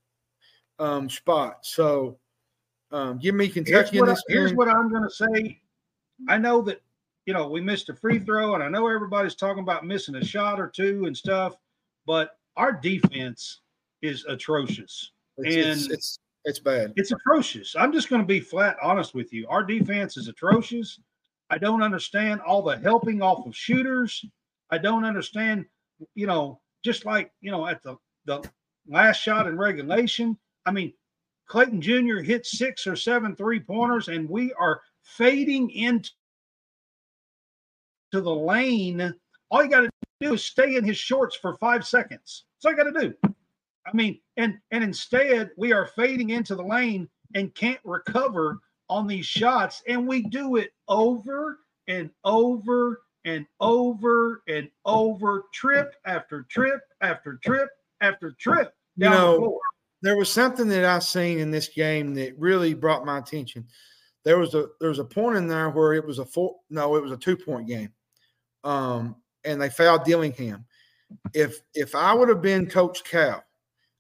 um, 0.80 1.10
spot. 1.10 1.60
So 1.66 2.18
um, 2.92 3.18
give 3.18 3.36
me 3.36 3.48
Here's 3.48 3.66
Kentucky 3.66 3.98
in 3.98 4.02
what, 4.02 4.10
I, 4.10 4.14
this 4.14 4.24
here's 4.28 4.52
game. 4.52 4.58
what 4.58 4.68
I'm 4.68 4.90
going 4.90 5.04
to 5.04 5.10
say. 5.10 5.60
I 6.28 6.38
know 6.38 6.62
that 6.64 6.82
you 7.26 7.34
know 7.34 7.48
we 7.50 7.62
missed 7.62 7.90
a 7.90 7.94
free 7.96 8.20
throw, 8.20 8.56
and 8.56 8.64
I 8.64 8.68
know 8.70 8.88
everybody's 8.88 9.36
talking 9.36 9.64
about 9.64 9.86
missing 9.86 10.16
a 10.16 10.24
shot 10.24 10.60
or 10.60 10.68
two 10.68 11.06
and 11.06 11.16
stuff, 11.16 11.56
but 12.06 12.32
our 12.58 12.72
defense 12.72 13.62
is 14.02 14.26
atrocious. 14.26 15.12
It's, 15.38 15.56
it's, 15.56 15.84
and- 15.84 15.92
it's 15.92 16.20
it's 16.46 16.60
bad. 16.60 16.94
It's 16.96 17.12
atrocious. 17.12 17.76
I'm 17.76 17.92
just 17.92 18.08
going 18.08 18.22
to 18.22 18.28
be 18.28 18.40
flat 18.40 18.78
honest 18.82 19.16
with 19.16 19.34
you. 19.34 19.48
Our 19.50 19.64
defense 19.64 20.16
is 20.16 20.28
atrocious. 20.28 21.00
I 21.50 21.58
don't 21.58 21.82
understand 21.82 22.42
all 22.42 22.62
the 22.62 22.78
helping 22.78 23.22
off 23.22 23.48
of 23.48 23.56
shooters. 23.56 24.24
I 24.70 24.78
don't 24.78 25.06
understand, 25.06 25.66
you 26.14 26.28
know, 26.28 26.62
just 26.84 27.04
like, 27.04 27.32
you 27.42 27.50
know, 27.52 27.66
at 27.68 27.82
the, 27.82 27.98
the 28.26 28.48
last 28.88 29.18
shot 29.18 29.48
in 29.48 29.58
regulation. 29.58 30.38
I 30.68 30.72
mean, 30.72 30.94
Clayton 31.48 31.82
Jr. 31.82 32.18
hit 32.18 32.46
six 32.46 32.86
or 32.86 32.96
seven 32.96 33.36
three 33.36 33.60
pointers, 33.60 34.08
and 34.08 34.30
we 34.30 34.54
are 34.54 34.82
fading 35.04 35.70
into 35.72 36.10
the 38.12 38.22
lane. 38.22 39.14
All 39.50 39.64
you 39.64 39.70
got 39.70 39.82
to 39.82 39.90
do 40.22 40.34
is 40.34 40.44
stay 40.44 40.76
in 40.76 40.84
his 40.84 40.98
shorts 40.98 41.36
for 41.36 41.56
five 41.58 41.86
seconds. 41.86 42.46
That's 42.56 42.66
all 42.66 42.72
you 42.72 42.78
got 42.78 43.00
to 43.00 43.10
do. 43.10 43.34
I 43.88 43.94
mean, 43.94 44.20
and 44.38 44.58
and 44.72 44.84
instead 44.84 45.52
we 45.58 45.74
are 45.74 45.88
fading 45.96 46.32
into 46.32 46.56
the 46.56 46.64
lane 46.64 47.08
and 47.36 47.54
can't 47.54 47.80
recover 47.84 48.60
on 48.90 49.08
these 49.08 49.26
shots, 49.26 49.84
and 49.88 50.08
we 50.08 50.24
do 50.24 50.56
it 50.56 50.72
over 50.88 51.60
and 51.88 52.10
over 52.24 53.02
and 53.26 53.46
over 53.60 54.44
and 54.48 54.70
over, 54.86 55.44
trip 55.54 55.96
after 56.06 56.44
trip 56.50 56.82
after 57.02 57.40
trip 57.44 57.70
after 58.02 58.32
trip 58.32 58.74
You 58.98 59.10
know, 59.10 59.32
the 59.34 59.38
floor. 59.40 59.60
there 60.02 60.18
was 60.18 60.32
something 60.32 60.68
that 60.70 60.86
I 60.86 61.00
seen 61.00 61.40
in 61.40 61.52
this 61.52 61.70
game 61.70 62.14
that 62.16 62.38
really 62.38 62.74
brought 62.74 63.06
my 63.06 63.18
attention. 63.18 63.68
There 64.24 64.40
was 64.40 64.54
a 64.56 64.68
there 64.80 64.90
was 64.90 65.00
a 65.00 65.06
point 65.06 65.38
in 65.38 65.48
there 65.48 65.70
where 65.70 65.94
it 65.94 66.06
was 66.06 66.20
a 66.20 66.26
four 66.26 66.56
no, 66.70 66.96
it 66.96 67.04
was 67.04 67.12
a 67.12 67.18
two 67.18 67.38
point 67.38 67.68
game. 67.68 67.90
Um, 68.64 69.16
and 69.46 69.62
they 69.62 69.70
fouled 69.70 70.04
Dillingham. 70.04 70.66
If 71.34 71.62
if 71.74 71.96
I 71.96 72.14
would 72.14 72.30
have 72.30 72.42
been 72.42 72.68
Coach 72.68 73.04
Cal, 73.04 73.44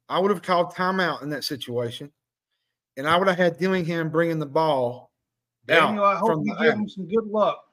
I 0.10 0.20
would 0.20 0.32
have 0.32 0.42
called 0.42 0.74
timeout 0.74 1.22
in 1.22 1.30
that 1.30 1.44
situation, 1.44 2.12
and 2.98 3.08
I 3.08 3.18
would 3.18 3.28
have 3.28 3.38
had 3.38 3.58
Dillingham 3.58 4.10
bringing 4.10 4.40
the 4.40 4.46
ball 4.46 5.12
Daniel, 5.68 6.06
I 6.06 6.16
hope 6.16 6.42
you 6.44 6.56
give 6.60 6.74
him 6.74 6.90
some 6.90 7.08
good 7.08 7.26
luck. 7.28 7.64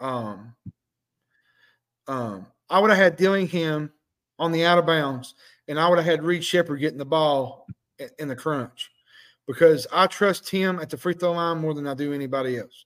um, 0.00 0.54
um, 2.06 2.46
I 2.70 2.78
would 2.78 2.90
have 2.90 2.98
had 2.98 3.16
Dillingham 3.16 3.92
on 4.38 4.52
the 4.52 4.64
out 4.64 4.78
of 4.78 4.86
bounds, 4.86 5.34
and 5.68 5.78
I 5.78 5.88
would 5.88 5.98
have 5.98 6.06
had 6.06 6.22
Reed 6.22 6.44
Sheppard 6.44 6.80
getting 6.80 6.98
the 6.98 7.04
ball 7.04 7.66
in 8.18 8.28
the 8.28 8.36
crunch 8.36 8.90
because 9.46 9.86
I 9.92 10.06
trust 10.06 10.48
him 10.48 10.78
at 10.78 10.90
the 10.90 10.96
free 10.96 11.14
throw 11.14 11.32
line 11.32 11.58
more 11.58 11.74
than 11.74 11.86
I 11.86 11.94
do 11.94 12.12
anybody 12.12 12.58
else. 12.58 12.84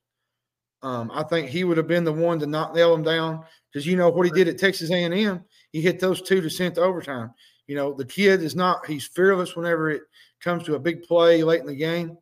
Um, 0.83 1.11
I 1.13 1.23
think 1.25 1.49
he 1.49 1.65
would 1.65 1.77
have 1.77 1.89
been 1.89 2.05
the 2.05 2.13
one 2.13 2.39
to 2.39 2.47
not 2.47 2.75
nail 2.75 2.95
him 2.95 3.03
down 3.03 3.45
because 3.73 3.87
you 3.87 3.97
know 3.97 4.09
what 4.11 4.27
he 4.27 4.33
did 4.33 4.49
at 4.49 4.59
Texas 4.59 4.91
A&M. 4.91 5.45
He 5.73 5.81
hit 5.81 6.01
those 6.01 6.23
two 6.23 6.41
to 6.41 6.49
send 6.51 6.75
to 6.77 6.83
overtime. 6.83 7.33
You 7.67 7.77
know 7.77 7.93
the 7.93 8.05
kid 8.05 8.43
is 8.43 8.57
not 8.57 8.87
he's 8.87 9.07
fearless 9.07 9.55
whenever 9.57 9.91
it 9.91 10.03
comes 10.43 10.65
to 10.65 10.75
a 10.75 10.79
big 10.79 11.03
play 11.03 11.43
late 11.43 11.61
in 11.61 11.67
the 11.67 11.77
game. 11.77 12.17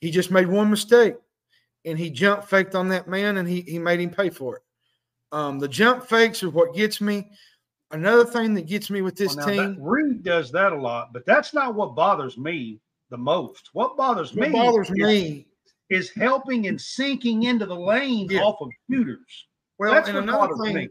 He 0.00 0.10
just 0.10 0.30
made 0.30 0.46
one 0.46 0.70
mistake 0.70 1.14
and 1.84 1.98
he 1.98 2.08
jump 2.10 2.44
faked 2.44 2.74
on 2.74 2.88
that 2.88 3.08
man 3.08 3.36
and 3.38 3.48
he, 3.48 3.62
he 3.62 3.78
made 3.78 4.00
him 4.00 4.10
pay 4.10 4.30
for 4.30 4.56
it. 4.56 4.62
Um, 5.32 5.58
the 5.58 5.68
jump 5.68 6.06
fakes 6.08 6.42
are 6.42 6.50
what 6.50 6.74
gets 6.74 7.00
me. 7.00 7.30
Another 7.90 8.24
thing 8.24 8.54
that 8.54 8.66
gets 8.66 8.90
me 8.90 9.02
with 9.02 9.16
this 9.16 9.34
Well, 9.36 9.46
that- 9.46 9.52
team, 9.52 9.76
Reed 9.80 10.22
does 10.22 10.50
that 10.52 10.72
a 10.72 10.76
lot, 10.80 11.12
but 11.12 11.26
that's 11.26 11.52
not 11.52 11.74
what 11.74 11.94
bothers 11.94 12.38
me 12.38 12.80
the 13.10 13.16
most. 13.18 13.70
What 13.72 13.96
bothers 13.96 14.34
what 14.34 14.48
me 14.48 14.52
bothers 14.52 14.88
is- 14.90 14.96
me, 14.96 15.46
is 15.90 16.10
helping 16.10 16.66
and 16.68 16.80
sinking 16.80 17.44
into 17.44 17.66
the 17.66 17.74
lane 17.76 18.28
Yeah. 18.30 18.42
off 18.42 18.60
of 18.60 18.68
shooters. 18.90 19.47
Well, 19.78 19.92
That's 19.92 20.08
and 20.08 20.18
another 20.18 20.54
thing, 20.62 20.74
me. 20.74 20.88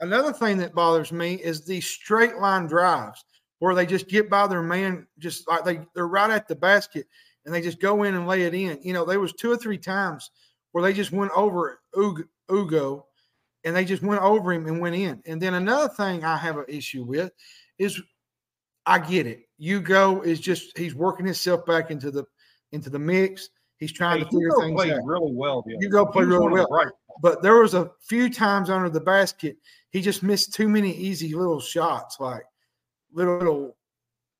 another 0.00 0.32
thing 0.32 0.58
that 0.58 0.74
bothers 0.74 1.12
me 1.12 1.34
is 1.34 1.64
these 1.64 1.86
straight 1.86 2.36
line 2.36 2.66
drives 2.66 3.24
where 3.58 3.74
they 3.74 3.86
just 3.86 4.08
get 4.08 4.28
by 4.30 4.46
their 4.46 4.62
man, 4.62 5.06
just 5.18 5.48
like 5.48 5.64
they 5.64 5.80
they're 5.94 6.08
right 6.08 6.30
at 6.30 6.48
the 6.48 6.54
basket 6.56 7.06
and 7.44 7.54
they 7.54 7.60
just 7.60 7.80
go 7.80 8.02
in 8.04 8.14
and 8.14 8.26
lay 8.26 8.42
it 8.42 8.54
in. 8.54 8.78
You 8.82 8.92
know, 8.92 9.04
there 9.04 9.20
was 9.20 9.32
two 9.32 9.50
or 9.50 9.56
three 9.56 9.78
times 9.78 10.30
where 10.72 10.82
they 10.82 10.92
just 10.92 11.12
went 11.12 11.30
over 11.36 11.80
Ugo, 12.50 13.06
and 13.64 13.74
they 13.76 13.84
just 13.84 14.02
went 14.02 14.22
over 14.22 14.52
him 14.52 14.66
and 14.66 14.80
went 14.80 14.96
in. 14.96 15.22
And 15.26 15.40
then 15.40 15.54
another 15.54 15.88
thing 15.88 16.24
I 16.24 16.36
have 16.36 16.56
an 16.58 16.64
issue 16.68 17.04
with 17.04 17.30
is 17.78 18.00
I 18.86 18.98
get 18.98 19.26
it. 19.26 19.40
Ugo 19.60 20.22
is 20.22 20.40
just 20.40 20.76
he's 20.76 20.94
working 20.94 21.26
himself 21.26 21.64
back 21.66 21.90
into 21.90 22.10
the 22.10 22.24
into 22.72 22.90
the 22.90 22.98
mix. 22.98 23.48
He's 23.78 23.92
trying 23.92 24.18
Hey, 24.18 24.24
to 24.24 24.30
figure 24.30 24.40
Hugo 24.48 24.60
things 24.60 24.74
played 24.76 24.92
out. 24.92 25.04
really 25.04 25.32
well. 25.34 25.64
Hugo 25.80 26.06
played 26.06 26.26
really 26.28 26.38
one 26.40 26.52
of 26.52 26.58
the 26.58 26.66
well. 26.70 26.82
bright 26.84 26.92
But 27.20 27.42
there 27.42 27.56
was 27.56 27.74
a 27.74 27.90
few 28.00 28.30
times 28.30 28.70
under 28.70 28.88
the 28.88 29.00
basket, 29.00 29.56
he 29.90 30.00
just 30.00 30.22
missed 30.22 30.54
too 30.54 30.68
many 30.68 30.92
easy 30.92 31.34
little 31.34 31.60
shots, 31.60 32.18
like 32.20 32.44
little 33.12 33.38
little 33.38 33.76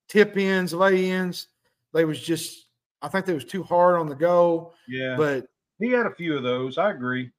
tip 0.09 0.37
ins, 0.37 0.73
lay 0.73 1.11
ins. 1.11 1.49
They 1.93 2.05
was 2.05 2.21
just 2.21 2.69
I 3.03 3.09
think 3.09 3.27
they 3.27 3.35
was 3.35 3.45
too 3.45 3.63
hard 3.63 3.97
on 3.99 4.09
the 4.09 4.15
goal. 4.15 4.75
Yeah, 4.89 5.17
But 5.17 5.47
he 5.79 5.91
had 5.91 6.07
a 6.07 6.15
few 6.15 6.37
of 6.37 6.43
those. 6.43 6.79
I 6.79 6.91
agree. 6.91 7.31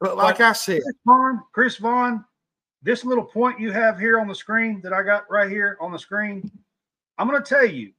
but 0.00 0.16
like 0.16 0.40
I 0.40 0.52
said, 0.52 0.82
Chris 0.82 0.96
Vaughn, 1.06 1.40
Chris 1.52 1.76
Vaughn, 1.76 2.24
this 2.82 3.04
little 3.04 3.24
point 3.24 3.60
you 3.60 3.70
have 3.72 3.98
here 3.98 4.20
on 4.20 4.28
the 4.28 4.34
screen 4.34 4.80
that 4.82 4.92
I 4.92 5.02
got 5.02 5.30
right 5.30 5.48
here 5.48 5.78
on 5.80 5.92
the 5.92 5.98
screen, 5.98 6.50
I'm 7.16 7.28
going 7.28 7.42
to 7.42 7.48
tell 7.48 7.64
you, 7.64 7.92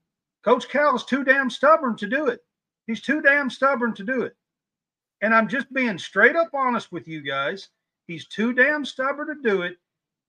Coach 0.44 0.70
Cal 0.70 0.96
is 0.96 1.06
too 1.06 1.24
damn 1.24 1.50
stubborn 1.50 1.96
to 1.98 2.08
do 2.08 2.28
it. 2.28 2.42
He's 2.86 3.02
too 3.02 3.22
damn 3.22 3.50
stubborn 3.50 3.94
to 3.96 4.04
do 4.04 4.22
it. 4.22 4.36
And 5.22 5.34
I'm 5.34 5.48
just 5.48 5.72
being 5.74 5.98
straight 5.98 6.36
up 6.36 6.50
honest 6.54 6.92
with 6.92 7.08
you 7.08 7.22
guys. 7.22 7.70
He's 8.08 8.28
too 8.28 8.54
damn 8.54 8.86
stubborn 8.86 9.28
to 9.28 9.50
do 9.50 9.62
it. 9.64 9.78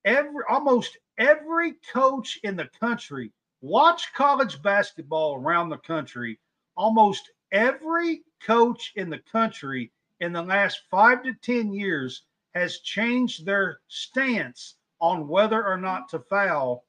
Every 0.04 0.44
almost 0.48 0.96
every 1.18 1.74
coach 1.92 2.38
in 2.44 2.56
the 2.56 2.68
country, 2.80 3.32
watch 3.60 4.12
college 4.14 4.62
basketball 4.62 5.36
around 5.36 5.68
the 5.68 5.78
country. 5.78 6.38
Almost 6.76 7.30
every 7.52 8.22
coach 8.42 8.92
in 8.96 9.10
the 9.10 9.18
country 9.18 9.92
in 10.20 10.32
the 10.32 10.42
last 10.42 10.82
five 10.90 11.22
to 11.24 11.34
10 11.42 11.72
years 11.72 12.22
has 12.54 12.78
changed 12.78 13.44
their 13.44 13.80
stance 13.88 14.76
on 15.00 15.28
whether 15.28 15.66
or 15.66 15.76
not 15.76 16.08
to 16.08 16.18
foul 16.20 16.84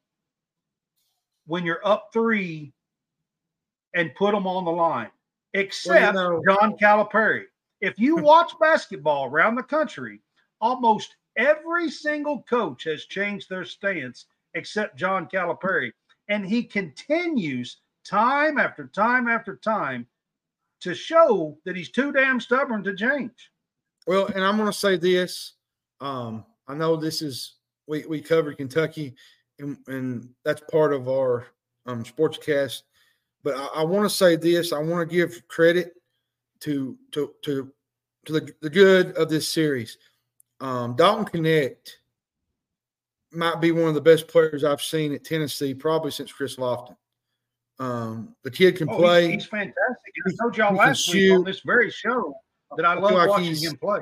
when 1.45 1.65
you're 1.65 1.85
up 1.85 2.09
three 2.13 2.71
and 3.93 4.13
put 4.15 4.33
them 4.33 4.47
on 4.47 4.63
the 4.63 4.71
line, 4.71 5.09
except 5.53 6.15
know- 6.15 6.41
John 6.47 6.77
Calipari. 6.77 7.45
If 7.81 7.99
you 7.99 8.15
watch 8.15 8.51
basketball 8.59 9.25
around 9.25 9.55
the 9.55 9.63
country, 9.63 10.21
almost 10.61 11.15
every 11.37 11.89
single 11.89 12.43
coach 12.43 12.83
has 12.85 13.05
changed 13.05 13.49
their 13.49 13.65
stance 13.65 14.25
except 14.53 14.97
John 14.97 15.27
Calipari. 15.27 15.91
And 16.29 16.45
he 16.45 16.63
continues 16.63 17.77
time 18.03 18.57
after 18.57 18.87
time 18.87 19.27
after 19.27 19.55
time 19.55 20.07
to 20.81 20.93
show 20.93 21.57
that 21.65 21.75
he's 21.75 21.89
too 21.89 22.11
damn 22.11 22.39
stubborn 22.39 22.83
to 22.83 22.95
change. 22.95 23.51
Well, 24.05 24.27
and 24.27 24.43
I'm 24.43 24.57
going 24.57 24.71
to 24.71 24.77
say 24.77 24.97
this. 24.97 25.53
Um, 25.99 26.45
I 26.67 26.75
know 26.75 26.95
this 26.95 27.21
is 27.21 27.55
we 27.87 28.05
we 28.05 28.21
covered 28.21 28.57
Kentucky, 28.57 29.15
and 29.59 29.77
and 29.87 30.29
that's 30.43 30.61
part 30.71 30.93
of 30.93 31.09
our 31.09 31.47
um, 31.85 32.03
sportscast. 32.03 32.83
But 33.43 33.55
I, 33.55 33.81
I 33.81 33.83
want 33.83 34.05
to 34.05 34.15
say 34.15 34.35
this. 34.35 34.73
I 34.73 34.79
want 34.79 35.09
to 35.09 35.15
give 35.15 35.47
credit 35.47 35.93
to 36.61 36.97
to 37.11 37.33
to 37.43 37.71
to 38.25 38.33
the, 38.33 38.53
the 38.61 38.69
good 38.69 39.15
of 39.17 39.29
this 39.29 39.47
series. 39.47 39.97
Um, 40.59 40.95
Dalton 40.95 41.43
Knecht 41.43 41.91
might 43.31 43.61
be 43.61 43.71
one 43.71 43.87
of 43.89 43.93
the 43.93 44.01
best 44.01 44.27
players 44.27 44.63
I've 44.63 44.81
seen 44.81 45.13
at 45.13 45.23
Tennessee, 45.23 45.73
probably 45.73 46.11
since 46.11 46.31
Chris 46.31 46.55
Lofton. 46.57 46.95
Um, 47.79 48.35
the 48.43 48.51
kid 48.51 48.75
can 48.75 48.89
Oh, 48.89 48.97
play. 48.97 49.31
He's, 49.33 49.45
fantastic. 49.45 49.75
And 50.25 50.33
I 50.33 50.43
told 50.43 50.57
y'all 50.57 50.75
last 50.75 51.13
week 51.13 51.31
on 51.31 51.43
this 51.43 51.61
very 51.65 51.91
show 51.91 52.33
that 52.75 52.85
I 52.85 52.95
love 52.95 53.11
like 53.11 53.29
watching 53.29 53.55
him 53.55 53.77
play. 53.77 53.99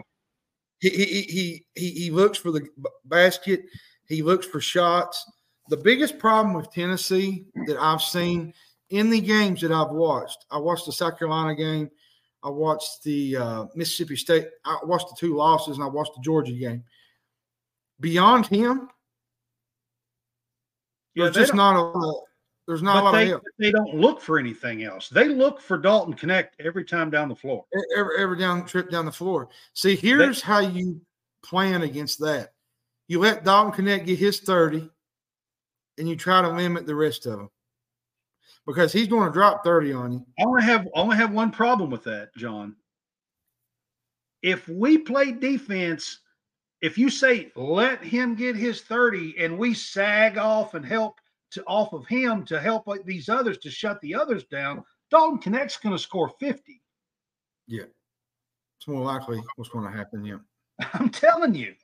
he 0.80 0.89
he 0.89 1.06
he 1.24 1.66
he 1.76 1.89
he 1.91 2.12
looks 2.12 2.38
for 2.38 2.51
the 2.51 2.66
basket. 3.06 3.66
He 4.08 4.22
looks 4.22 4.45
for 4.45 4.62
shots. 4.62 5.30
The 5.70 5.78
biggest 5.78 6.20
problem 6.20 6.53
with 6.56 6.72
Tennessee 6.72 7.45
that 7.68 7.78
I've 7.78 8.01
seen 8.01 8.53
in 8.91 9.10
the 9.10 9.20
games 9.20 9.62
that 9.62 9.72
I've 9.72 9.89
watched, 9.91 10.45
I 10.51 10.58
watched 10.60 10.86
the 10.86 10.91
South 10.91 11.18
Carolina 11.18 11.56
game, 11.56 11.89
I 12.46 12.50
watched 12.50 13.04
the 13.04 13.36
uh, 13.38 13.66
Mississippi 13.74 14.16
State, 14.16 14.48
I 14.64 14.78
watched 14.84 15.10
the 15.10 15.16
two 15.18 15.36
losses, 15.36 15.76
and 15.78 15.84
I 15.84 15.88
watched 15.88 16.14
the 16.16 16.22
Georgia 16.22 16.54
game. 16.54 16.84
Beyond 18.00 18.46
him, 18.46 18.89
Yeah, 21.16 21.26
There's 21.26 21.36
just 21.36 21.48
don't- 21.50 21.58
not 21.58 21.76
a 21.76 21.82
lot. 21.82 22.24
There's 22.68 22.82
not 22.82 23.02
a 23.02 23.04
lot 23.06 23.12
they, 23.12 23.24
of 23.26 23.30
help. 23.30 23.43
they 23.60 23.72
don't 23.72 23.93
look 23.93 24.20
for 24.20 24.39
anything 24.39 24.84
else. 24.84 25.08
They 25.10 25.28
look 25.28 25.62
for 25.62 25.78
Dalton 25.78 26.16
Knecht 26.16 26.50
every 26.60 26.84
time 26.84 27.12
down 27.12 27.30
the 27.30 27.36
floor. 27.36 27.64
Every, 27.96 28.18
every 28.18 28.39
down 28.39 28.66
trip 28.66 28.89
down 28.89 29.06
the 29.06 29.12
floor. 29.12 29.50
See, 29.74 29.96
here's 29.96 30.41
how 30.41 30.60
you 30.62 31.00
plan 31.43 31.84
against 31.84 32.20
that. 32.22 32.54
You 33.08 33.20
let 33.20 33.43
Dalton 33.43 33.86
Knecht 33.86 34.08
get 34.08 34.18
his 34.18 34.39
30, 34.39 34.89
and 36.00 36.10
you 36.10 36.16
try 36.16 36.41
to 36.41 36.50
limit 36.50 36.88
the 36.88 36.96
rest 36.96 37.28
of 37.28 37.38
them. 37.38 37.50
Because 38.66 38.91
he's 38.91 39.07
going 39.07 39.28
to 39.28 39.34
drop 39.34 39.63
30 39.63 39.93
on 39.93 40.13
you. 40.13 40.26
I 40.39 40.43
only 40.43 40.63
have 40.63 40.88
I 40.95 40.99
only 40.99 41.18
have 41.18 41.32
one 41.32 41.51
problem 41.51 41.89
with 41.89 42.03
that, 42.05 42.36
John. 42.36 42.76
If 44.41 44.68
we 44.68 44.97
play 44.97 45.32
defense, 45.32 46.20
if 46.82 46.97
you 46.97 47.09
say 47.09 47.51
let 47.55 48.03
him 48.03 48.36
get 48.36 48.55
his 48.55 48.82
30 48.82 49.36
and 49.39 49.57
we 49.57 49.74
sag 49.74 50.38
off 50.38 50.74
and 50.74 50.86
help 50.86 51.20
to 51.51 51.63
off 51.66 51.93
of 51.93 52.05
him 52.07 52.43
to 52.45 52.59
help 52.59 52.88
uh, 52.88 52.97
these 53.05 53.30
others 53.30 53.57
to 53.59 53.70
shut 53.70 54.01
the 54.01 54.16
others 54.16 54.45
down, 54.45 54.84
Dalton 55.11 55.53
Knecht's 55.53 55.78
going 55.78 55.95
to 55.95 56.01
score 56.01 56.30
50. 56.39 56.82
Yeah. 57.68 57.84
It's 58.78 58.88
more 58.88 59.03
likely 59.03 59.41
what's 59.55 59.70
going 59.70 59.89
to 59.89 59.95
happen. 59.95 60.26
Yeah. 60.26 60.38
I'm 60.93 61.09
telling 61.09 61.55
you. 61.55 61.76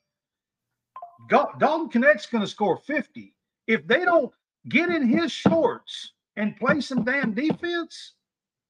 Dalton 1.30 2.02
Knecht's 2.02 2.26
going 2.26 2.44
to 2.44 2.50
score 2.50 2.78
50. 2.78 3.34
If 3.68 3.88
they 3.88 4.04
don't 4.04 4.32
get 4.70 4.90
in 4.90 5.08
his 5.08 5.32
shorts 5.32 6.14
and 6.38 6.56
play 6.58 6.82
some 6.82 7.04
damn 7.04 7.34
defense, 7.34 8.14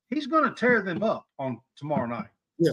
he's 0.10 0.28
going 0.28 0.44
to 0.44 0.56
tear 0.56 0.82
them 0.82 1.04
up 1.04 1.26
on 1.40 1.60
tomorrow 1.76 2.08
night. 2.08 2.30
Yeah. 2.58 2.72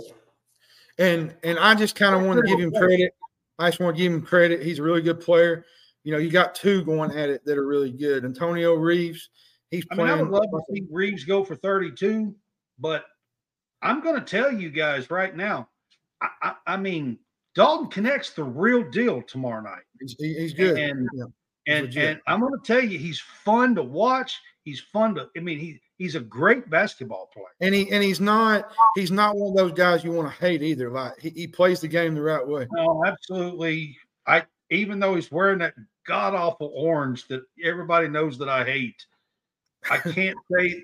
And 0.98 1.34
and 1.44 1.58
I 1.58 1.74
just 1.74 1.94
kind 1.94 2.14
of 2.14 2.22
want 2.22 2.40
to 2.40 2.46
give 2.46 2.58
him 2.58 2.72
credit. 2.72 3.12
I 3.58 3.68
just 3.68 3.80
want 3.80 3.96
to 3.96 4.02
give 4.02 4.12
him 4.12 4.22
credit. 4.22 4.62
He's 4.62 4.78
a 4.78 4.82
really 4.82 5.02
good 5.02 5.20
player. 5.20 5.64
You 6.04 6.12
know, 6.12 6.18
you 6.18 6.30
got 6.30 6.54
two 6.54 6.84
going 6.84 7.10
at 7.16 7.28
it 7.28 7.44
that 7.44 7.58
are 7.58 7.66
really 7.66 7.90
good. 7.92 8.24
Antonio 8.24 8.74
Reeves, 8.74 9.30
he's 9.70 9.84
I 9.90 9.94
mean, 9.94 10.06
I 10.06 10.10
playing. 10.10 10.30
would 10.30 10.34
love 10.34 10.44
to 10.50 10.74
see 10.74 10.86
Reeves 10.90 11.24
go 11.24 11.44
for 11.44 11.54
32, 11.56 12.34
but 12.78 13.04
I'm 13.82 14.00
going 14.00 14.14
to 14.16 14.24
tell 14.24 14.52
you 14.52 14.70
guys 14.70 15.10
right 15.10 15.36
now. 15.36 15.68
I, 16.20 16.28
I, 16.42 16.54
I 16.66 16.76
mean, 16.76 17.18
Dalton 17.54 18.04
Knecht's 18.04 18.30
the 18.30 18.44
real 18.44 18.88
deal 18.90 19.22
tomorrow 19.22 19.62
night, 19.62 19.82
he's, 20.00 20.14
he's 20.18 20.54
good. 20.54 20.78
and 20.78 21.08
Yeah. 21.14 21.24
and 21.66 21.96
and 21.96 22.20
I'm 22.26 22.40
going 22.40 22.52
to 22.54 22.64
tell 22.64 22.82
you, 22.82 22.98
he's 22.98 23.20
fun 23.20 23.74
to 23.76 23.82
watch. 23.82 24.40
He's 24.68 24.80
fun 24.80 25.14
to. 25.14 25.28
I 25.34 25.40
mean, 25.40 25.58
he 25.58 25.80
he's 25.96 26.14
a 26.14 26.20
great 26.20 26.68
basketball 26.68 27.30
player. 27.32 27.46
and 27.62 27.74
he 27.74 27.90
and 27.90 28.02
he's 28.02 28.20
not 28.20 28.70
he's 28.94 29.10
not 29.10 29.34
one 29.34 29.50
of 29.52 29.56
those 29.56 29.72
guys 29.72 30.04
you 30.04 30.12
want 30.12 30.30
to 30.30 30.38
hate 30.38 30.62
either. 30.62 30.90
Like 30.90 31.18
he, 31.18 31.30
he 31.30 31.46
plays 31.46 31.80
the 31.80 31.88
game 31.88 32.14
the 32.14 32.20
right 32.20 32.46
way. 32.46 32.66
No, 32.72 33.02
absolutely. 33.06 33.96
I 34.26 34.44
even 34.70 35.00
though 35.00 35.14
he's 35.14 35.32
wearing 35.32 35.58
that 35.60 35.72
god 36.06 36.34
awful 36.34 36.70
orange 36.74 37.26
that 37.28 37.42
everybody 37.64 38.08
knows 38.08 38.36
that 38.38 38.50
I 38.50 38.62
hate, 38.62 39.06
I 39.90 39.96
can't 39.96 40.36
say 40.52 40.82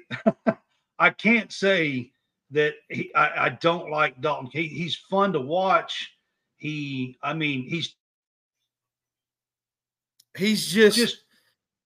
I 0.98 1.10
can't 1.10 1.52
say 1.52 2.10
that 2.52 2.74
he, 2.88 3.14
I, 3.14 3.46
I 3.46 3.48
don't 3.50 3.90
like 3.90 4.20
Dalton. 4.22 4.48
He, 4.50 4.68
he's 4.68 4.96
fun 4.96 5.34
to 5.34 5.40
watch. 5.40 6.10
He, 6.56 7.18
I 7.22 7.34
mean, 7.34 7.68
he's 7.68 7.94
He's 10.36 10.66
just, 10.66 10.96
just 10.96 11.23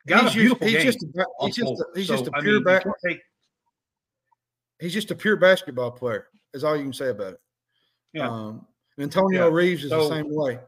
got 0.09 0.25
he's 0.25 0.33
a 0.33 0.37
beautiful 0.37 0.67
just, 0.69 0.85
he's 0.85 0.85
game. 0.85 0.93
just 0.93 1.17
a, 1.17 1.47
he's 1.47 1.57
just 1.57 1.73
a, 1.73 1.85
he's 1.95 2.07
So, 2.09 2.17
just 2.17 2.27
a 2.29 2.31
I 2.37 2.41
pure 2.41 2.55
mean, 2.55 2.65
back, 2.65 2.85
take- 3.07 3.21
he's 4.81 4.93
just 4.93 5.11
a 5.11 5.15
pure 5.15 5.37
basketball 5.37 5.91
player. 5.91 6.29
Is 6.55 6.65
all 6.65 6.77
you 6.77 6.85
can 6.85 6.93
say 6.93 7.09
about 7.11 7.35
it. 7.35 7.41
Yeah. 8.15 8.29
Um, 8.29 8.67
Antonio 8.99 9.49
Yeah. 9.49 9.55
Reeves 9.55 9.85
is 9.85 9.91
the 9.91 10.09
same 10.09 10.27
way. 10.35 10.59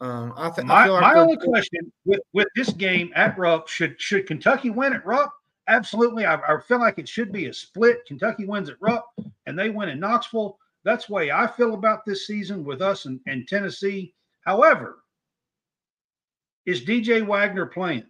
Um, 0.00 0.32
I, 0.36 0.48
th- 0.50 0.64
I 0.64 0.68
My, 0.68 0.84
feel 0.84 0.92
like 0.94 1.02
my 1.02 1.14
only 1.20 1.36
question 1.36 1.92
with, 2.06 2.20
with 2.32 2.48
this 2.56 2.70
game 2.70 3.12
at 3.14 3.38
Rupp 3.38 3.68
should 3.68 4.00
should 4.00 4.26
Kentucky 4.26 4.70
win 4.70 4.92
at 4.94 5.04
Rupp? 5.04 5.30
Absolutely. 5.68 6.24
I, 6.24 6.36
I 6.36 6.60
feel 6.60 6.80
like 6.80 6.98
it 6.98 7.08
should 7.08 7.32
be 7.32 7.46
a 7.46 7.52
split. 7.54 8.04
Kentucky 8.06 8.44
wins 8.46 8.70
at 8.70 8.76
Rupp 8.80 9.06
and 9.46 9.58
they 9.58 9.70
win 9.70 9.88
in 9.90 10.00
Knoxville. 10.00 10.58
That's 10.84 11.06
the 11.06 11.12
way 11.12 11.30
I 11.30 11.46
feel 11.46 11.74
about 11.74 12.04
this 12.06 12.26
season 12.26 12.64
with 12.64 12.80
us 12.82 13.04
and, 13.04 13.20
and 13.26 13.46
Tennessee. 13.46 14.14
However, 14.40 15.04
is 16.66 16.82
DJ 16.84 17.24
Wagner 17.24 17.66
playing? 17.66 18.04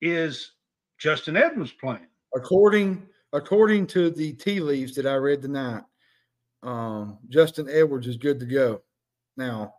Is 0.00 0.52
Justin 0.98 1.36
Edwards 1.36 1.72
playing? 1.72 2.06
according 2.36 3.02
according 3.32 3.86
to 3.86 4.10
the 4.10 4.32
tea 4.34 4.60
leaves 4.60 4.94
that 4.94 5.06
I 5.06 5.14
read 5.14 5.42
tonight, 5.42 5.82
um, 6.62 7.18
Justin 7.28 7.68
Edwards 7.70 8.06
is 8.06 8.16
good 8.16 8.38
to 8.40 8.46
go. 8.46 8.82
Now, 9.36 9.74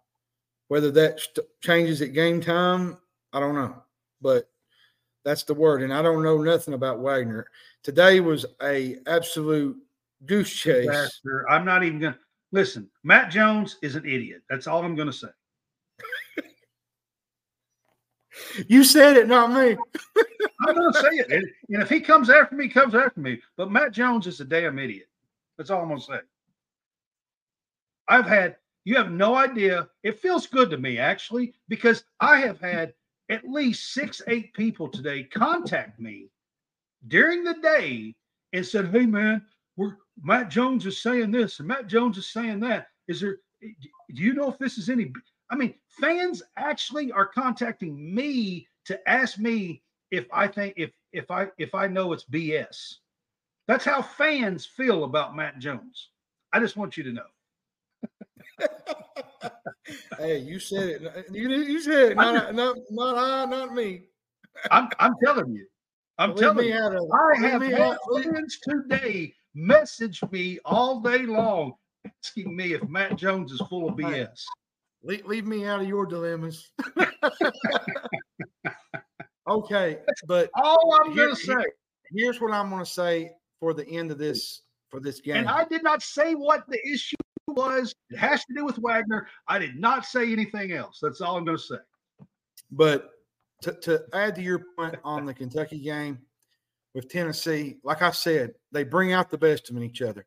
whether 0.67 0.91
that 0.91 1.19
st- 1.19 1.47
changes 1.61 2.01
at 2.01 2.13
game 2.13 2.41
time, 2.41 2.97
I 3.33 3.39
don't 3.39 3.55
know, 3.55 3.81
but 4.21 4.49
that's 5.23 5.43
the 5.43 5.53
word. 5.53 5.81
And 5.81 5.93
I 5.93 6.01
don't 6.01 6.23
know 6.23 6.37
nothing 6.37 6.73
about 6.73 6.99
Wagner. 6.99 7.47
Today 7.83 8.19
was 8.19 8.45
a 8.61 8.97
absolute 9.07 9.77
goose 10.25 10.53
chase. 10.53 10.85
Disaster. 10.85 11.49
I'm 11.49 11.65
not 11.65 11.83
even 11.83 11.99
going 11.99 12.13
to 12.13 12.19
listen. 12.51 12.89
Matt 13.03 13.31
Jones 13.31 13.77
is 13.81 13.95
an 13.95 14.05
idiot. 14.05 14.41
That's 14.49 14.67
all 14.67 14.83
I'm 14.83 14.95
going 14.95 15.07
to 15.07 15.13
say. 15.13 15.29
You 18.67 18.83
said 18.83 19.17
it, 19.17 19.27
not 19.27 19.51
me. 19.51 19.77
I'm 20.67 20.75
going 20.75 20.93
to 20.93 20.99
say 20.99 21.09
it. 21.09 21.31
And, 21.31 21.81
if 21.81 21.89
he 21.89 21.99
comes 21.99 22.29
after 22.29 22.55
me, 22.55 22.67
comes 22.67 22.95
after 22.95 23.19
me. 23.19 23.41
But 23.55 23.71
Matt 23.71 23.91
Jones 23.91 24.27
is 24.27 24.39
a 24.39 24.45
damn 24.45 24.79
idiot. 24.79 25.07
That's 25.57 25.69
all 25.69 25.81
I'm 25.81 25.89
going 25.89 25.99
to 25.99 26.05
say. 26.05 26.19
I've 28.07 28.27
had, 28.27 28.55
you 28.85 28.95
have 28.95 29.11
no 29.11 29.35
idea. 29.35 29.89
It 30.03 30.19
feels 30.19 30.47
good 30.47 30.69
to 30.69 30.77
me, 30.77 30.97
actually, 30.97 31.53
because 31.67 32.03
I 32.19 32.37
have 32.39 32.59
had 32.59 32.93
at 33.29 33.47
least 33.47 33.93
six, 33.93 34.21
eight 34.27 34.53
people 34.53 34.87
today 34.87 35.23
contact 35.23 35.99
me 35.99 36.29
during 37.07 37.43
the 37.43 37.55
day 37.55 38.15
and 38.53 38.65
said, 38.65 38.91
Hey, 38.91 39.05
man, 39.05 39.45
we're, 39.75 39.97
Matt 40.23 40.49
Jones 40.49 40.85
is 40.85 41.01
saying 41.01 41.31
this 41.31 41.59
and 41.59 41.67
Matt 41.67 41.87
Jones 41.87 42.17
is 42.17 42.31
saying 42.31 42.59
that. 42.61 42.87
Is 43.07 43.21
there, 43.21 43.37
do 43.61 44.23
you 44.23 44.33
know 44.33 44.49
if 44.49 44.57
this 44.57 44.77
is 44.77 44.89
any? 44.89 45.11
I 45.49 45.55
mean, 45.55 45.73
fans 45.87 46.43
actually 46.57 47.11
are 47.11 47.25
contacting 47.25 48.13
me 48.13 48.67
to 48.85 49.09
ask 49.09 49.37
me 49.37 49.81
if 50.11 50.25
I 50.31 50.47
think 50.47 50.73
if 50.77 50.91
if 51.11 51.31
I 51.31 51.47
if 51.57 51.73
I 51.73 51.87
know 51.87 52.13
it's 52.13 52.25
BS. 52.25 52.95
That's 53.67 53.85
how 53.85 54.01
fans 54.01 54.65
feel 54.65 55.03
about 55.03 55.35
Matt 55.35 55.59
Jones. 55.59 56.09
I 56.53 56.59
just 56.59 56.77
want 56.77 56.95
you 56.95 57.03
to 57.03 57.11
know. 57.11 57.25
hey, 60.17 60.37
you 60.37 60.57
said 60.59 61.01
it. 61.01 61.25
You, 61.31 61.49
you 61.49 61.81
said 61.81 62.11
it. 62.11 62.15
Not, 62.15 62.55
not, 62.55 62.77
not 62.89 63.17
I, 63.17 63.45
not 63.45 63.73
me. 63.73 64.03
I'm 64.71 64.89
I'm 64.99 65.13
telling 65.23 65.51
you. 65.51 65.67
I'm 66.17 66.29
Leave 66.31 66.39
telling 66.39 66.67
you. 66.67 66.75
out 66.75 66.95
of 66.95 67.03
it. 67.03 67.09
I 67.13 67.47
have 67.47 67.61
had 67.61 67.97
fans 68.23 68.57
today 68.63 69.33
message 69.53 70.21
me 70.31 70.59
all 70.65 70.99
day 71.01 71.19
long 71.19 71.73
asking 72.05 72.55
me 72.55 72.73
if 72.73 72.87
Matt 72.87 73.17
Jones 73.17 73.51
is 73.51 73.61
full 73.69 73.89
of. 73.89 73.95
BS. 73.95 74.43
Leave, 75.07 75.25
leave 75.25 75.47
me 75.47 75.65
out 75.65 75.81
of 75.81 75.87
your 75.87 76.05
dilemmas. 76.05 76.69
okay, 79.47 79.99
but 80.27 80.49
All 80.55 80.99
I'm 81.01 81.11
Here- 81.13 81.25
going 81.25 81.35
to 81.35 81.41
say, 81.41 81.55
here's 82.13 82.41
what 82.41 82.51
I'm 82.51 82.69
going 82.69 82.83
to 82.83 82.89
say 82.89 83.31
for 83.59 83.73
the 83.73 83.87
end 83.87 84.11
of 84.11 84.17
this 84.17 84.61
for 84.89 84.99
this 84.99 85.19
game. 85.21 85.37
and 85.37 85.49
I 85.49 85.65
did 85.65 85.83
not 85.83 86.01
say 86.01 86.33
what 86.35 86.63
the 86.69 86.79
issue 86.87 87.15
was. 87.47 87.93
It 88.09 88.17
has 88.17 88.43
to 88.45 88.53
do 88.53 88.65
with 88.65 88.77
Wagner. 88.77 89.27
I 89.47 89.59
did 89.59 89.75
not 89.77 90.05
say 90.05 90.31
anything 90.31 90.71
else. 90.73 90.99
That's 91.01 91.21
all 91.21 91.37
I'm 91.37 91.45
going 91.45 91.57
to 91.57 91.63
say. 91.63 92.25
but 92.71 93.09
to, 93.63 93.73
to 93.73 94.03
add 94.13 94.35
to 94.35 94.41
your 94.41 94.63
point 94.77 94.95
on 95.03 95.25
the 95.25 95.33
Kentucky 95.33 95.79
game 95.79 96.19
with 96.93 97.09
Tennessee, 97.09 97.77
like 97.83 98.01
I 98.01 98.11
said, 98.11 98.53
they 98.71 98.83
bring 98.83 99.13
out 99.13 99.29
the 99.29 99.37
best 99.37 99.69
in 99.69 99.81
each 99.83 100.01
other. 100.01 100.25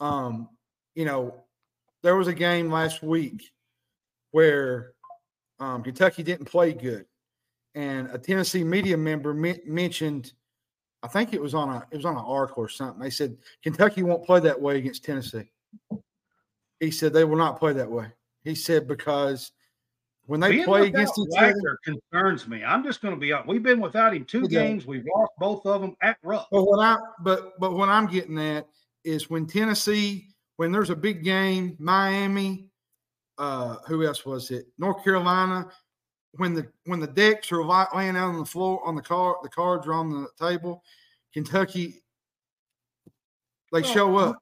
Um, 0.00 0.48
you 0.94 1.04
know, 1.04 1.44
there 2.02 2.16
was 2.16 2.28
a 2.28 2.34
game 2.34 2.70
last 2.70 3.02
week 3.02 3.50
where 4.34 4.94
um, 5.60 5.84
Kentucky 5.84 6.24
didn't 6.24 6.46
play 6.46 6.72
good, 6.72 7.06
and 7.76 8.10
a 8.10 8.18
Tennessee 8.18 8.64
media 8.64 8.96
member 8.96 9.32
men- 9.32 9.60
mentioned, 9.64 10.32
I 11.04 11.08
think 11.08 11.32
it 11.32 11.40
was 11.40 11.54
on 11.54 11.68
a 11.70 11.86
it 11.92 11.96
was 11.96 12.04
on 12.04 12.16
an 12.16 12.24
article 12.26 12.64
or 12.64 12.68
something. 12.68 13.00
They 13.00 13.10
said 13.10 13.36
Kentucky 13.62 14.02
won't 14.02 14.26
play 14.26 14.40
that 14.40 14.60
way 14.60 14.78
against 14.78 15.04
Tennessee. 15.04 15.52
He 16.80 16.90
said 16.90 17.12
they 17.12 17.22
will 17.22 17.36
not 17.36 17.60
play 17.60 17.74
that 17.74 17.88
way. 17.88 18.08
He 18.42 18.56
said 18.56 18.88
because 18.88 19.52
when 20.26 20.40
they 20.40 20.50
Being 20.50 20.64
play 20.64 20.88
against 20.88 21.16
each 21.16 21.38
other, 21.38 21.78
concerns 21.84 22.48
me. 22.48 22.64
I'm 22.64 22.82
just 22.82 23.02
going 23.02 23.14
to 23.14 23.20
be 23.20 23.32
honest. 23.32 23.48
We've 23.48 23.62
been 23.62 23.80
without 23.80 24.16
him 24.16 24.24
two 24.24 24.48
Yeah. 24.50 24.64
games. 24.64 24.84
We've 24.84 25.06
lost 25.14 25.30
both 25.38 25.64
of 25.64 25.80
them 25.80 25.94
at 26.02 26.16
Rupp. 26.24 26.48
But 26.50 26.64
what 26.64 26.80
I 26.84 26.96
but 27.22 27.52
but 27.60 27.74
what 27.74 27.88
I'm 27.88 28.06
getting 28.08 28.40
at 28.40 28.66
is 29.04 29.30
when 29.30 29.46
Tennessee, 29.46 30.34
when 30.56 30.72
there's 30.72 30.90
a 30.90 30.96
big 30.96 31.22
game, 31.22 31.76
Miami, 31.78 32.70
uh, 33.38 33.76
who 33.86 34.04
else 34.04 34.24
was 34.24 34.50
it? 34.50 34.66
North 34.78 35.02
Carolina. 35.04 35.68
When 36.36 36.52
the 36.52 36.66
when 36.86 36.98
the 36.98 37.06
decks 37.06 37.52
are 37.52 37.62
laying 37.62 38.16
out 38.16 38.30
on 38.30 38.38
the 38.38 38.44
floor 38.44 38.84
on 38.84 38.96
the 38.96 39.02
card, 39.02 39.36
the 39.42 39.48
cards 39.48 39.86
are 39.86 39.94
on 39.94 40.10
the 40.10 40.28
table. 40.36 40.82
Kentucky, 41.32 42.02
they 43.72 43.82
Well, 43.82 43.92
show 43.92 44.16
up. 44.16 44.36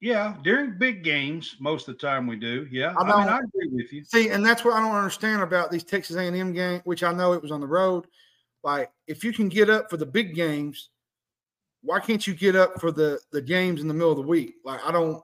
Yeah, 0.00 0.36
during 0.42 0.76
big 0.78 1.02
games, 1.02 1.56
most 1.58 1.88
of 1.88 1.94
the 1.94 2.06
time 2.06 2.26
we 2.26 2.36
do. 2.36 2.66
Yeah, 2.70 2.94
I 2.98 3.02
I, 3.02 3.04
mean, 3.04 3.28
I 3.28 3.38
agree 3.38 3.68
with 3.68 3.92
you. 3.92 4.04
See, 4.04 4.28
and 4.28 4.44
that's 4.44 4.64
what 4.64 4.74
I 4.74 4.80
don't 4.80 4.94
understand 4.94 5.42
about 5.42 5.70
these 5.70 5.84
Texas 5.84 6.16
A&M 6.16 6.52
game, 6.52 6.82
which 6.84 7.02
I 7.02 7.12
know 7.12 7.32
it 7.32 7.42
was 7.42 7.50
on 7.50 7.60
the 7.60 7.66
road. 7.66 8.06
Like, 8.62 8.90
if 9.06 9.24
you 9.24 9.32
can 9.32 9.48
get 9.48 9.70
up 9.70 9.88
for 9.88 9.96
the 9.96 10.04
big 10.04 10.34
games, 10.34 10.90
why 11.82 12.00
can't 12.00 12.26
you 12.26 12.34
get 12.34 12.56
up 12.56 12.80
for 12.80 12.92
the 12.92 13.18
the 13.30 13.40
games 13.40 13.80
in 13.80 13.88
the 13.88 13.94
middle 13.94 14.10
of 14.10 14.16
the 14.18 14.22
week? 14.22 14.56
Like, 14.64 14.80
I 14.84 14.92
don't. 14.92 15.22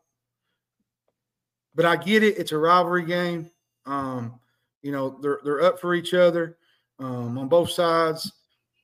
But 1.74 1.84
I 1.86 1.96
get 1.96 2.22
it; 2.22 2.38
it's 2.38 2.52
a 2.52 2.58
rivalry 2.58 3.04
game. 3.04 3.50
Um, 3.86 4.38
you 4.82 4.92
know, 4.92 5.18
they're 5.22 5.40
they're 5.44 5.62
up 5.62 5.80
for 5.80 5.94
each 5.94 6.14
other 6.14 6.58
um, 6.98 7.38
on 7.38 7.48
both 7.48 7.70
sides. 7.70 8.30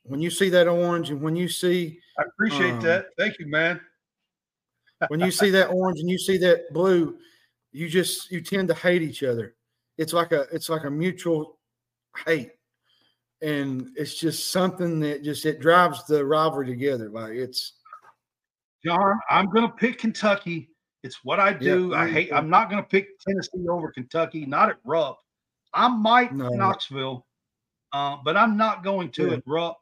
When 0.05 0.20
you 0.20 0.30
see 0.30 0.49
that 0.51 0.68
orange, 0.68 1.11
and 1.11 1.20
when 1.20 1.36
you 1.36 1.49
see 1.49 2.01
I 2.18 2.22
appreciate 2.22 2.72
Um, 2.74 2.80
that. 2.82 3.07
Thank 3.18 3.39
you, 3.39 3.47
man. 3.47 3.80
when 5.09 5.20
you 5.20 5.30
see 5.30 5.51
that 5.51 5.68
orange 5.68 6.01
and 6.01 6.09
you 6.11 6.18
see 6.18 6.39
that 6.39 6.72
blue, 6.72 7.18
you 7.72 7.89
just 7.89 8.30
you 8.30 8.41
tend 8.41 8.68
to 8.68 8.74
hate 8.74 9.03
each 9.03 9.22
other. 9.22 9.55
It's 9.99 10.12
like 10.12 10.32
a 10.32 10.47
it's 10.53 10.68
like 10.68 10.84
a 10.84 10.91
mutual 10.91 11.59
hate, 12.24 12.53
and 13.43 13.91
it's 13.97 14.14
just 14.14 14.51
something 14.51 14.99
that 15.01 15.22
just 15.22 15.45
it 15.45 15.61
drives 15.61 16.05
the 16.07 16.24
rivalry 16.24 16.66
together. 16.66 17.11
Like 17.11 17.32
it's 17.32 17.74
John, 18.84 19.18
I'm 19.28 19.47
going 19.51 19.66
to 19.68 19.74
pick 19.76 19.99
Kentucky. 19.99 20.70
It's 21.03 21.24
what 21.24 21.38
I 21.38 21.53
do. 21.53 21.94
I 21.94 22.05
I 22.05 22.09
hate. 22.11 22.32
I'm 22.32 22.51
not 22.51 22.70
going 22.70 22.82
to 22.82 22.88
pick 22.88 23.18
Tennessee 23.20 23.68
over 23.68 23.90
Kentucky. 23.92 24.44
Not 24.46 24.68
at 24.70 24.78
Rupp. 24.84 25.18
I 25.72 25.88
might 25.88 26.34
No. 26.34 26.49
Knoxville, 26.49 27.26
uh, 27.92 28.16
but 28.24 28.36
I'm 28.36 28.57
not 28.57 28.82
going 28.82 29.11
to 29.12 29.28
Yeah. 29.28 29.34
at 29.34 29.42
Rupp. 29.46 29.78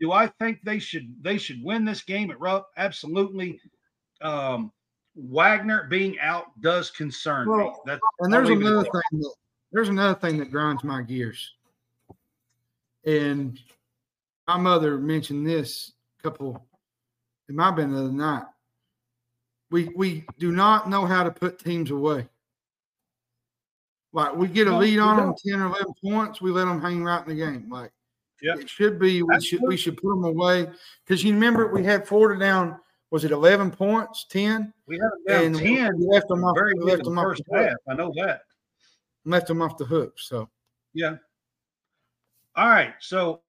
Do 0.00 0.12
I 0.12 0.26
think 0.40 0.60
they 0.64 0.78
should 0.78 1.14
they 1.22 1.38
should 1.38 1.62
win 1.62 1.84
this 1.84 2.02
game 2.02 2.30
at 2.30 2.40
Rupp? 2.40 2.68
Absolutely. 2.76 3.60
Um, 4.20 4.72
Wagner 5.14 5.84
being 5.84 6.18
out 6.20 6.60
does 6.60 6.90
concern 6.90 7.48
me. 7.48 7.72
That's 7.86 8.00
and 8.20 8.32
there's 8.32 8.48
leave 8.48 8.60
it 8.60 8.66
at 8.66 8.72
another 8.72 8.84
thing 8.84 9.20
that 9.20 9.34
there's 9.72 9.88
another 9.88 10.18
thing 10.18 10.38
that 10.38 10.50
grinds 10.50 10.84
my 10.84 11.02
gears. 11.02 11.54
And 13.06 13.58
my 14.48 14.56
mother 14.58 14.98
mentioned 14.98 15.46
this 15.46 15.92
a 16.18 16.22
couple. 16.22 16.66
It 17.48 17.54
might 17.54 17.66
have 17.66 17.76
been 17.76 17.92
the 17.92 18.00
other 18.00 18.12
night. 18.12 18.44
We 19.76 19.90
we 19.94 20.24
do 20.38 20.52
not 20.52 20.88
know 20.88 21.04
how 21.04 21.22
to 21.22 21.30
put 21.30 21.58
teams 21.58 21.90
away. 21.90 22.26
Like 24.14 24.34
we 24.34 24.48
get 24.48 24.68
a 24.68 24.70
No, 24.70 24.78
lead 24.78 24.98
on 24.98 25.18
them 25.18 25.34
ten 25.46 25.60
or 25.60 25.66
eleven 25.66 25.92
points, 26.02 26.40
we 26.40 26.50
let 26.50 26.64
them 26.64 26.80
hang 26.80 27.04
right 27.04 27.20
in 27.22 27.28
the 27.28 27.34
game. 27.34 27.68
Like 27.70 27.92
Yeah. 28.40 28.54
it 28.58 28.70
should 28.70 28.98
be. 28.98 29.22
We 29.22 29.38
should 29.38 29.60
we 29.60 29.76
should 29.76 29.98
put 29.98 30.08
them 30.08 30.24
away 30.24 30.70
because 31.04 31.22
you 31.22 31.34
remember 31.34 31.66
we 31.66 31.84
had 31.84 32.08
Florida 32.08 32.40
down. 32.40 32.80
Was 33.10 33.24
it 33.26 33.32
eleven 33.32 33.70
points? 33.70 34.24
Ten? 34.30 34.72
we 34.86 34.96
have 34.96 35.10
them 35.10 35.24
down 35.28 35.44
and 35.44 35.56
we 35.56 35.76
ten. 35.76 36.00
left 36.08 36.28
them 36.28 36.42
off. 36.42 36.56
Very 36.56 36.72
we 36.72 36.80
good 36.80 36.86
left 36.86 36.98
in 37.00 37.04
the 37.04 37.10
them 37.10 37.18
off 37.18 37.24
first 37.26 37.42
the 37.50 37.58
hook. 37.58 37.68
half. 37.68 37.76
I 37.86 37.94
know 37.94 38.12
that. 38.16 38.40
Left 39.26 39.46
them 39.46 39.60
off 39.60 39.76
the 39.76 39.84
hook. 39.84 40.14
So. 40.16 40.48
Yeah. 40.94 41.16
All 42.56 42.68
right. 42.70 42.94
So 43.00 43.42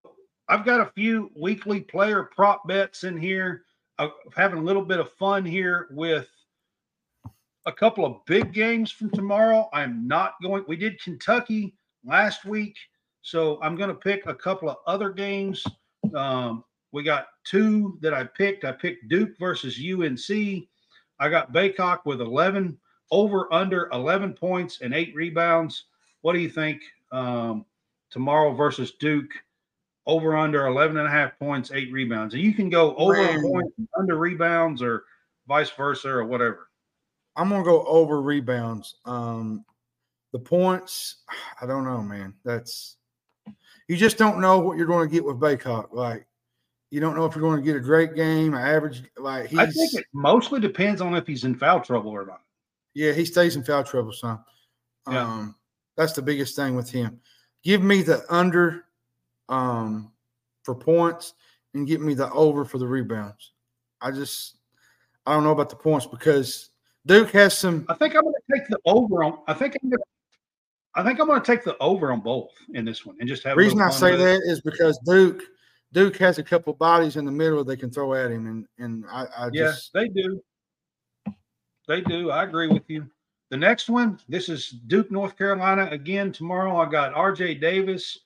I've 0.50 0.66
got 0.66 0.82
a 0.82 0.92
few 0.94 1.32
weekly 1.38 1.80
player 1.80 2.24
prop 2.24 2.68
bets 2.68 3.06
in 3.06 3.16
here. 3.18 3.64
I'm 4.00 4.12
having 4.36 4.60
a 4.60 4.64
little 4.64 4.84
bit 4.84 5.00
of 5.00 5.12
fun 5.14 5.46
here 5.46 5.88
with 5.92 6.28
a 7.66 7.72
couple 7.72 8.06
of 8.06 8.24
big 8.26 8.54
games 8.54 8.92
from 8.92 9.10
tomorrow. 9.10 9.70
I'm 9.74 10.08
not 10.08 10.36
going, 10.42 10.64
we 10.68 10.78
did 10.78 11.02
Kentucky 11.02 11.76
last 12.06 12.46
week. 12.46 12.78
So 13.22 13.60
I'm 13.62 13.76
going 13.76 13.90
to 13.90 13.96
pick 13.96 14.26
a 14.26 14.34
couple 14.34 14.70
of 14.70 14.78
other 14.86 15.10
games. 15.10 15.66
Um, 16.16 16.64
we 16.92 17.04
got 17.04 17.28
two 17.44 17.98
that 18.02 18.14
I 18.14 18.24
picked. 18.24 18.64
I 18.64 18.72
picked 18.72 19.10
Duke 19.10 19.38
versus 19.38 19.78
UNC. 19.78 20.64
I 21.20 21.30
got 21.30 21.52
Bacot 21.52 22.00
with 22.06 22.22
11 22.22 22.78
over 23.12 23.52
under 23.54 23.90
11 23.92 24.34
points 24.34 24.82
and 24.82 24.94
eight 24.94 25.14
rebounds. 25.16 25.86
What 26.22 26.34
do 26.34 26.40
you 26.40 26.50
think 26.50 26.82
um, 27.12 27.66
tomorrow 28.10 28.54
versus 28.54 28.94
Duke? 28.94 29.32
Over 30.08 30.36
under 30.36 30.66
11 30.68 30.98
and 30.98 31.06
a 31.06 31.12
half 31.12 31.38
points, 31.38 31.72
eight 31.72 31.92
rebounds. 31.92 32.34
And 32.34 32.42
you 32.42 32.54
can 32.54 32.70
go 32.70 32.96
over 32.96 33.14
Man. 33.14 33.42
points, 33.42 33.74
under 34.00 34.18
rebounds, 34.18 34.82
or 34.82 35.04
vice 35.48 35.70
versa, 35.70 36.10
or 36.10 36.26
whatever. 36.26 36.70
I'm 37.36 37.50
gonna 37.50 37.64
go 37.64 37.86
over 37.86 38.22
rebounds. 38.22 38.96
Um, 39.06 39.64
the 40.32 40.40
points, 40.40 41.18
I 41.62 41.66
don't 41.66 41.84
know, 41.86 42.02
man. 42.02 42.34
That's 42.44 42.96
you 43.88 43.96
just 43.96 44.18
don't 44.18 44.40
know 44.40 44.60
what 44.60 44.78
you're 44.78 44.88
going 44.88 45.08
to 45.08 45.14
get 45.14 45.24
with 45.24 45.40
Bacot. 45.40 45.90
Like 45.92 46.26
you 46.90 47.00
don't 47.00 47.16
know 47.16 47.26
if 47.26 47.36
you're 47.36 47.42
going 47.42 47.58
to 47.58 47.66
get 47.66 47.76
a 47.76 47.82
great 47.82 48.16
game, 48.16 48.54
an 48.54 48.62
average. 48.62 49.04
Like 49.18 49.48
he's 49.48 49.60
I 49.60 49.66
think 49.68 49.94
it 49.94 50.06
mostly 50.14 50.60
depends 50.60 51.02
on 51.02 51.16
if 51.16 51.28
he's 51.28 51.44
in 51.44 51.56
foul 51.56 51.82
trouble 51.82 52.12
or 52.12 52.26
not. 52.26 52.42
yeah, 52.94 53.12
he 53.12 53.26
stays 53.26 53.56
in 53.56 53.64
foul 53.64 53.84
trouble, 53.84 54.14
son. 54.14 54.40
Yeah. 55.10 55.24
Um, 55.24 55.56
that's 55.96 56.14
the 56.14 56.22
biggest 56.22 56.56
thing 56.56 56.76
with 56.76 56.90
him. 56.90 57.20
Give 57.64 57.82
me 57.82 58.02
the 58.04 58.24
under 58.30 58.86
um 59.50 60.12
for 60.64 60.76
points 60.76 61.34
and 61.74 61.88
get 61.88 62.02
me 62.02 62.14
the 62.14 62.32
over 62.32 62.66
for 62.66 62.78
the 62.78 62.88
rebounds. 62.88 63.54
I 64.02 64.12
just 64.12 64.58
I 65.26 65.34
don't 65.34 65.44
know 65.44 65.52
about 65.52 65.70
the 65.70 65.76
points 65.76 66.06
because 66.06 66.70
Duke 67.06 67.32
has 67.32 67.58
some 67.58 67.86
I 67.90 67.94
think 67.94 68.16
I'm 68.16 68.24
going 68.24 68.34
to 68.34 68.58
take 68.58 68.68
the 68.68 68.80
over 68.86 69.24
on. 69.24 69.40
I 69.48 69.54
think 69.54 69.76
I'm 69.82 69.90
going 69.90 70.00
to. 70.00 70.04
I 70.96 71.04
think 71.04 71.20
I'm 71.20 71.28
going 71.28 71.40
to 71.40 71.46
take 71.46 71.64
the 71.64 71.78
over 71.78 72.12
on 72.12 72.22
both 72.22 72.50
in 72.74 72.84
this 72.84 73.06
one 73.06 73.16
and 73.20 73.30
just 73.30 73.44
have. 73.44 73.56
reason 73.56 73.82
I 73.82 73.90
say 73.90 74.16
that 74.16 74.42
is 74.46 74.62
because 74.62 75.00
Duke 75.06 75.44
Duke 75.94 76.18
has 76.18 76.38
a 76.38 76.44
couple 76.44 76.74
bodies 76.74 77.16
in 77.16 77.26
the 77.26 77.32
middle 77.32 77.64
they 77.64 77.78
can 77.78 77.92
throw 77.92 78.14
at 78.14 78.32
him, 78.32 78.48
and 78.48 78.68
and 78.78 79.06
I, 79.10 79.26
I 79.38 79.50
Yeah, 79.52 79.66
just 79.66 79.94
they 79.94 80.08
do. 80.08 80.42
They 81.88 82.02
do. 82.02 82.32
I 82.32 82.44
agree 82.44 82.68
with 82.68 82.90
you. 82.90 83.08
The 83.50 83.58
next 83.58 83.90
one, 83.90 84.20
this 84.28 84.50
is 84.50 84.70
Duke, 84.88 85.10
North 85.10 85.38
Carolina. 85.38 85.88
Again, 85.92 86.34
tomorrow 86.34 86.76
I 86.78 86.90
got 86.90 87.14
RJ 87.14 87.62
Davis. 87.62 88.20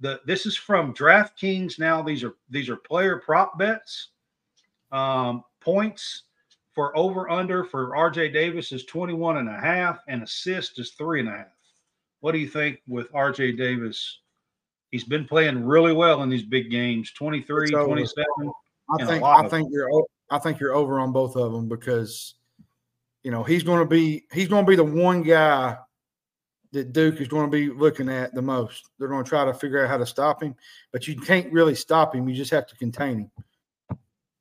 The 0.00 0.20
this 0.26 0.46
is 0.46 0.56
from 0.56 0.94
DraftKings. 0.94 1.78
Now 1.78 2.02
these 2.02 2.22
are 2.24 2.34
these 2.50 2.68
are 2.68 2.76
player 2.76 3.18
prop 3.18 3.58
bets. 3.58 4.08
Um, 4.90 5.44
points 5.60 6.22
for 6.74 6.96
over 6.96 7.28
under 7.28 7.64
for 7.64 7.90
RJ 7.90 8.32
Davis 8.32 8.72
is 8.72 8.84
21 8.84 9.38
and 9.38 9.48
a 9.48 9.58
half, 9.58 9.98
and 10.08 10.22
assist 10.22 10.78
is 10.78 10.92
three 10.92 11.20
and 11.20 11.28
a 11.28 11.32
half. 11.32 11.46
What 12.20 12.32
do 12.32 12.38
you 12.38 12.48
think 12.48 12.80
with 12.86 13.12
RJ 13.12 13.58
Davis? 13.58 14.20
He's 14.90 15.04
been 15.04 15.26
playing 15.26 15.64
really 15.66 15.92
well 15.92 16.22
in 16.22 16.30
these 16.30 16.44
big 16.44 16.70
games 16.70 17.12
23, 17.12 17.70
27. 17.70 18.24
I 18.90 19.04
think 19.04 19.22
I 19.22 19.48
think 19.48 19.68
you're 19.70 19.90
I 20.30 20.38
think 20.38 20.60
you're 20.60 20.74
over 20.74 21.00
on 21.00 21.12
both 21.12 21.36
of 21.36 21.52
them 21.52 21.68
because 21.68 22.34
you 23.22 23.30
know 23.30 23.42
he's 23.42 23.62
going 23.62 23.80
to 23.80 23.86
be 23.86 24.24
he's 24.32 24.48
going 24.48 24.64
to 24.64 24.70
be 24.70 24.76
the 24.76 24.84
one 24.84 25.22
guy 25.22 25.76
that 26.72 26.92
Duke 26.92 27.20
is 27.20 27.28
going 27.28 27.46
to 27.46 27.50
be 27.50 27.70
looking 27.70 28.08
at 28.08 28.34
the 28.34 28.42
most. 28.42 28.90
They're 28.98 29.08
going 29.08 29.24
to 29.24 29.28
try 29.28 29.44
to 29.44 29.54
figure 29.54 29.82
out 29.82 29.88
how 29.88 29.96
to 29.96 30.06
stop 30.06 30.42
him, 30.42 30.54
but 30.92 31.08
you 31.08 31.16
can't 31.18 31.52
really 31.52 31.74
stop 31.74 32.14
him. 32.14 32.28
You 32.28 32.34
just 32.34 32.50
have 32.50 32.66
to 32.66 32.76
contain 32.76 33.18
him. 33.20 33.98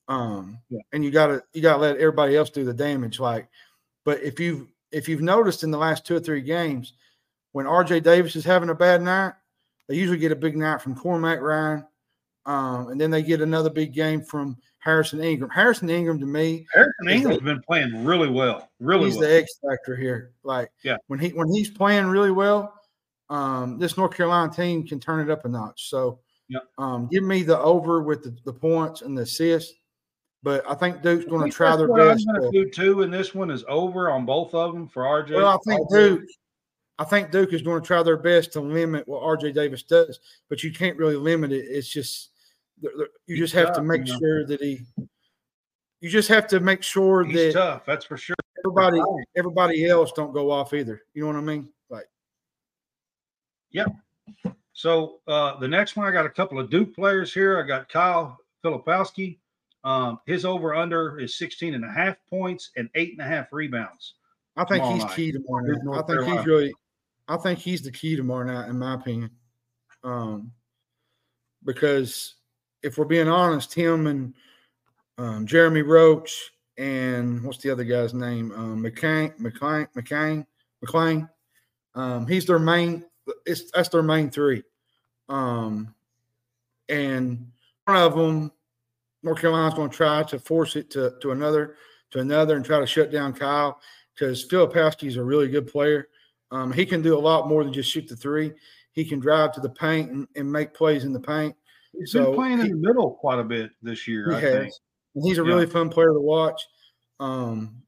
Um, 0.09 0.59
Yeah. 0.69 0.79
and 0.93 1.03
you 1.03 1.11
got 1.11 1.27
to 1.27 1.43
you 1.53 1.61
got 1.61 1.75
to 1.75 1.81
let 1.81 1.97
everybody 1.97 2.35
else 2.35 2.49
do 2.49 2.63
the 2.63 2.73
damage. 2.73 3.19
Like, 3.19 3.49
but 4.05 4.21
if 4.21 4.39
you've 4.39 4.67
if 4.91 5.09
you've 5.09 5.21
noticed 5.21 5.63
in 5.63 5.71
the 5.71 5.77
last 5.77 6.05
two 6.05 6.15
or 6.15 6.19
three 6.19 6.41
games, 6.41 6.93
when 7.51 7.65
RJ 7.65 8.03
Davis 8.03 8.35
is 8.35 8.45
having 8.45 8.69
a 8.69 8.75
bad 8.75 9.01
night, 9.01 9.33
they 9.87 9.95
usually 9.95 10.17
get 10.17 10.31
a 10.31 10.35
big 10.35 10.55
night 10.55 10.81
from 10.81 10.95
Cormac 10.95 11.41
Ryan, 11.41 11.85
um, 12.45 12.89
and 12.89 12.99
then 12.99 13.11
they 13.11 13.21
get 13.21 13.41
another 13.41 13.69
big 13.69 13.93
game 13.93 14.21
from 14.21 14.57
Harrison 14.79 15.19
Ingram. 15.21 15.49
Harrison 15.49 15.89
Ingram 15.89 16.19
to 16.19 16.25
me, 16.25 16.65
Harrison 16.73 17.07
Is 17.09 17.15
Ingram's 17.15 17.41
been 17.41 17.61
playing 17.67 18.05
really 18.05 18.29
well, 18.29 18.69
really 18.79 19.05
he's 19.05 19.15
well. 19.17 19.27
the 19.27 19.35
X 19.37 19.51
factor 19.67 19.95
here. 19.95 20.31
Like, 20.43 20.69
Yeah. 20.83 20.97
when 21.07 21.19
he 21.19 21.29
when 21.29 21.51
he's 21.53 21.69
playing 21.69 22.07
really 22.07 22.31
well, 22.31 22.73
um, 23.29 23.77
this 23.79 23.97
North 23.97 24.15
Carolina 24.15 24.51
team 24.53 24.87
can 24.87 24.99
turn 24.99 25.19
it 25.19 25.31
up 25.31 25.43
a 25.45 25.49
notch. 25.49 25.89
So, 25.89 26.19
Yeah. 26.47 26.59
um, 26.77 27.07
give 27.11 27.23
me 27.23 27.43
the 27.43 27.59
over 27.59 28.01
with 28.01 28.23
the, 28.23 28.35
the 28.45 28.53
points 28.53 29.01
and 29.01 29.17
the 29.17 29.23
assists. 29.23 29.73
But 30.43 30.63
I 30.69 30.75
think 30.75 31.01
Duke's 31.01 31.25
going 31.25 31.49
to 31.49 31.53
try 31.55 31.75
their 31.75 31.87
best. 31.93 32.25
I'm 32.29 32.39
going 32.39 32.51
to- 32.53 32.63
do 32.65 32.69
too, 32.69 33.01
and 33.01 33.11
this 33.13 33.33
one 33.35 33.49
is 33.51 33.65
over 33.67 34.09
on 34.11 34.25
both 34.25 34.53
of 34.53 34.71
them 34.73 34.87
for 34.87 35.03
RJ. 35.03 35.31
Well, 35.35 35.47
I 35.47 35.57
think 35.69 35.89
Duke, 35.89 36.21
I 36.99 37.03
think 37.03 37.31
Duke 37.31 37.51
is 37.53 37.63
going 37.63 37.81
to 37.81 37.85
try 37.85 38.01
their 38.03 38.17
best 38.17 38.53
to 38.53 38.61
limit 38.61 39.07
what 39.07 39.23
RJ 39.23 39.51
Davis 39.53 39.83
does, 39.83 40.19
but 40.47 40.63
you 40.63 40.71
can't 40.71 40.95
really 40.97 41.15
limit 41.17 41.51
it. 41.51 41.65
It's 41.65 41.89
just 41.89 42.29
you 43.25 43.37
just 43.37 43.53
have 43.53 43.73
to 43.73 43.81
make 43.81 44.05
you 44.07 44.13
know. 44.13 44.19
sure 44.19 44.45
that 44.45 44.61
he. 44.61 44.81
You 45.99 46.09
just 46.09 46.29
have 46.29 46.45
to 46.47 46.59
make 46.59 46.83
sure 46.83 47.23
He's 47.23 47.35
that 47.35 47.53
tough, 47.53 47.85
that's 47.85 48.05
for 48.05 48.17
sure. 48.17 48.35
everybody 48.63 49.01
everybody 49.35 49.87
else 49.87 50.11
don't 50.11 50.31
go 50.31 50.51
off 50.51 50.73
either. 50.73 51.01
You 51.13 51.23
know 51.23 51.27
what 51.27 51.37
I 51.37 51.41
mean? 51.41 51.69
Like 51.89 52.05
Yep. 53.71 53.95
So 54.73 55.21
uh, 55.27 55.57
the 55.59 55.67
next 55.67 55.95
one, 55.95 56.05
I 56.05 56.11
got 56.11 56.27
a 56.27 56.29
couple 56.29 56.59
of 56.59 56.69
Duke 56.69 56.93
players 56.93 57.33
here. 57.33 57.59
I 57.59 57.67
got 57.67 57.89
Kyle 57.89 58.37
Filipowski. 58.63 59.39
Um, 59.83 60.19
his 60.25 60.45
over 60.45 60.75
under 60.75 61.19
is 61.19 61.37
16 61.37 61.73
and 61.73 61.83
a 61.83 61.89
half 61.89 62.15
points 62.29 62.71
and 62.75 62.89
eight 62.93 63.13
and 63.13 63.21
a 63.21 63.23
half 63.23 63.51
rebounds. 63.51 64.15
I 64.55 64.65
think 64.65 64.83
he's 64.83 65.03
night. 65.03 65.15
key 65.15 65.31
tomorrow 65.31 65.65
night. 65.65 65.93
I 65.93 65.97
think 65.97 66.07
Carolina. 66.07 66.37
he's 66.37 66.45
really, 66.45 66.73
I 67.27 67.37
think 67.37 67.59
he's 67.59 67.81
the 67.81 67.91
key 67.91 68.15
tomorrow 68.15 68.43
night, 68.43 68.69
in 68.69 68.77
my 68.77 68.95
opinion. 68.95 69.31
Um, 70.03 70.51
because 71.63 72.35
if 72.87 72.97
we're 72.97 73.05
being 73.05 73.27
honest, 73.27 73.73
him 73.73 74.07
and 74.07 74.33
um, 75.17 75.45
Jeremy 75.45 75.81
Roach 75.81 76.51
and 76.77 77.43
what's 77.43 77.59
the 77.59 77.69
other 77.69 77.83
guy's 77.83 78.13
name? 78.13 78.51
Um, 78.53 78.83
McCain, 78.83 79.37
McCain, 79.39 79.87
McCain, 79.95 80.45
McClain. 80.83 81.29
Um, 81.95 82.27
he's 82.27 82.45
their 82.45 82.59
main. 82.59 83.03
It's 83.45 83.69
that's 83.71 83.89
their 83.89 84.03
main 84.03 84.29
three. 84.29 84.63
Um, 85.27 85.93
and 86.87 87.51
one 87.85 87.97
of 87.97 88.15
them, 88.15 88.51
North 89.23 89.41
Carolina's 89.41 89.73
going 89.73 89.89
to 89.89 89.95
try 89.95 90.23
to 90.23 90.39
force 90.39 90.75
it 90.75 90.89
to 90.91 91.15
to 91.21 91.31
another 91.31 91.75
to 92.11 92.19
another 92.19 92.55
and 92.55 92.63
try 92.63 92.79
to 92.79 92.87
shut 92.87 93.11
down 93.11 93.33
Kyle 93.33 93.81
because 94.13 94.47
Filipowski 94.47 95.07
is 95.07 95.17
a 95.17 95.23
really 95.23 95.49
good 95.49 95.67
player. 95.67 96.07
Um, 96.51 96.71
he 96.71 96.85
can 96.85 97.01
do 97.01 97.17
a 97.17 97.19
lot 97.19 97.49
more 97.49 97.63
than 97.63 97.73
just 97.73 97.91
shoot 97.91 98.07
the 98.07 98.15
three. 98.15 98.53
He 98.93 99.03
can 99.03 99.19
drive 99.19 99.51
to 99.53 99.59
the 99.59 99.69
paint 99.69 100.11
and, 100.11 100.27
and 100.35 100.49
make 100.49 100.73
plays 100.73 101.03
in 101.03 101.11
the 101.11 101.19
paint. 101.19 101.55
He's 101.93 102.11
So 102.11 102.25
been 102.25 102.35
playing 102.35 102.57
he- 102.59 102.63
in 102.65 102.81
the 102.81 102.87
middle 102.87 103.11
quite 103.15 103.39
a 103.39 103.43
bit 103.43 103.71
this 103.81 104.07
year. 104.07 104.29
He 104.31 104.35
I 104.35 104.39
has. 104.39 104.53
think. 104.53 104.73
He's 105.25 105.37
a 105.37 105.41
Yeah. 105.43 105.47
really 105.47 105.65
fun 105.65 105.89
player 105.89 106.13
to 106.13 106.19
watch. 106.19 106.61
Um, 107.19 107.81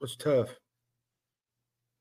it's 0.00 0.16
tough. 0.16 0.48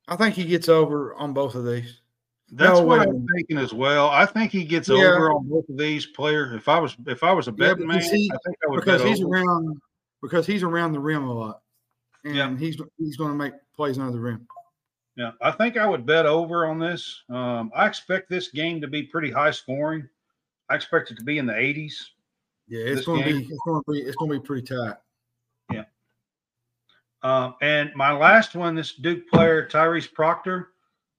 I 0.08 0.16
think 0.16 0.36
he 0.36 0.46
gets 0.46 0.70
over 0.70 1.14
on 1.16 1.34
both 1.34 1.56
of 1.56 1.66
these. 1.66 2.02
That's 2.50 2.80
No 2.80 2.86
what. 2.86 3.02
I'm 3.02 3.28
thinking 3.36 3.58
as 3.58 3.74
well. 3.74 4.08
I 4.08 4.26
think 4.26 4.52
he 4.54 4.64
gets 4.64 4.88
Yeah. 4.88 4.96
over 4.96 5.32
on 5.32 5.50
both 5.50 5.68
of 5.68 5.78
these 5.78 6.06
players. 6.06 6.54
If 6.54 6.70
I 6.70 6.80
was 6.80 6.96
if 7.06 7.22
I 7.24 7.34
was 7.34 7.50
a 7.50 7.52
Yeah, 7.58 7.74
man, 7.74 7.88
because 7.88 8.10
he- 8.10 8.32
I 8.34 8.38
think 8.46 8.58
I 8.64 8.70
would 8.70 8.80
because 8.80 9.04
he's 9.04 9.22
over. 9.22 9.34
around 9.36 9.82
because 10.22 10.48
he's 10.48 10.64
around 10.64 10.94
the 10.94 11.00
rim 11.02 11.26
a 11.26 11.34
lot, 11.34 11.62
and 12.24 12.36
Yeah. 12.36 12.56
he's 12.58 12.80
he's 12.98 13.18
going 13.18 13.32
to 13.32 13.38
make 13.38 13.54
plays 13.76 13.98
under 14.00 14.14
the 14.14 14.20
rim. 14.20 14.48
Yeah, 15.18 15.32
I 15.42 15.52
think 15.52 15.78
I 15.78 15.88
would 15.88 16.06
bet 16.06 16.26
over 16.26 16.66
on 16.66 16.80
this. 16.80 17.24
Um, 17.30 17.72
I 17.76 17.88
expect 17.88 18.30
this 18.30 18.50
game 18.50 18.80
to 18.82 18.88
be 18.88 19.04
pretty 19.04 19.32
high 19.32 19.52
scoring. 19.52 20.08
I 20.70 20.76
expect 20.76 21.12
it 21.12 21.18
to 21.18 21.24
be 21.24 21.40
in 21.40 21.46
the 21.46 21.54
80s. 21.54 21.94
Yeah, 22.68 22.84
it's 22.86 23.06
going 23.06 23.24
to 23.24 23.30
be 23.30 23.48
it's 23.50 23.62
going 23.66 23.82
to 23.84 23.92
be 23.92 24.00
it's 24.00 24.16
going 24.16 24.32
to 24.32 24.40
be 24.40 24.46
pretty 24.46 24.68
tight. 24.68 24.98
Um, 27.24 27.56
and 27.62 27.92
my 27.96 28.12
last 28.12 28.56
one, 28.56 28.76
this 28.76 28.94
Duke 28.94 29.28
player, 29.28 29.68
Tyrese 29.68 30.12
Proctor, 30.12 30.70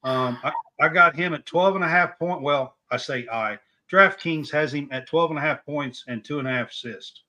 um, 0.05 0.39
I, 0.43 0.53
I 0.81 0.89
got 0.89 1.17
him 1.17 1.35
at 1.35 1.45
12 1.47 1.77
and 1.77 1.85
a 1.85 1.89
half 1.89 2.19
point. 2.19 2.43
Well, 2.43 2.77
I 2.91 2.97
say 2.97 3.27
I. 3.31 3.59
DraftKings 3.91 4.51
has 4.51 4.73
him 4.73 4.89
at 4.93 5.07
12 5.07 5.33
and 5.33 5.39
a 5.39 5.43
half 5.43 5.65
points 5.65 6.05
and 6.09 6.25
two 6.25 6.39
and 6.39 6.47
a 6.47 6.53
half 6.53 6.71
assists. 6.71 7.25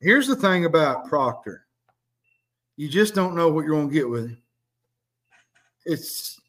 Here's 0.00 0.26
the 0.26 0.36
thing 0.36 0.64
about 0.64 1.08
Proctor: 1.08 1.66
you 2.76 2.88
just 2.88 3.14
don't 3.14 3.34
know 3.34 3.48
what 3.48 3.64
you're 3.64 3.74
going 3.74 3.88
to 3.88 3.94
get 3.94 4.08
with 4.08 4.28
him. 4.28 4.38
It's, 5.86 6.40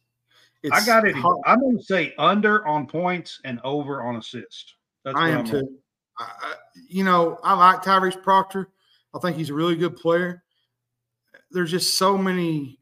it's 0.64 0.74
I 0.76 0.86
got 0.86 1.08
it. 1.08 1.16
hard- 1.16 1.42
I'm 1.46 1.60
going 1.60 1.78
to 1.78 1.84
say 1.84 2.14
under 2.18 2.66
on 2.68 2.88
points 2.88 3.40
and 3.44 3.60
over 3.64 4.02
on 4.04 4.16
assists. 4.18 4.74
That's 5.04 5.18
I 5.18 5.30
am 5.30 5.40
I'm 5.40 5.46
too. 5.46 5.78
I, 6.18 6.54
you 6.88 7.04
know, 7.04 7.38
I 7.44 7.54
like 7.54 7.84
Tyrese 7.84 8.22
Proctor. 8.24 8.70
I 9.14 9.20
think 9.20 9.38
he's 9.38 9.50
a 9.50 9.54
really 9.54 9.76
good 9.76 9.96
player. 9.98 10.44
There's 11.52 11.72
just 11.72 11.98
so 11.98 12.18
many 12.18 12.80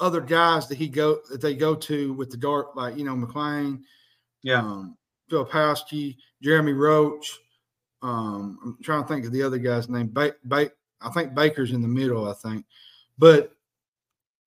other 0.00 0.20
guys 0.20 0.66
that 0.68 0.78
he 0.78 0.88
go 0.88 1.18
that 1.30 1.40
they 1.40 1.54
go 1.54 1.74
to 1.74 2.12
with 2.14 2.30
the 2.30 2.36
dark, 2.36 2.74
like 2.74 2.96
you 2.96 3.04
know, 3.04 3.14
McLean, 3.16 3.84
Yeah. 4.42 4.60
um, 4.60 4.96
Filipowski, 5.30 6.16
Jeremy 6.42 6.72
Roach. 6.72 7.38
Um, 8.02 8.58
I'm 8.64 8.78
trying 8.82 9.02
to 9.02 9.08
think 9.08 9.26
of 9.26 9.32
the 9.32 9.42
other 9.42 9.58
guy's 9.58 9.88
name. 9.90 10.08
Ba- 10.10 10.34
ba- 10.44 10.70
I 11.02 11.10
think 11.10 11.34
Baker's 11.34 11.72
in 11.72 11.82
the 11.82 11.88
middle. 11.88 12.28
I 12.30 12.32
think, 12.32 12.64
but 13.18 13.52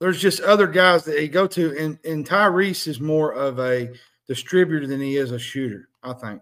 there's 0.04 0.20
just 0.20 0.42
other 0.42 0.68
guys 0.68 1.06
that 1.06 1.18
he 1.18 1.30
go 1.30 1.48
to, 1.48 1.78
and 1.80 1.98
and 2.04 2.28
Tyrese 2.28 2.90
is 2.90 3.00
more 3.00 3.32
of 3.32 3.58
a 3.62 3.90
distributor 4.28 4.86
than 4.86 5.00
he 5.00 5.16
is 5.16 5.32
a 5.32 5.40
shooter. 5.40 5.88
I 6.04 6.12
think. 6.12 6.42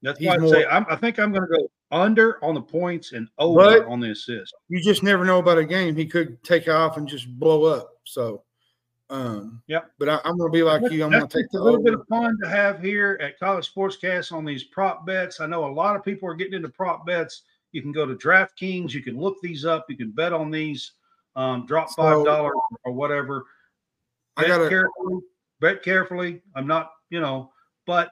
That's 0.00 0.18
He's 0.18 0.28
why 0.28 0.34
I 0.36 0.38
more- 0.38 0.54
say 0.54 0.64
I'm, 0.64 0.86
I 0.88 0.96
think 0.96 1.18
I'm 1.18 1.30
going 1.30 1.46
to 1.46 1.58
go 1.58 1.70
under 1.90 2.42
on 2.42 2.54
the 2.54 2.62
points 2.62 3.12
and 3.12 3.28
over 3.38 3.86
on 3.86 4.00
the 4.00 4.12
assists. 4.12 4.54
you 4.70 4.82
just 4.82 5.02
never 5.02 5.26
know 5.26 5.38
about 5.38 5.58
a 5.58 5.66
game. 5.66 5.96
He 5.96 6.06
could 6.06 6.42
take 6.42 6.66
off 6.66 6.96
and 6.96 7.06
just 7.06 7.28
blow 7.38 7.64
up. 7.64 7.90
So, 8.04 8.42
um, 9.10 9.60
Yep. 9.66 9.90
But 9.98 10.08
I, 10.08 10.20
I'm 10.24 10.38
going 10.38 10.50
to 10.50 10.56
be 10.56 10.62
like 10.62 10.80
you. 10.90 11.04
I'm 11.04 11.10
going 11.10 11.28
to 11.28 11.38
take 11.42 11.52
a 11.54 11.62
little 11.62 11.82
bit 11.82 11.92
of 11.92 12.06
fun 12.08 12.38
to 12.42 12.48
have 12.48 12.80
here 12.80 13.18
at 13.20 13.38
College 13.38 13.70
Sportscast 13.70 14.32
on 14.32 14.46
these 14.46 14.64
prop 14.64 15.04
bets. 15.04 15.40
I 15.40 15.46
know 15.46 15.66
a 15.66 15.72
lot 15.72 15.94
of 15.94 16.02
people 16.02 16.26
are 16.26 16.34
getting 16.34 16.54
into 16.54 16.70
prop 16.70 17.04
bets. 17.04 17.42
You 17.72 17.82
can 17.82 17.92
go 17.92 18.06
to 18.06 18.14
DraftKings. 18.14 18.94
You 18.94 19.02
can 19.02 19.18
look 19.18 19.36
these 19.42 19.66
up. 19.66 19.84
You 19.90 19.96
can 19.98 20.10
bet 20.10 20.32
on 20.32 20.50
these. 20.50 20.92
Um, 21.38 21.66
drop 21.66 21.88
five 21.90 22.24
dollars 22.24 22.52
or 22.84 22.92
whatever. 22.92 23.46
I 24.36 24.42
Bet 24.42 24.48
got 24.48 24.58
to. 24.58 24.68
carefully. 24.68 25.20
Bet 25.60 25.82
carefully. 25.84 26.42
I'm 26.56 26.66
not, 26.66 26.90
you 27.10 27.20
know, 27.20 27.52
but 27.86 28.10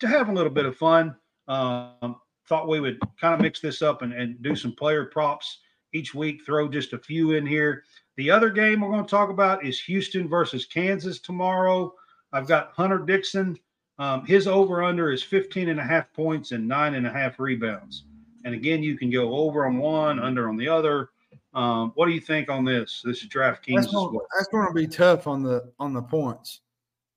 to 0.00 0.08
have 0.08 0.30
a 0.30 0.32
little 0.32 0.50
bit 0.50 0.64
of 0.64 0.74
fun. 0.76 1.14
Um, 1.48 2.16
thought 2.48 2.68
we 2.68 2.80
would 2.80 2.98
kind 3.20 3.34
of 3.34 3.40
mix 3.40 3.60
this 3.60 3.82
up 3.82 4.00
and, 4.00 4.14
and 4.14 4.42
do 4.42 4.56
some 4.56 4.72
player 4.72 5.04
props 5.04 5.58
each 5.92 6.14
week. 6.14 6.40
Throw 6.46 6.66
just 6.66 6.94
a 6.94 6.98
few 6.98 7.32
in 7.32 7.46
here. 7.46 7.84
The 8.16 8.30
other 8.30 8.48
game 8.48 8.80
we're 8.80 8.90
going 8.90 9.04
to 9.04 9.10
talk 9.10 9.28
about 9.28 9.66
is 9.66 9.80
Houston 9.82 10.26
versus 10.26 10.64
Kansas 10.64 11.20
tomorrow. 11.20 11.94
I've 12.32 12.48
got 12.48 12.72
Hunter 12.74 12.98
Dickinson. 12.98 13.58
Um, 13.98 14.24
his 14.24 14.46
over 14.46 14.82
under 14.82 15.12
is 15.12 15.22
15 15.22 15.68
and 15.68 15.78
a 15.78 15.84
half 15.84 16.10
points 16.14 16.52
and 16.52 16.66
nine 16.66 16.94
and 16.94 17.06
a 17.06 17.12
half 17.12 17.38
rebounds. 17.38 18.04
And 18.44 18.54
again, 18.54 18.82
you 18.82 18.96
can 18.96 19.10
go 19.10 19.34
over 19.34 19.66
on 19.66 19.76
one, 19.76 20.18
under 20.18 20.48
on 20.48 20.56
the 20.56 20.68
other. 20.68 21.10
Um, 21.54 21.92
what 21.94 22.06
do 22.06 22.12
you 22.12 22.20
think 22.20 22.48
on 22.48 22.64
this? 22.64 23.02
This 23.04 23.22
is 23.22 23.28
DraftKings 23.28 23.76
That's 23.76 23.92
going, 23.92 24.14
well. 24.14 24.26
that's 24.36 24.48
going 24.48 24.66
to 24.66 24.72
be 24.72 24.86
tough 24.86 25.26
on 25.26 25.42
the 25.42 25.70
on 25.78 25.92
the 25.92 26.02
points, 26.02 26.60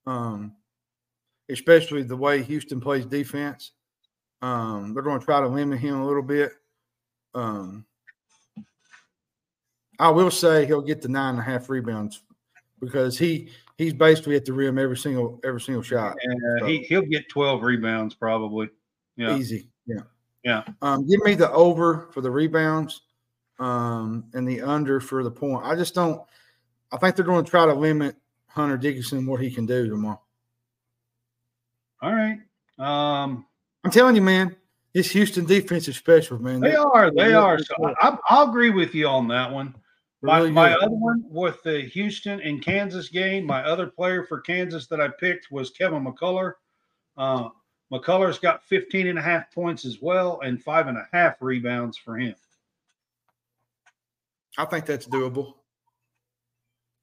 um, 0.06 0.54
especially 1.50 2.04
the 2.04 2.18
way 2.18 2.44
Houston 2.44 2.82
plays 2.82 3.06
defense. 3.06 3.72
Um, 4.42 4.94
they're 4.94 5.04
going 5.04 5.20
to 5.20 5.26
try 5.26 5.40
to 5.40 5.48
limit 5.48 5.80
him 5.80 6.02
a 6.02 6.06
little 6.06 6.22
bit. 6.22 6.52
Um, 7.34 7.86
I 10.00 10.10
will 10.10 10.32
say 10.32 10.66
he'll 10.66 10.82
get 10.82 11.02
the 11.02 11.08
nine 11.08 11.32
and 11.36 11.40
a 11.40 11.44
half 11.44 11.70
rebounds 11.70 12.22
because 12.82 13.18
he 13.18 13.50
he's 13.78 13.94
basically 13.94 14.36
at 14.36 14.44
the 14.44 14.54
rim 14.54 14.78
every 14.78 14.98
single 14.98 15.40
every 15.46 15.62
single 15.62 15.84
shot. 15.84 16.16
And 16.22 16.62
uh, 16.62 16.66
he, 16.66 16.80
he'll 16.80 17.02
get 17.02 17.30
12 17.30 17.64
rebounds 17.64 18.16
probably. 18.16 18.70
Yeah. 19.16 19.38
Easy. 19.38 19.70
Yeah. 19.86 20.02
Yeah. 20.44 20.64
Um, 20.82 21.08
give 21.08 21.22
me 21.22 21.36
the 21.36 21.52
over 21.52 22.10
for 22.12 22.20
the 22.22 22.30
rebounds 22.30 23.02
um, 23.60 24.26
and 24.34 24.48
the 24.48 24.62
under 24.62 25.00
for 25.00 25.24
the 25.24 25.32
point. 25.32 25.66
I 25.66 25.76
just 25.76 25.96
don't. 25.96 26.22
I 26.92 26.98
think 26.98 27.16
they're 27.16 27.26
going 27.26 27.44
to 27.44 27.50
try 27.50 27.66
to 27.66 27.74
limit 27.74 28.16
Hunter 28.48 28.78
Dickinson 28.78 29.26
what 29.26 29.42
he 29.42 29.52
can 29.52 29.66
do 29.66 29.90
tomorrow. 29.90 30.22
All 32.02 32.14
right. 32.14 32.40
Um, 32.78 33.46
I'm 33.84 33.92
telling 33.92 34.16
you, 34.16 34.22
man, 34.22 34.56
this 34.94 35.12
Houston 35.12 35.46
defense 35.46 35.88
is 35.88 35.98
special, 35.98 36.40
man. 36.40 36.62
they 36.62 36.72
They're 36.72 36.80
are. 36.80 37.12
They 37.12 37.34
are. 37.34 37.60
So. 37.60 37.94
I, 38.02 38.18
I'll 38.30 38.50
agree 38.50 38.70
with 38.70 38.94
you 38.96 39.08
on 39.08 39.28
that 39.30 39.52
one. 39.52 39.76
My, 40.22 40.38
really 40.38 40.52
my 40.52 40.74
other 40.74 40.90
one 40.90 41.24
with 41.30 41.62
the 41.64 41.82
Houston 41.82 42.40
and 42.42 42.64
Kansas 42.64 43.10
game, 43.10 43.46
my 43.46 43.62
other 43.64 43.88
player 43.88 44.24
for 44.24 44.40
Kansas 44.40 44.88
that 44.88 45.00
I 45.00 45.10
picked 45.20 45.52
was 45.52 45.70
Kevin 45.70 46.04
McCullar. 46.04 46.54
Uh, 47.18 47.50
McCullar's 47.92 48.40
got 48.40 48.64
15 48.64 49.08
and 49.08 49.20
a 49.20 49.22
half 49.22 49.52
points 49.54 49.86
as 49.86 50.02
well 50.02 50.40
and 50.44 50.64
five 50.64 50.88
and 50.88 50.98
a 50.98 51.08
half 51.12 51.42
rebounds 51.42 51.98
for 51.98 52.18
him. 52.18 52.36
I 54.58 54.66
think 54.66 54.86
that's 54.86 55.08
doable 55.08 55.54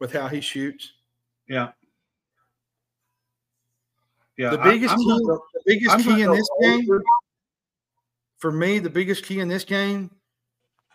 with 0.01 0.13
how 0.13 0.29
he 0.29 0.41
shoots. 0.41 0.93
Yeah. 1.49 1.71
Yeah. 4.37 4.51
the 4.51 4.59
biggest 4.59 4.95
I'm 4.95 4.99
key, 4.99 5.05
the 5.05 5.41
biggest 5.67 5.95
I'm 5.95 6.03
key 6.03 6.23
in 6.23 6.31
this 6.33 6.49
game 6.61 6.89
for 8.39 8.51
me, 8.51 8.81
the 8.81 8.91
biggest 8.91 9.25
key 9.25 9.39
in 9.39 9.47
this 9.47 9.63
game, 9.63 10.11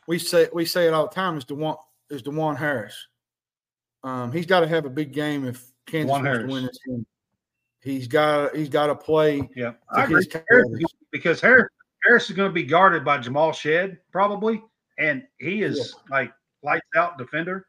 we 0.05 0.19
say 0.19 0.49
we 0.53 0.65
say 0.65 0.87
it 0.87 0.93
all 0.93 1.07
the 1.07 1.15
time 1.15 1.37
is 1.37 1.45
Dajuan 1.45 1.77
is 2.09 2.21
Dajuan 2.21 2.57
Harris. 2.57 3.07
Um, 4.03 4.33
he's 4.33 4.45
got 4.45 4.59
to 4.59 4.67
have 4.67 4.85
a 4.85 4.89
big 4.89 5.13
game 5.13 5.45
if 5.45 5.65
Kansas 5.85 6.11
wants 6.11 6.27
Harris. 6.27 6.43
to 6.43 6.53
win 6.53 6.65
this 6.65 6.79
game. 6.85 7.05
He's 7.81 8.07
got 8.07 8.53
he's 8.53 8.67
got 8.67 8.87
to 8.87 8.95
play. 8.95 9.49
Yeah, 9.55 9.73
I 9.89 10.03
agree. 10.03 10.25
Harris- 10.49 10.83
because 11.11 11.39
Harris 11.39 11.69
Harris 12.03 12.29
is 12.29 12.35
going 12.35 12.49
to 12.49 12.53
be 12.53 12.63
guarded 12.63 13.05
by 13.05 13.17
Jamal 13.17 13.53
Shead 13.53 13.97
probably, 14.11 14.61
and 14.99 15.23
he 15.39 15.61
is 15.61 15.95
like 16.09 16.33
lights 16.63 16.85
out 16.95 17.17
defender. 17.17 17.67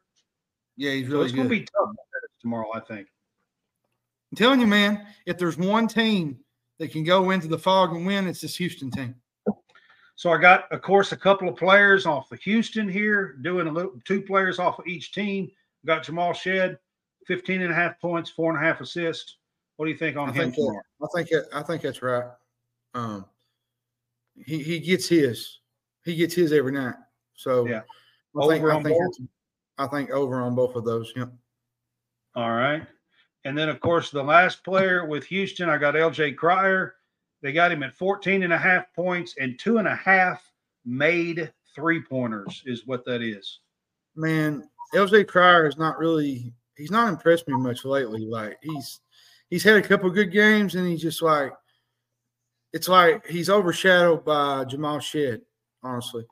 Yeah, 0.77 0.93
he's 0.93 1.07
So 1.07 1.13
really 1.15 1.25
it's 1.25 1.33
good. 1.33 1.37
going 1.39 1.49
to 1.49 1.55
be 1.57 1.61
tough 1.63 1.95
tomorrow, 2.41 2.69
I 2.75 2.81
think. 2.81 3.09
I'm 4.33 4.37
telling 4.37 4.61
you, 4.61 4.67
man, 4.67 5.07
if 5.27 5.39
there's 5.39 5.57
one 5.57 5.89
team 5.89 6.39
that 6.79 6.93
can 6.93 7.03
go 7.05 7.31
into 7.31 7.49
the 7.49 7.59
Phog 7.59 7.95
and 7.95 8.07
win, 8.07 8.27
it's 8.27 8.41
this 8.41 8.57
Houston 8.57 8.91
team. 8.91 9.15
So 10.17 10.31
I 10.33 10.39
got, 10.39 10.71
of 10.73 10.83
course, 10.83 11.13
a 11.13 11.17
couple 11.17 11.49
of 11.49 11.57
players 11.57 12.05
off 12.05 12.31
of 12.33 12.41
Houston 12.41 12.89
here, 12.89 13.35
doing 13.43 13.69
a 13.69 13.73
little 13.73 13.93
two 14.05 14.21
players 14.21 14.59
off 14.59 14.79
of 14.79 14.87
each 14.87 15.13
team. 15.13 15.51
Got 15.87 16.03
Jamal 16.03 16.33
Shead, 16.33 16.77
15 17.27 17.63
and 17.63 17.73
a 17.73 17.75
half 17.75 18.01
points, 18.01 18.29
four 18.29 18.51
and 18.55 18.63
a 18.63 18.67
half 18.67 18.81
assists. 18.81 19.37
What 19.77 19.87
do 19.87 19.93
you 19.93 19.97
think 19.97 20.17
on 20.17 20.29
I 20.31 20.33
him 20.33 20.53
think 20.53 20.57
that? 20.57 20.83
I 21.03 21.07
think 21.15 21.29
that, 21.31 21.49
I 21.55 21.63
think 21.63 21.83
that's 21.83 22.03
right. 22.03 22.25
Um, 22.95 23.27
he 24.37 24.61
he 24.63 24.81
gets 24.81 25.09
his, 25.09 25.61
he 26.05 26.17
gets 26.17 26.35
his 26.35 26.53
every 26.53 26.73
night. 26.73 26.97
So 27.35 27.67
Yeah. 27.67 27.83
I 28.39 28.47
think 28.47 28.65
Over 28.65 28.73
I 28.73 28.77
on 28.77 28.85
think 28.85 28.99
both? 28.99 29.29
I 29.79 29.87
think 29.87 30.11
over 30.11 30.41
on 30.41 30.55
both 30.55 30.77
of 30.77 30.85
those. 30.85 31.13
Yeah. 31.17 31.27
All 32.35 32.53
right. 32.53 32.87
And 33.45 33.57
then, 33.57 33.69
of 33.69 33.81
course, 33.81 34.11
the 34.11 34.23
last 34.23 34.65
player 34.65 35.07
with 35.07 35.25
Houston, 35.27 35.69
I 35.69 35.79
got 35.79 35.95
LJ 35.95 36.37
Cryer. 36.37 36.97
They 37.41 37.53
got 37.53 37.73
him 37.73 37.83
at 37.83 37.95
14 37.95 38.43
and 38.43 38.53
a 38.53 38.59
half 38.59 38.93
points 38.95 39.35
and 39.39 39.59
two 39.59 39.79
and 39.79 39.87
a 39.89 39.95
half 39.95 40.43
made 40.85 41.53
three 41.75 42.03
pointers 42.03 42.63
is 42.67 42.87
what 42.87 43.05
that 43.05 43.23
is. 43.23 43.61
Man, 44.17 44.69
LJ 44.95 45.29
Cryer 45.29 45.67
is 45.67 45.79
not 45.79 45.99
really. 45.99 46.53
He's 46.77 46.91
not 46.91 47.09
impressed 47.09 47.49
me 47.49 47.55
much 47.55 47.85
lately. 47.85 48.27
Like 48.27 48.57
he's 48.63 49.01
he's 49.51 49.65
had 49.65 49.77
a 49.77 49.83
couple 49.83 50.11
good 50.11 50.33
games, 50.33 50.75
and 50.75 50.89
he's 50.89 51.03
just 51.03 51.23
like 51.23 51.53
it's 52.73 52.89
like 52.89 53.27
he's 53.27 53.51
overshadowed 53.51 54.25
by 54.25 54.65
Jamal 54.65 54.99
Shead, 54.99 55.41
honestly. 55.83 56.25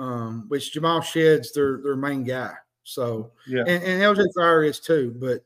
Um, 0.00 0.46
which 0.48 0.72
Jamal 0.72 1.02
Shead's 1.02 1.52
their 1.52 1.82
their 1.82 1.94
main 1.94 2.24
guy. 2.24 2.54
So 2.84 3.32
Yeah. 3.46 3.64
and, 3.66 3.84
and 3.84 4.02
LJ 4.02 4.32
Cryer 4.34 4.64
is 4.64 4.80
too, 4.80 5.14
but 5.18 5.44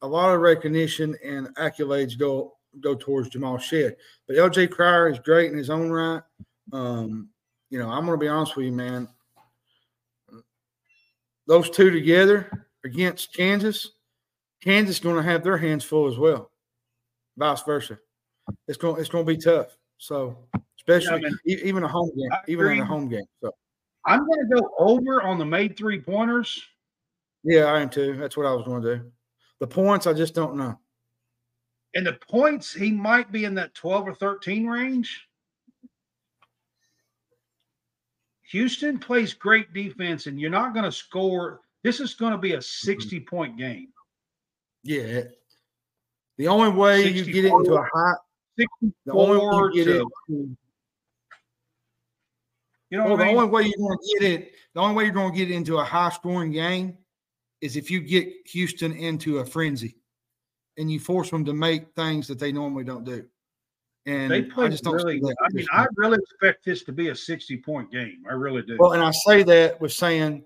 a 0.00 0.08
lot 0.08 0.34
of 0.34 0.40
recognition 0.40 1.14
and 1.22 1.48
accolades 1.56 2.18
go 2.18 2.54
go 2.80 2.94
towards 2.94 3.28
Jamal 3.28 3.58
Shead. 3.58 3.96
But 4.26 4.36
LJ 4.36 4.70
Cryer 4.70 5.10
is 5.10 5.18
great 5.18 5.52
in 5.52 5.58
his 5.58 5.68
own 5.68 5.90
right. 5.90 6.22
Um, 6.72 7.28
you 7.68 7.78
know, 7.78 7.90
I'm 7.90 8.06
gonna 8.06 8.16
be 8.16 8.28
honest 8.28 8.56
with 8.56 8.64
you, 8.66 8.72
man. 8.72 9.06
Those 11.46 11.68
two 11.68 11.90
together 11.90 12.66
against 12.84 13.34
Kansas, 13.34 13.92
Kansas 14.62 14.96
is 14.96 15.02
gonna 15.02 15.22
have 15.22 15.44
their 15.44 15.58
hands 15.58 15.84
full 15.84 16.06
as 16.06 16.16
well. 16.16 16.50
Vice 17.36 17.62
versa. 17.62 17.98
It's 18.66 18.78
gonna 18.78 18.98
it's 18.98 19.10
gonna 19.10 19.24
be 19.24 19.36
tough. 19.36 19.76
So 19.98 20.38
especially 20.88 21.22
mean, 21.22 21.38
e- 21.46 21.60
even 21.64 21.84
a 21.84 21.88
home 21.88 22.10
game, 22.16 22.32
I 22.32 22.38
even 22.48 22.66
in 22.68 22.80
a 22.80 22.84
home 22.84 23.08
game. 23.08 23.26
So 23.42 23.52
I'm 24.04 24.26
going 24.26 24.48
to 24.48 24.60
go 24.60 24.70
over 24.78 25.22
on 25.22 25.38
the 25.38 25.44
made 25.44 25.76
three 25.76 26.00
pointers. 26.00 26.62
yeah, 27.44 27.64
I 27.64 27.80
am 27.80 27.90
too. 27.90 28.16
That's 28.16 28.36
what 28.36 28.46
I 28.46 28.52
was 28.52 28.64
gonna 28.66 28.96
do. 28.96 29.10
The 29.60 29.66
points, 29.66 30.06
I 30.06 30.12
just 30.12 30.34
don't 30.34 30.56
know. 30.56 30.78
And 31.94 32.06
the 32.06 32.18
points, 32.28 32.72
he 32.72 32.92
might 32.92 33.32
be 33.32 33.44
in 33.44 33.54
that 33.54 33.74
12 33.74 34.08
or 34.08 34.14
13 34.14 34.66
range. 34.66 35.26
Houston 38.50 38.98
plays 38.98 39.34
great 39.34 39.72
defense, 39.72 40.26
and 40.26 40.40
you're 40.40 40.50
not 40.50 40.72
going 40.72 40.84
to 40.84 40.92
score. 40.92 41.60
This 41.82 42.00
is 42.00 42.14
going 42.14 42.32
to 42.32 42.38
be 42.38 42.52
a 42.52 42.58
mm-hmm. 42.58 42.86
60 42.88 43.20
point 43.20 43.58
game. 43.58 43.88
Yeah. 44.84 45.22
The 46.36 46.48
only 46.48 46.70
way 46.70 47.08
you 47.08 47.24
get 47.24 47.46
it 47.46 47.52
into 47.52 47.74
a 47.74 47.84
64. 47.84 47.90
high, 47.92 48.14
the 49.06 49.12
only 49.12 49.38
way 49.38 49.44
64 49.44 49.70
you 49.72 49.84
get 49.84 49.96
it, 49.96 50.06
to, 50.28 50.56
you 52.90 52.98
know 52.98 53.04
well, 53.04 53.16
the 53.16 53.24
I 53.24 53.26
mean? 53.28 53.36
only 53.36 53.50
way 53.50 53.62
you're 53.62 53.88
going 53.88 53.98
to 53.98 54.18
get 54.18 54.30
it, 54.30 54.52
the 54.74 54.80
only 54.80 54.94
way 54.94 55.04
you're 55.04 55.12
going 55.12 55.32
to 55.32 55.38
get 55.38 55.50
it 55.50 55.54
into 55.54 55.78
a 55.78 55.84
high 55.84 56.10
scoring 56.10 56.52
game 56.52 56.96
is 57.60 57.76
if 57.76 57.90
you 57.90 58.00
get 58.00 58.28
Houston 58.46 58.92
into 58.92 59.38
a 59.38 59.44
frenzy 59.44 59.96
and 60.78 60.90
you 60.90 61.00
force 61.00 61.30
them 61.30 61.44
to 61.44 61.52
make 61.52 61.94
things 61.94 62.26
that 62.28 62.38
they 62.38 62.52
normally 62.52 62.84
don't 62.84 63.04
do. 63.04 63.24
And 64.06 64.30
they 64.30 64.38
I 64.38 64.42
play 64.42 64.68
just 64.70 64.84
don't 64.84 64.94
really. 64.94 65.20
I 65.20 65.48
mean, 65.52 65.66
I 65.70 65.86
really 65.96 66.18
expect 66.18 66.64
this 66.64 66.82
to 66.84 66.92
be 66.92 67.08
a 67.08 67.14
60 67.14 67.58
point 67.58 67.90
game. 67.92 68.22
I 68.30 68.32
really 68.32 68.62
do. 68.62 68.76
well, 68.78 68.92
and 68.92 69.02
I 69.02 69.10
say 69.10 69.42
that 69.42 69.78
with 69.80 69.92
saying 69.92 70.44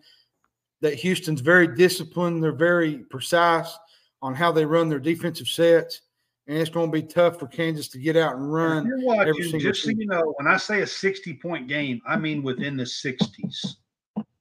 that 0.80 0.94
Houston's 0.94 1.40
very 1.40 1.68
disciplined. 1.68 2.42
They're 2.42 2.50
very 2.50 2.98
precise 3.10 3.78
on 4.20 4.34
how 4.34 4.50
they 4.50 4.64
run 4.64 4.88
their 4.88 4.98
defensive 4.98 5.46
sets. 5.46 6.00
And 6.48 6.58
it's 6.58 6.70
going 6.70 6.90
to 6.90 6.92
be 6.92 7.06
tough 7.06 7.38
for 7.38 7.46
Kansas 7.46 7.86
to 7.88 7.98
get 7.98 8.16
out 8.16 8.34
and 8.34 8.52
run. 8.52 8.86
you're 8.86 9.00
watching, 9.04 9.60
just 9.60 9.84
so 9.84 9.90
you 9.90 10.06
know, 10.06 10.34
when 10.38 10.48
I 10.52 10.56
say 10.56 10.80
a 10.82 10.86
60 10.86 11.34
point 11.34 11.68
game, 11.68 12.00
I 12.06 12.16
mean 12.16 12.42
within 12.42 12.76
the 12.76 12.82
60s, 12.84 13.76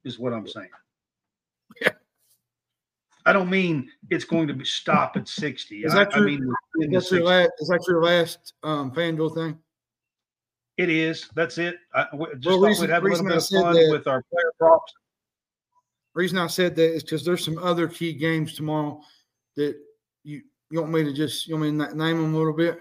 is 0.04 0.18
what 0.18 0.34
I'm 0.34 0.48
saying. 0.48 0.70
Yeah. 1.82 1.90
I 3.28 3.34
don't 3.34 3.52
mean 3.52 3.88
it's 4.10 4.26
going 4.26 4.48
to 4.48 4.54
be 4.56 4.66
stop 4.66 5.16
at 5.16 5.28
60. 5.28 5.84
Is 5.84 5.94
I, 5.94 6.06
that 6.06 6.16
I 6.18 6.22
mean 6.22 6.40
the 6.74 7.08
your 7.12 7.24
last, 7.24 7.52
is 7.60 7.68
that 7.68 7.86
your 7.88 8.04
last 8.04 8.54
um, 8.64 8.92
FanDuel 8.92 9.36
thing? 9.36 9.60
It 10.78 10.90
is. 10.90 11.30
That's 11.36 11.60
it. 11.60 11.76
I 11.94 12.06
just 12.06 12.14
Well, 12.16 12.30
thought 12.60 12.68
reason- 12.68 12.82
we'd 12.88 12.94
have 12.94 13.04
a 13.04 13.08
little 13.08 13.26
bit 13.26 13.38
of 13.38 13.46
fun 13.46 13.74
that- 13.76 13.90
with 13.92 14.08
our 14.08 14.24
player 14.24 14.52
props. 14.58 14.92
reason 16.16 16.40
I 16.40 16.48
said 16.48 16.76
that 16.78 16.96
is 16.96 17.04
because 17.04 17.24
there's 17.24 17.46
some 17.46 17.60
other 17.60 17.88
key 17.88 18.14
games 18.14 18.56
tomorrow 18.56 19.04
that 19.56 19.76
you 20.24 20.42
you 20.72 20.80
want 20.80 20.92
me 20.92 21.04
to 21.04 21.14
just 21.14 21.48
you 21.48 21.56
want 21.58 21.76
me 21.76 21.86
to 21.86 21.98
name 21.98 22.22
them 22.22 22.34
a 22.34 22.38
little 22.38 22.54
bit. 22.54 22.80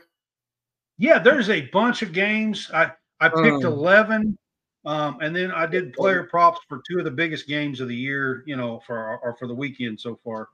Yeah, 0.99 1.19
there's 1.19 1.51
a 1.51 1.63
bunch 1.73 2.03
of 2.03 2.13
games. 2.13 2.71
I 2.73 2.93
I 3.21 3.29
picked 3.29 3.65
Um, 3.65 3.73
11, 3.73 4.39
um, 4.85 5.19
and 5.21 5.35
then 5.35 5.51
I 5.51 5.67
did 5.67 5.93
player 5.93 6.25
props 6.25 6.61
for 6.69 6.81
two 6.89 6.99
of 6.99 7.05
the 7.05 7.11
biggest 7.11 7.47
games 7.47 7.81
of 7.81 7.89
the 7.89 7.97
year. 7.97 8.45
You 8.47 8.57
know, 8.57 8.81
for 8.87 9.19
or 9.19 9.37
for 9.39 9.47
the 9.47 9.55
weekend 9.55 10.01
so 10.01 10.19
far. 10.25 10.49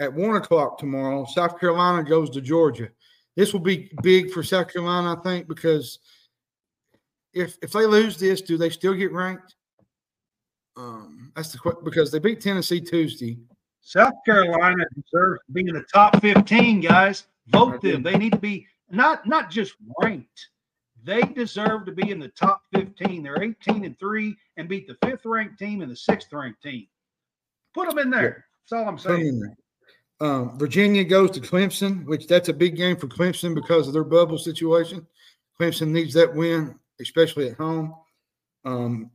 At 0.00 0.12
one 0.12 0.36
o'clock 0.36 0.78
tomorrow, 0.78 1.24
South 1.24 1.58
Carolina 1.58 2.04
goes 2.04 2.30
to 2.30 2.40
Georgia. 2.40 2.88
This 3.36 3.52
will 3.52 3.60
be 3.60 3.90
big 4.02 4.30
for 4.30 4.42
South 4.42 4.72
Carolina, 4.72 5.16
I 5.18 5.22
think, 5.22 5.48
because 5.48 5.98
if 7.32 7.56
if 7.62 7.72
they 7.72 7.86
lose 7.86 8.16
this, 8.16 8.40
do 8.40 8.56
they 8.56 8.70
still 8.70 8.94
get 8.94 9.12
ranked? 9.12 9.54
Um, 10.76 11.32
that's 11.34 11.52
the 11.52 11.58
question 11.58 11.84
because 11.84 12.10
they 12.10 12.20
beat 12.20 12.40
Tennessee 12.40 12.80
Tuesday. 12.80 13.38
South 13.88 14.12
Carolina 14.26 14.84
deserves 14.94 15.40
to 15.46 15.52
be 15.54 15.66
in 15.66 15.72
the 15.72 15.86
top 15.90 16.20
15, 16.20 16.82
guys. 16.82 17.26
Vote 17.46 17.80
them. 17.80 18.02
They 18.02 18.18
need 18.18 18.32
to 18.32 18.38
be 18.38 18.66
not 18.90 19.26
not 19.26 19.50
just 19.50 19.76
ranked. 20.02 20.48
They 21.04 21.22
deserve 21.22 21.86
to 21.86 21.92
be 21.92 22.10
in 22.10 22.18
the 22.18 22.28
top 22.28 22.60
15. 22.74 23.22
They're 23.22 23.42
18 23.42 23.86
and 23.86 23.98
3 23.98 24.36
and 24.58 24.68
beat 24.68 24.88
the 24.88 24.98
fifth 25.02 25.24
ranked 25.24 25.58
team 25.58 25.80
and 25.80 25.90
the 25.90 25.96
sixth 25.96 26.30
ranked 26.34 26.62
team. 26.62 26.86
Put 27.72 27.88
them 27.88 27.98
in 27.98 28.10
there. 28.10 28.44
That's 28.70 28.78
all 28.78 28.86
I'm 28.86 28.98
saying. 28.98 29.56
Um, 30.20 30.58
Virginia 30.58 31.02
goes 31.02 31.30
to 31.30 31.40
Clemson, 31.40 32.04
which 32.04 32.26
that's 32.26 32.50
a 32.50 32.52
big 32.52 32.76
game 32.76 32.98
for 32.98 33.06
Clemson 33.06 33.54
because 33.54 33.86
of 33.86 33.94
their 33.94 34.04
bubble 34.04 34.36
situation. 34.36 35.06
Clemson 35.58 35.88
needs 35.88 36.12
that 36.12 36.34
win, 36.34 36.78
especially 37.00 37.48
at 37.48 37.56
home. 37.56 37.94
Um, 38.66 39.10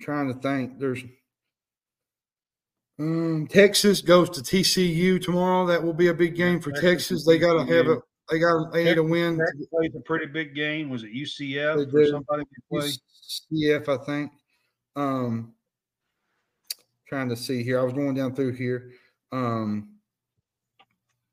trying 0.00 0.34
to 0.34 0.40
think, 0.40 0.80
there's 0.80 1.04
um, 2.98 3.46
Texas 3.48 4.00
goes 4.00 4.30
to 4.30 4.40
TCU 4.40 5.22
tomorrow. 5.22 5.66
That 5.66 5.82
will 5.82 5.92
be 5.92 6.08
a 6.08 6.14
big 6.14 6.36
game 6.36 6.60
for 6.60 6.70
Texas. 6.72 7.24
They 7.26 7.38
got 7.38 7.54
to 7.54 7.74
have 7.74 7.86
a. 7.88 7.98
They 8.30 8.38
got. 8.38 8.72
They 8.72 8.84
need 8.84 8.98
a 8.98 9.02
win. 9.02 9.38
Texas 9.38 9.66
plays 9.66 9.94
a 9.96 10.00
pretty 10.00 10.26
big 10.26 10.54
game. 10.54 10.88
Was 10.90 11.02
it 11.02 11.12
UCF 11.12 11.92
or 11.92 12.06
somebody 12.06 12.44
UCF, 12.72 13.88
I 13.88 14.04
think. 14.04 14.32
Um, 14.96 15.54
trying 17.08 17.28
to 17.28 17.36
see 17.36 17.62
here. 17.62 17.80
I 17.80 17.82
was 17.82 17.92
going 17.92 18.14
down 18.14 18.34
through 18.34 18.52
here. 18.52 18.92
Um, 19.32 19.88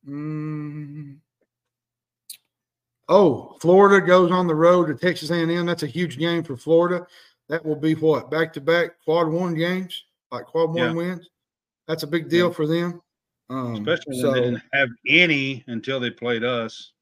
mm, 0.07 1.17
oh, 3.07 3.57
Florida 3.61 4.05
goes 4.05 4.31
on 4.31 4.47
the 4.47 4.55
road 4.55 4.87
to 4.87 4.95
Texas 4.95 5.29
A&M. 5.29 5.65
That's 5.65 5.83
a 5.83 5.87
huge 5.87 6.17
game 6.17 6.43
for 6.43 6.57
Florida. 6.57 7.05
That 7.49 7.63
will 7.63 7.75
be 7.75 7.93
what 7.95 8.31
back 8.31 8.53
to 8.53 8.61
back 8.61 8.91
quad 9.03 9.27
one 9.27 9.53
games, 9.53 10.05
like 10.31 10.45
quad 10.45 10.69
one 10.69 10.77
Yeah. 10.77 10.93
wins. 10.93 11.29
That's 11.91 12.03
a 12.03 12.07
big 12.07 12.29
deal 12.29 12.53
for 12.53 12.65
them. 12.65 13.01
Um, 13.49 13.75
Especially 13.75 14.13
when 14.13 14.21
so, 14.21 14.31
they 14.31 14.39
didn't 14.39 14.63
have 14.71 14.87
any 15.09 15.61
until 15.67 15.99
they 15.99 16.09
played 16.09 16.41
us. 16.41 16.93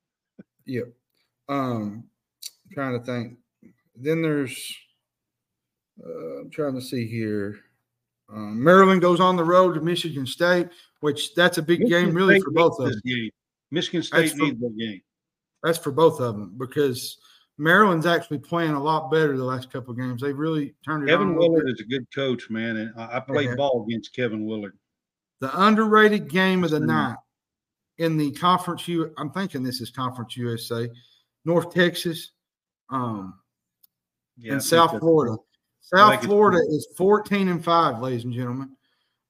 yeah. 0.66 0.82
Um, 1.48 2.06
trying 2.74 2.98
to 2.98 3.06
think. 3.06 3.38
Then 3.96 4.24
there's. 4.24 4.76
Uh, 6.04 6.40
I'm 6.40 6.50
trying 6.50 6.74
to 6.74 6.82
see 6.82 7.06
here. 7.06 7.60
Um, 8.34 8.64
Maryland 8.64 9.00
goes 9.00 9.20
on 9.20 9.36
the 9.36 9.44
road 9.44 9.76
to 9.76 9.82
Michigan 9.82 10.26
State, 10.26 10.70
which 11.02 11.36
that's 11.36 11.60
a 11.60 11.62
big 11.62 11.86
game, 11.88 12.12
really, 12.12 12.40
State 12.40 12.46
for 12.46 12.52
both 12.52 12.80
of 12.80 12.88
them. 12.92 13.30
Michigan 13.70 14.02
State 14.02 14.32
for- 14.32 14.38
needs 14.38 14.60
that 14.60 14.76
game. 14.76 15.02
That's 15.62 15.78
for 15.78 15.92
both 15.92 16.20
of 16.20 16.36
them 16.36 16.56
because 16.58 17.20
Maryland's 17.60 18.06
actually 18.06 18.40
playing 18.40 18.72
a 18.72 18.82
lot 18.82 19.12
better 19.12 19.36
the 19.38 19.44
last 19.44 19.72
couple 19.72 19.92
of 19.92 19.98
games. 19.98 20.22
They've 20.22 20.38
really 20.38 20.74
turned 20.86 21.04
it. 21.04 21.12
Kevin 21.12 21.36
Willard 21.36 21.66
bit. 21.66 21.74
is 21.76 21.82
a 21.82 21.84
good 21.84 22.08
coach, 22.16 22.50
man, 22.50 22.78
and 22.78 22.94
I, 22.98 23.20
played 23.20 23.50
Okay. 23.50 23.56
ball 23.58 23.86
against 23.86 24.16
Kevin 24.16 24.46
Willard. 24.46 24.78
The 25.42 25.52
underrated 25.66 26.30
game 26.30 26.64
of 26.64 26.72
the 26.72 26.80
Mhm. 26.80 26.88
night 26.88 27.18
in 27.98 28.18
the 28.18 28.32
conference 28.32 28.88
U. 28.88 29.14
I'm 29.18 29.30
thinking 29.32 29.62
this 29.62 29.82
is 29.82 29.90
Conference 29.92 30.38
USA, 30.38 30.90
North 31.44 31.74
Texas, 31.74 32.32
um, 32.90 33.38
Yeah, 34.38 34.54
and 34.54 34.64
South 34.64 34.98
Florida. 35.00 35.36
South 35.82 36.24
Florida 36.24 36.60
is 36.70 36.88
14 36.96 37.50
and 37.50 37.64
5, 37.64 38.02
ladies 38.02 38.24
and 38.24 38.34
gentlemen. 38.34 38.78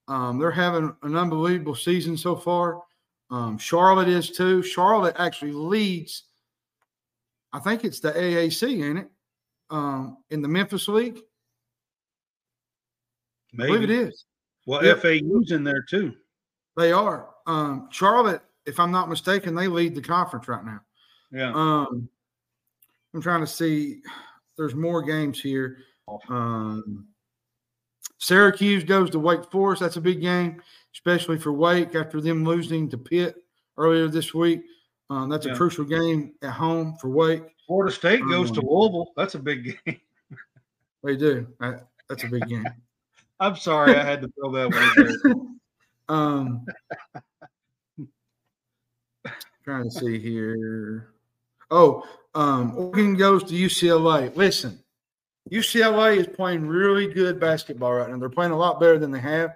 Um, 0.08 0.38
they're 0.38 0.52
having 0.52 0.96
an 1.02 1.16
unbelievable 1.16 1.76
season 1.76 2.16
so 2.16 2.36
far. 2.36 2.84
Um, 3.32 3.58
Charlotte 3.58 4.08
is 4.08 4.30
too. 4.32 4.62
Charlotte 4.62 5.16
actually 5.20 5.52
leads, 5.52 6.26
I 7.54 7.60
think 7.60 7.84
it's 7.84 8.00
the 8.00 8.12
AAC, 8.12 8.84
ain't 8.84 9.00
it? 9.00 9.10
Um, 9.70 10.18
in 10.30 10.42
the 10.42 10.48
Memphis 10.48 10.88
League. 10.88 11.20
I 13.54 13.58
believe 13.66 13.84
it 13.84 13.90
is. 13.90 14.26
Well, 14.66 14.84
Yep. 14.84 15.02
FAU's 15.02 15.52
in 15.52 15.64
there 15.64 15.82
too. 15.82 16.14
They 16.78 16.92
are. 16.92 17.30
Um, 17.48 17.90
Charlotte, 17.92 18.42
if 18.66 18.80
I'm 18.80 18.92
not 18.92 19.10
mistaken, 19.10 19.56
they 19.56 19.68
lead 19.68 19.96
the 19.96 20.02
conference 20.02 20.48
right 20.48 20.64
now. 20.64 20.82
Yeah. 21.32 21.52
Um, 21.54 22.08
I'm 23.14 23.22
trying 23.22 23.42
to 23.42 23.48
see. 23.48 24.02
There's 24.58 24.76
more 24.76 25.02
games 25.02 25.40
here. 25.42 25.78
Um, 26.28 27.08
Syracuse 28.20 28.84
goes 28.84 29.10
to 29.12 29.20
Wake 29.20 29.50
Forest. 29.52 29.82
That's 29.82 29.98
a 29.98 30.02
big 30.02 30.22
game, 30.22 30.62
especially 30.94 31.40
for 31.40 31.52
Wake 31.54 31.96
after 31.96 32.20
them 32.22 32.44
losing 32.44 32.90
to 32.90 32.98
Pitt 32.98 33.36
earlier 33.78 34.08
this 34.08 34.34
week. 34.34 34.62
Um, 35.10 35.30
that's 35.30 35.46
Yeah. 35.46 35.54
a 35.54 35.56
crucial 35.56 35.86
game 35.86 36.34
at 36.42 36.52
home 36.52 36.96
for 37.00 37.10
Wake. 37.10 37.44
Florida 37.66 37.94
State 37.94 38.22
goes 38.30 38.52
to 38.52 38.62
um, 38.62 38.68
Louisville. 38.68 39.12
That's 39.16 39.36
a 39.36 39.40
big 39.40 39.78
game. 39.86 40.00
They 41.04 41.16
do. 41.16 41.48
I, 41.60 41.76
that's 42.08 42.24
a 42.24 42.28
big 42.28 42.48
game. 42.48 42.66
I'm 43.40 43.56
sorry, 43.56 43.96
I 43.96 44.04
had 44.04 44.22
to 44.22 44.28
throw 44.30 44.52
that 44.52 45.26
one. 45.26 45.56
Um, 46.10 46.66
trying 49.64 49.84
to 49.84 49.92
see 49.92 50.18
here. 50.18 51.14
Oh, 51.70 52.04
um, 52.34 52.76
Oregon 52.76 53.16
goes 53.16 53.44
to 53.44 53.54
UCLA. 53.54 54.36
Listen, 54.36 54.80
UCLA 55.52 56.18
is 56.18 56.28
playing 56.28 56.66
really 56.66 57.14
good 57.14 57.40
basketball 57.40 57.94
right 57.94 58.10
now. 58.10 58.18
They're 58.18 58.28
playing 58.28 58.54
a 58.54 58.58
lot 58.58 58.80
better 58.80 58.98
than 58.98 59.12
they 59.12 59.20
have. 59.20 59.56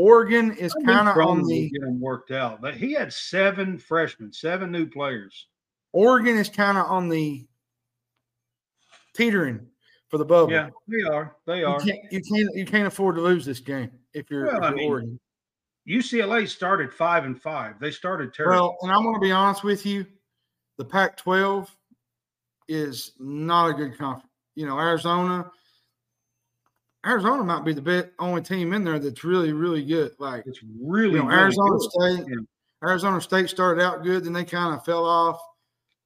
Oregon 0.00 0.52
is 0.56 0.74
I 0.80 0.84
kind 0.84 1.08
of 1.08 1.16
on 1.18 1.42
the 1.44 1.68
get 1.68 1.82
them 1.82 2.00
worked 2.00 2.30
out. 2.30 2.62
But 2.62 2.74
he 2.74 2.92
had 2.92 3.12
seven 3.12 3.76
freshmen, 3.76 4.32
seven 4.32 4.72
new 4.72 4.86
players. 4.86 5.46
Oregon 5.92 6.38
is 6.38 6.48
kind 6.48 6.78
of 6.78 6.86
on 6.86 7.10
the 7.10 7.46
teetering 9.14 9.66
for 10.08 10.16
the 10.16 10.24
bubble. 10.24 10.52
Yeah, 10.52 10.70
they 10.88 11.02
are. 11.02 11.36
They 11.46 11.58
You 11.60 11.66
are. 11.66 11.80
can't, 11.80 11.98
you 12.10 12.22
can't 12.22 12.48
you 12.54 12.64
can't 12.64 12.86
afford 12.86 13.16
to 13.16 13.20
lose 13.20 13.44
this 13.44 13.60
game 13.60 13.90
if 14.14 14.30
you're, 14.30 14.46
Well, 14.46 14.56
if 14.56 14.62
you're 14.62 14.72
mean, 14.74 14.88
Oregon. 14.90 15.20
UCLA 15.86 16.48
started 16.48 16.94
five 16.94 17.26
and 17.26 17.38
five. 17.40 17.78
They 17.78 17.90
started 17.90 18.32
terrible. 18.32 18.56
Well, 18.56 18.76
and 18.80 18.90
I'm 18.92 19.02
going 19.02 19.16
to 19.16 19.20
be 19.20 19.32
honest 19.32 19.64
with 19.64 19.84
you, 19.84 20.06
the 20.78 20.84
Pac-12 20.84 21.68
is 22.68 23.12
not 23.18 23.68
a 23.68 23.74
good 23.74 23.98
conference. 23.98 24.30
You 24.54 24.64
know, 24.64 24.78
Arizona, 24.78 25.50
Arizona 27.06 27.42
might 27.42 27.64
be 27.64 27.72
the 27.72 27.80
best 27.82 28.08
only 28.18 28.42
team 28.42 28.72
in 28.72 28.84
there 28.84 28.98
that's 28.98 29.24
really, 29.24 29.52
really 29.52 29.84
good. 29.84 30.12
Like 30.18 30.44
it's 30.46 30.60
really, 30.80 31.14
you 31.14 31.18
know, 31.22 31.26
really 31.26 31.38
Arizona 31.40 31.70
good. 31.70 31.90
State, 31.90 32.24
Yeah. 32.28 32.88
Arizona 32.88 33.20
State 33.20 33.48
started 33.50 33.82
out 33.82 34.02
good, 34.02 34.24
then 34.24 34.32
they 34.32 34.44
kind 34.44 34.74
of 34.74 34.84
fell 34.84 35.04
off. 35.04 35.40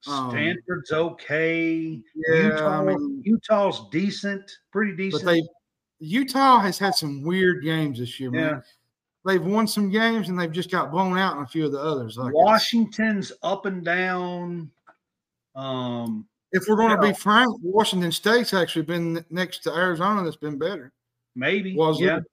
Um, 0.06 0.30
Stanford's 0.30 0.92
okay. 0.92 2.00
Yeah, 2.28 2.34
Utah, 2.44 2.80
I 2.80 2.84
mean, 2.84 3.22
Utah's 3.24 3.82
decent, 3.90 4.50
pretty 4.70 4.92
but 4.92 4.98
decent. 4.98 5.24
they 5.24 5.42
Utah 6.00 6.58
has 6.60 6.78
had 6.78 6.94
some 6.94 7.22
weird 7.22 7.62
games 7.64 7.98
this 7.98 8.18
year, 8.20 8.30
man. 8.30 8.40
yeah. 8.42 8.60
They've 9.26 9.42
won 9.44 9.66
some 9.66 9.88
games 9.90 10.28
and 10.28 10.38
they've 10.38 10.52
just 10.52 10.70
got 10.70 10.90
blown 10.90 11.16
out 11.16 11.36
in 11.38 11.42
a 11.42 11.46
few 11.46 11.64
of 11.64 11.72
the 11.72 11.80
others. 11.80 12.18
Like 12.18 12.34
Washington's 12.34 13.32
up 13.42 13.64
and 13.64 13.82
down. 13.82 14.70
Um, 15.56 16.26
if 16.54 16.64
we're 16.68 16.76
going 16.76 16.96
to 16.96 17.02
be 17.02 17.12
frank, 17.12 17.50
Washington 17.62 18.10
State's 18.12 18.54
actually 18.54 18.82
been 18.86 19.24
next 19.28 19.58
to 19.64 19.74
Arizona 19.74 20.24
that's 20.24 20.36
been 20.36 20.56
better. 20.58 20.92
maybe. 21.34 21.76
Was 21.76 22.00
yeah, 22.00 22.18
it? 22.18 22.24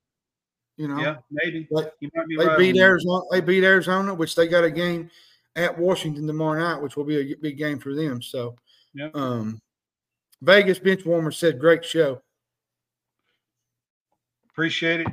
You 0.77 0.87
know, 0.87 0.99
yeah, 0.99 1.15
maybe. 1.29 1.67
But 1.69 1.95
might 2.15 2.27
be 2.27 2.37
they 2.37 2.45
right 2.47 2.57
beat. 2.57 2.77
Arizona. 2.77 3.23
They 3.31 3.41
beat 3.41 3.63
Arizona, 3.63 4.13
which 4.13 4.35
they 4.35 4.47
got 4.47 4.63
a 4.63 4.71
game 4.71 5.09
at 5.55 5.77
Washington 5.77 6.25
tomorrow 6.25 6.59
night, 6.59 6.81
which 6.81 6.95
will 6.95 7.03
be 7.03 7.33
a 7.33 7.35
big 7.35 7.57
game 7.57 7.77
for 7.79 7.93
them. 7.93 8.21
So, 8.21 8.55
Yeah. 8.93 9.09
um, 9.13 9.59
Vegas 10.41 10.79
bench 10.79 11.05
warmer 11.05 11.31
said, 11.31 11.59
"Great 11.59 11.83
show." 11.83 12.21
Appreciate 14.49 15.01
it. 15.01 15.07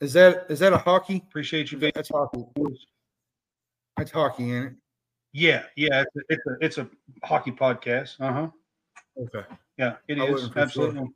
Is 0.00 0.12
that 0.14 0.46
is 0.50 0.58
that 0.60 0.72
a 0.72 0.78
hockey? 0.78 1.22
Appreciate 1.28 1.72
you 1.72 1.78
being. 1.78 1.92
That's 1.94 2.08
hockey. 2.10 2.44
That's 3.96 4.10
hockey 4.10 4.50
in 4.50 4.62
it. 4.64 4.72
Yeah, 5.32 5.64
yeah. 5.76 6.02
It's 6.02 6.16
a, 6.16 6.20
it's 6.28 6.46
a, 6.46 6.56
it's 6.60 6.78
a 6.78 7.26
hockey 7.26 7.52
podcast. 7.52 8.20
Uh 8.20 8.32
huh. 8.32 8.48
Okay. 9.18 9.46
Yeah, 9.78 9.96
it 10.08 10.18
I 10.18 10.24
is 10.24 10.32
wasn't 10.32 10.52
sure. 10.52 10.62
absolutely. 10.62 11.08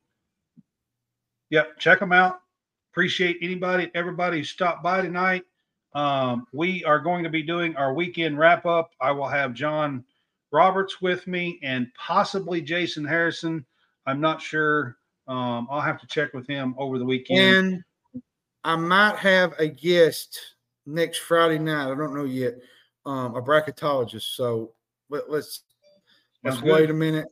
Yep, 1.51 1.78
check 1.78 2.01
them 2.01 2.12
out. 2.12 2.40
Appreciate 2.93 3.38
anybody, 3.43 3.90
everybody 3.94 4.38
who 4.38 4.44
stopped 4.44 4.82
by 4.82 5.02
tonight. 5.02 5.44
Um, 5.94 6.47
we 6.52 6.84
are 6.84 6.98
going 6.98 7.24
to 7.24 7.30
be 7.30 7.43
doing 7.43 7.76
our 7.76 7.94
weekend 7.94 8.38
wrap 8.38 8.66
up. 8.66 8.90
I 9.01 9.12
will 9.12 9.28
have 9.28 9.55
John 9.55 10.05
Roberts 10.51 11.01
with 11.01 11.26
me 11.26 11.59
and 11.62 11.88
possibly 11.94 12.60
Jason 12.60 13.05
Harrison. 13.05 13.64
I'm 14.06 14.20
not 14.20 14.40
sure. 14.40 14.97
Um, 15.28 15.68
I'll 15.70 15.80
have 15.80 16.01
to 16.01 16.06
check 16.06 16.32
with 16.32 16.47
him 16.47 16.74
over 16.78 16.98
the 16.98 17.05
weekend. 17.05 17.40
And 17.40 17.84
I 18.64 18.76
might 18.76 19.16
have 19.16 19.55
a 19.59 19.68
guest 19.68 20.38
next 20.86 21.18
Friday 21.18 21.59
night. 21.59 21.90
I 21.90 21.94
don't 21.94 22.14
know 22.14 22.24
yet. 22.24 22.55
Um, 23.07 23.37
a 23.37 23.43
bracketologist. 23.43 24.35
So 24.35 24.73
let, 25.09 25.31
let's 25.31 25.62
let's 26.45 26.61
good. 26.61 26.73
wait 26.73 26.91
a 26.91 26.95
minute. 26.95 27.27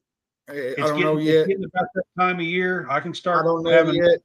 I, 0.49 0.53
I 0.53 0.57
don't 0.57 0.77
getting, 0.77 1.01
know 1.03 1.17
it's 1.19 1.27
yet. 1.27 1.49
getting 1.49 1.65
about 1.65 1.89
that 1.95 2.05
time 2.19 2.37
of 2.37 2.47
year. 2.47 2.87
I 2.89 3.01
can 3.01 3.13
start. 3.13 3.41
I 3.41 3.43
don't 3.45 3.63
know 3.65 3.71
yet. 3.71 4.21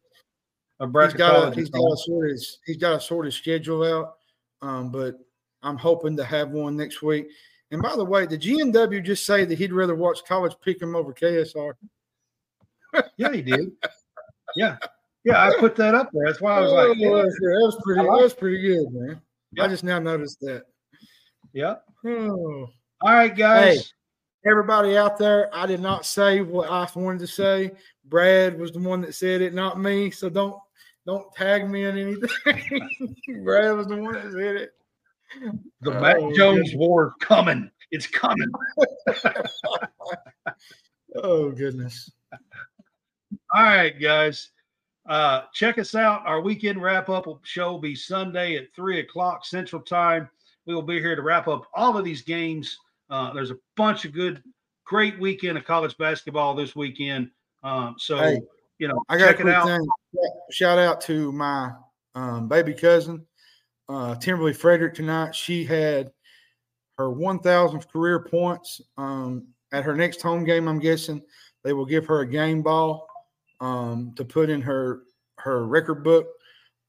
a 0.80 0.86
He's 0.86 1.14
got 1.14 1.36
a, 1.40 1.52
bracketologist. 1.52 1.56
he's 1.56 1.70
got 1.70 1.92
a 1.92 1.98
sort 1.98 2.30
of 2.30 2.42
he's 2.66 2.78
got 2.78 2.94
a 2.94 3.02
sort 3.02 3.28
of 3.28 3.34
schedule 3.34 3.84
out. 3.84 4.16
Um, 4.62 4.92
but 4.92 5.18
I'm 5.64 5.78
hoping 5.78 6.16
to 6.18 6.24
have 6.24 6.52
one 6.52 6.78
next 6.78 7.02
week. 7.02 7.28
And 7.72 7.82
by 7.82 7.96
the 7.96 8.06
way, 8.06 8.26
the 8.26 8.38
GNW 8.38 9.04
just 9.04 9.26
say 9.26 9.46
that 9.46 9.58
he'd 9.58 9.74
rather 9.74 9.96
watch 9.96 10.20
college 10.28 10.56
pick 10.64 10.82
him 10.82 10.96
over 10.96 11.14
KSR. 11.14 11.74
Yeah, 13.18 13.32
he 13.32 13.42
did. 13.44 13.72
Yeah, 14.56 14.78
yeah. 15.24 15.48
I 15.48 15.54
put 15.60 15.76
that 15.76 15.94
up 15.94 16.10
there. 16.12 16.26
That's 16.26 16.42
why 16.42 16.58
I 16.58 16.60
was 16.62 16.72
like, 16.72 16.88
Oh, 16.88 16.94
yeah, 16.94 17.10
that 17.10 17.62
was 17.62 17.80
pretty. 17.84 18.02
That 18.02 18.08
was 18.08 18.34
pretty 18.34 18.62
good, 18.62 18.88
man. 18.92 19.22
I 19.60 19.68
just 19.68 19.84
now 19.84 20.00
noticed 20.00 20.40
that. 20.42 20.64
Yeah. 21.54 21.76
Oh. 22.06 22.70
All 23.02 23.14
right, 23.14 23.36
guys. 23.36 23.94
Hey, 24.44 24.50
everybody 24.52 24.98
out 24.98 25.18
there, 25.18 25.50
I 25.56 25.66
did 25.66 25.80
not 25.80 26.06
say 26.06 26.42
what 26.42 26.70
I 26.70 26.88
wanted 26.96 27.20
to 27.20 27.28
say. 27.28 27.72
Brad 28.06 28.60
was 28.60 28.72
the 28.72 28.80
one 28.80 29.02
that 29.02 29.16
said 29.16 29.42
it, 29.42 29.54
not 29.54 29.80
me. 29.80 30.12
So 30.12 30.30
don't 30.30 30.58
don't 31.06 31.34
tag 31.34 31.70
me 31.70 31.86
in 31.86 31.98
anything. 31.98 32.30
Brad 33.44 33.76
was 33.76 33.88
the 33.88 33.98
one 33.98 34.14
that 34.14 34.32
said 34.32 34.56
it. 34.56 34.72
The 35.82 35.96
Oh, 35.96 36.02
Matt 36.02 36.18
Jones 36.36 36.58
goodness. 36.60 36.74
war 36.76 37.14
coming. 37.20 37.70
It's 37.92 38.08
coming. 38.08 38.50
Oh 41.24 41.52
goodness. 41.52 42.12
All 43.54 43.64
right, 43.64 44.00
guys. 44.00 44.52
Uh, 45.08 45.42
check 45.54 45.80
us 45.80 45.96
out. 45.96 46.22
Our 46.26 46.40
weekend 46.42 46.82
wrap 46.82 47.10
up 47.10 47.26
show 47.44 47.72
will 47.72 47.80
be 47.80 47.96
Sunday 47.96 48.58
at 48.58 48.74
three 48.76 49.00
o'clock 49.00 49.44
Central 49.44 49.82
Time. 49.82 50.30
We 50.66 50.76
will 50.76 50.82
be 50.82 51.00
here 51.00 51.16
to 51.16 51.22
wrap 51.22 51.48
up 51.48 51.64
all 51.74 51.98
of 51.98 52.06
these 52.06 52.22
games. 52.22 52.78
Uh, 53.10 53.34
there's 53.34 53.52
a 53.52 53.58
bunch 53.76 54.06
of 54.06 54.14
good, 54.14 54.44
great 54.86 55.20
weekend 55.20 55.58
of 55.58 55.66
college 55.66 55.98
basketball 55.98 56.54
this 56.56 56.76
weekend. 56.76 57.30
Um, 57.64 57.96
so 57.98 58.18
Hey, 58.18 58.40
you 58.78 58.88
know, 58.88 59.04
I 59.10 59.18
got 59.18 59.30
a 59.30 59.34
check 59.34 59.42
it 59.42 59.50
out. 59.50 59.66
thing. 59.66 59.88
Shout 60.52 60.78
out 60.80 61.02
to 61.02 61.32
my 61.32 61.72
um, 62.16 62.48
baby 62.48 62.74
cousin, 62.74 63.26
uh, 63.88 64.16
Timberly 64.16 64.54
Frederick 64.54 64.94
tonight. 64.94 65.36
She 65.36 65.64
had 65.66 66.12
her 66.98 67.10
1,000th 67.10 67.90
career 67.90 68.20
points 68.20 68.82
um, 68.98 69.48
at 69.72 69.84
her 69.84 69.96
next 69.96 70.22
home 70.22 70.44
game. 70.44 70.68
I'm 70.68 70.80
guessing 70.80 71.22
they 71.64 71.74
will 71.74 71.86
give 71.86 72.06
her 72.06 72.22
a 72.22 72.28
game 72.28 72.62
ball 72.62 73.08
um, 73.60 74.14
to 74.16 74.26
put 74.26 74.50
in 74.50 74.62
her 74.62 75.04
her 75.38 75.66
record 75.66 76.04
book. 76.04 76.28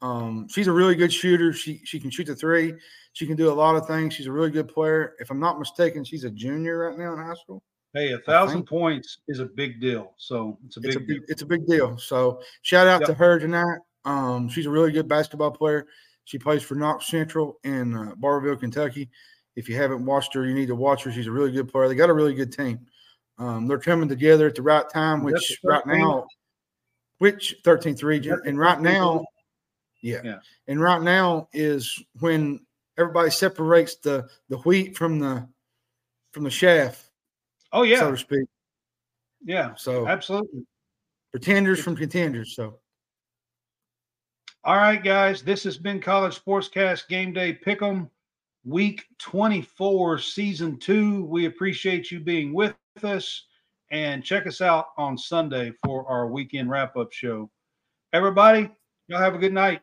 Um, 0.03 0.49
she's 0.49 0.67
a 0.67 0.73
really 0.73 0.95
good 0.95 1.13
shooter. 1.13 1.53
She 1.53 1.81
she 1.85 2.01
can 2.01 2.11
shoot 2.11 2.27
the 2.27 2.35
three. 2.35 2.75
She 3.13 3.27
can 3.27 3.37
do 3.37 3.51
a 3.51 3.53
lot 3.53 3.77
of 3.77 3.87
things. 3.87 4.15
She's 4.15 4.27
a 4.27 4.33
really 4.33 4.51
good 4.51 4.69
player. 4.69 5.15
If 5.19 5.31
I'm 5.31 5.41
not 5.41 5.59
mistaken, 5.59 6.05
she's 6.05 6.25
a 6.25 6.31
junior 6.31 6.89
right 6.89 6.99
now 6.99 7.13
in 7.13 7.19
high 7.19 7.35
school. 7.35 7.63
Hey, 7.93 8.13
a 8.13 8.19
thousand 8.19 8.65
points 8.65 9.19
is 9.27 9.41
a 9.41 9.47
big 9.47 9.81
deal. 9.81 10.15
So 10.17 10.59
it's 10.67 10.77
a 10.77 10.81
big 10.81 10.89
it's 10.89 10.97
a 10.97 10.99
deal. 11.01 11.07
big, 11.07 11.23
it's 11.29 11.43
a 11.43 11.47
big 11.47 11.67
deal. 11.67 11.99
So 11.99 12.41
shout 12.63 12.87
out 12.87 13.01
Yep. 13.01 13.09
to 13.09 13.15
her 13.15 13.39
tonight. 13.39 13.79
Um, 14.05 14.49
she's 14.49 14.67
a 14.67 14.71
really 14.71 14.93
good 14.93 15.09
basketball 15.09 15.51
player. 15.51 15.87
She 16.25 16.39
plays 16.39 16.63
for 16.63 16.77
Knox 16.77 17.09
Central 17.09 17.59
in 17.65 17.95
uh, 17.95 18.15
Barbourville, 18.15 18.61
Kentucky. 18.61 19.11
If 19.57 19.69
you 19.69 19.77
haven't 19.77 20.07
watched 20.07 20.33
her, 20.35 20.47
you 20.47 20.55
need 20.55 20.69
to 20.69 20.77
watch 20.77 21.03
her. 21.03 21.13
She's 21.13 21.27
a 21.27 21.33
really 21.33 21.51
good 21.51 21.69
player. 21.69 21.89
They 21.89 21.97
got 21.97 22.09
a 22.09 22.15
really 22.15 22.35
good 22.35 22.53
team. 22.53 22.87
Um, 23.39 23.67
they're 23.67 23.81
coming 23.81 24.09
together 24.09 24.47
at 24.47 24.55
the 24.55 24.63
right 24.63 24.89
time, 24.89 25.25
which 25.25 25.59
right 25.65 25.85
now, 25.87 26.27
which 27.19 27.57
13th 27.65 28.03
region, 28.05 28.41
and 28.47 28.59
right 28.59 28.81
now, 28.81 29.25
yeah. 30.03 30.21
Yeah. 30.25 30.39
and 30.69 30.81
right 30.81 31.03
now 31.03 31.49
is 31.53 32.03
when 32.21 32.61
everybody 32.99 33.31
separates 33.31 33.97
the 33.97 34.29
the 34.49 34.59
wheat 34.59 34.97
from 34.97 35.19
the 35.19 35.47
from 36.33 36.45
the 36.45 36.51
shaft, 36.51 37.11
Oh 37.73 37.83
yeah, 37.83 37.99
so 38.01 38.11
to 38.13 38.17
speak. 38.17 38.47
yeah, 39.45 39.75
So 39.75 40.07
absolutely. 40.07 40.65
pretenders 41.33 41.83
from 41.83 41.97
contenders. 41.97 42.55
So. 42.55 42.79
All 44.65 44.77
right, 44.77 45.03
guys. 45.03 45.43
This 45.43 45.65
has 45.65 45.79
been 45.79 46.01
College 46.01 46.39
Sportscast 46.45 47.09
Game 47.09 47.33
Day 47.33 47.55
Pick'em, 47.65 48.11
Week 48.65 49.05
24, 49.19 50.19
Season 50.19 50.79
2. 50.79 51.25
We 51.25 51.47
appreciate 51.47 52.11
you 52.11 52.21
being 52.21 52.53
with 52.53 52.75
us 53.03 53.47
and 53.91 54.23
check 54.23 54.47
us 54.47 54.61
out 54.61 54.89
on 54.99 55.17
Sunday 55.17 55.73
for 55.85 56.07
our 56.07 56.27
weekend 56.29 56.69
wrap 56.71 56.95
up 56.97 57.11
show. 57.11 57.51
Everybody, 58.13 58.69
y'all 59.09 59.19
have 59.19 59.35
a 59.35 59.39
good 59.39 59.55
night. 59.55 59.81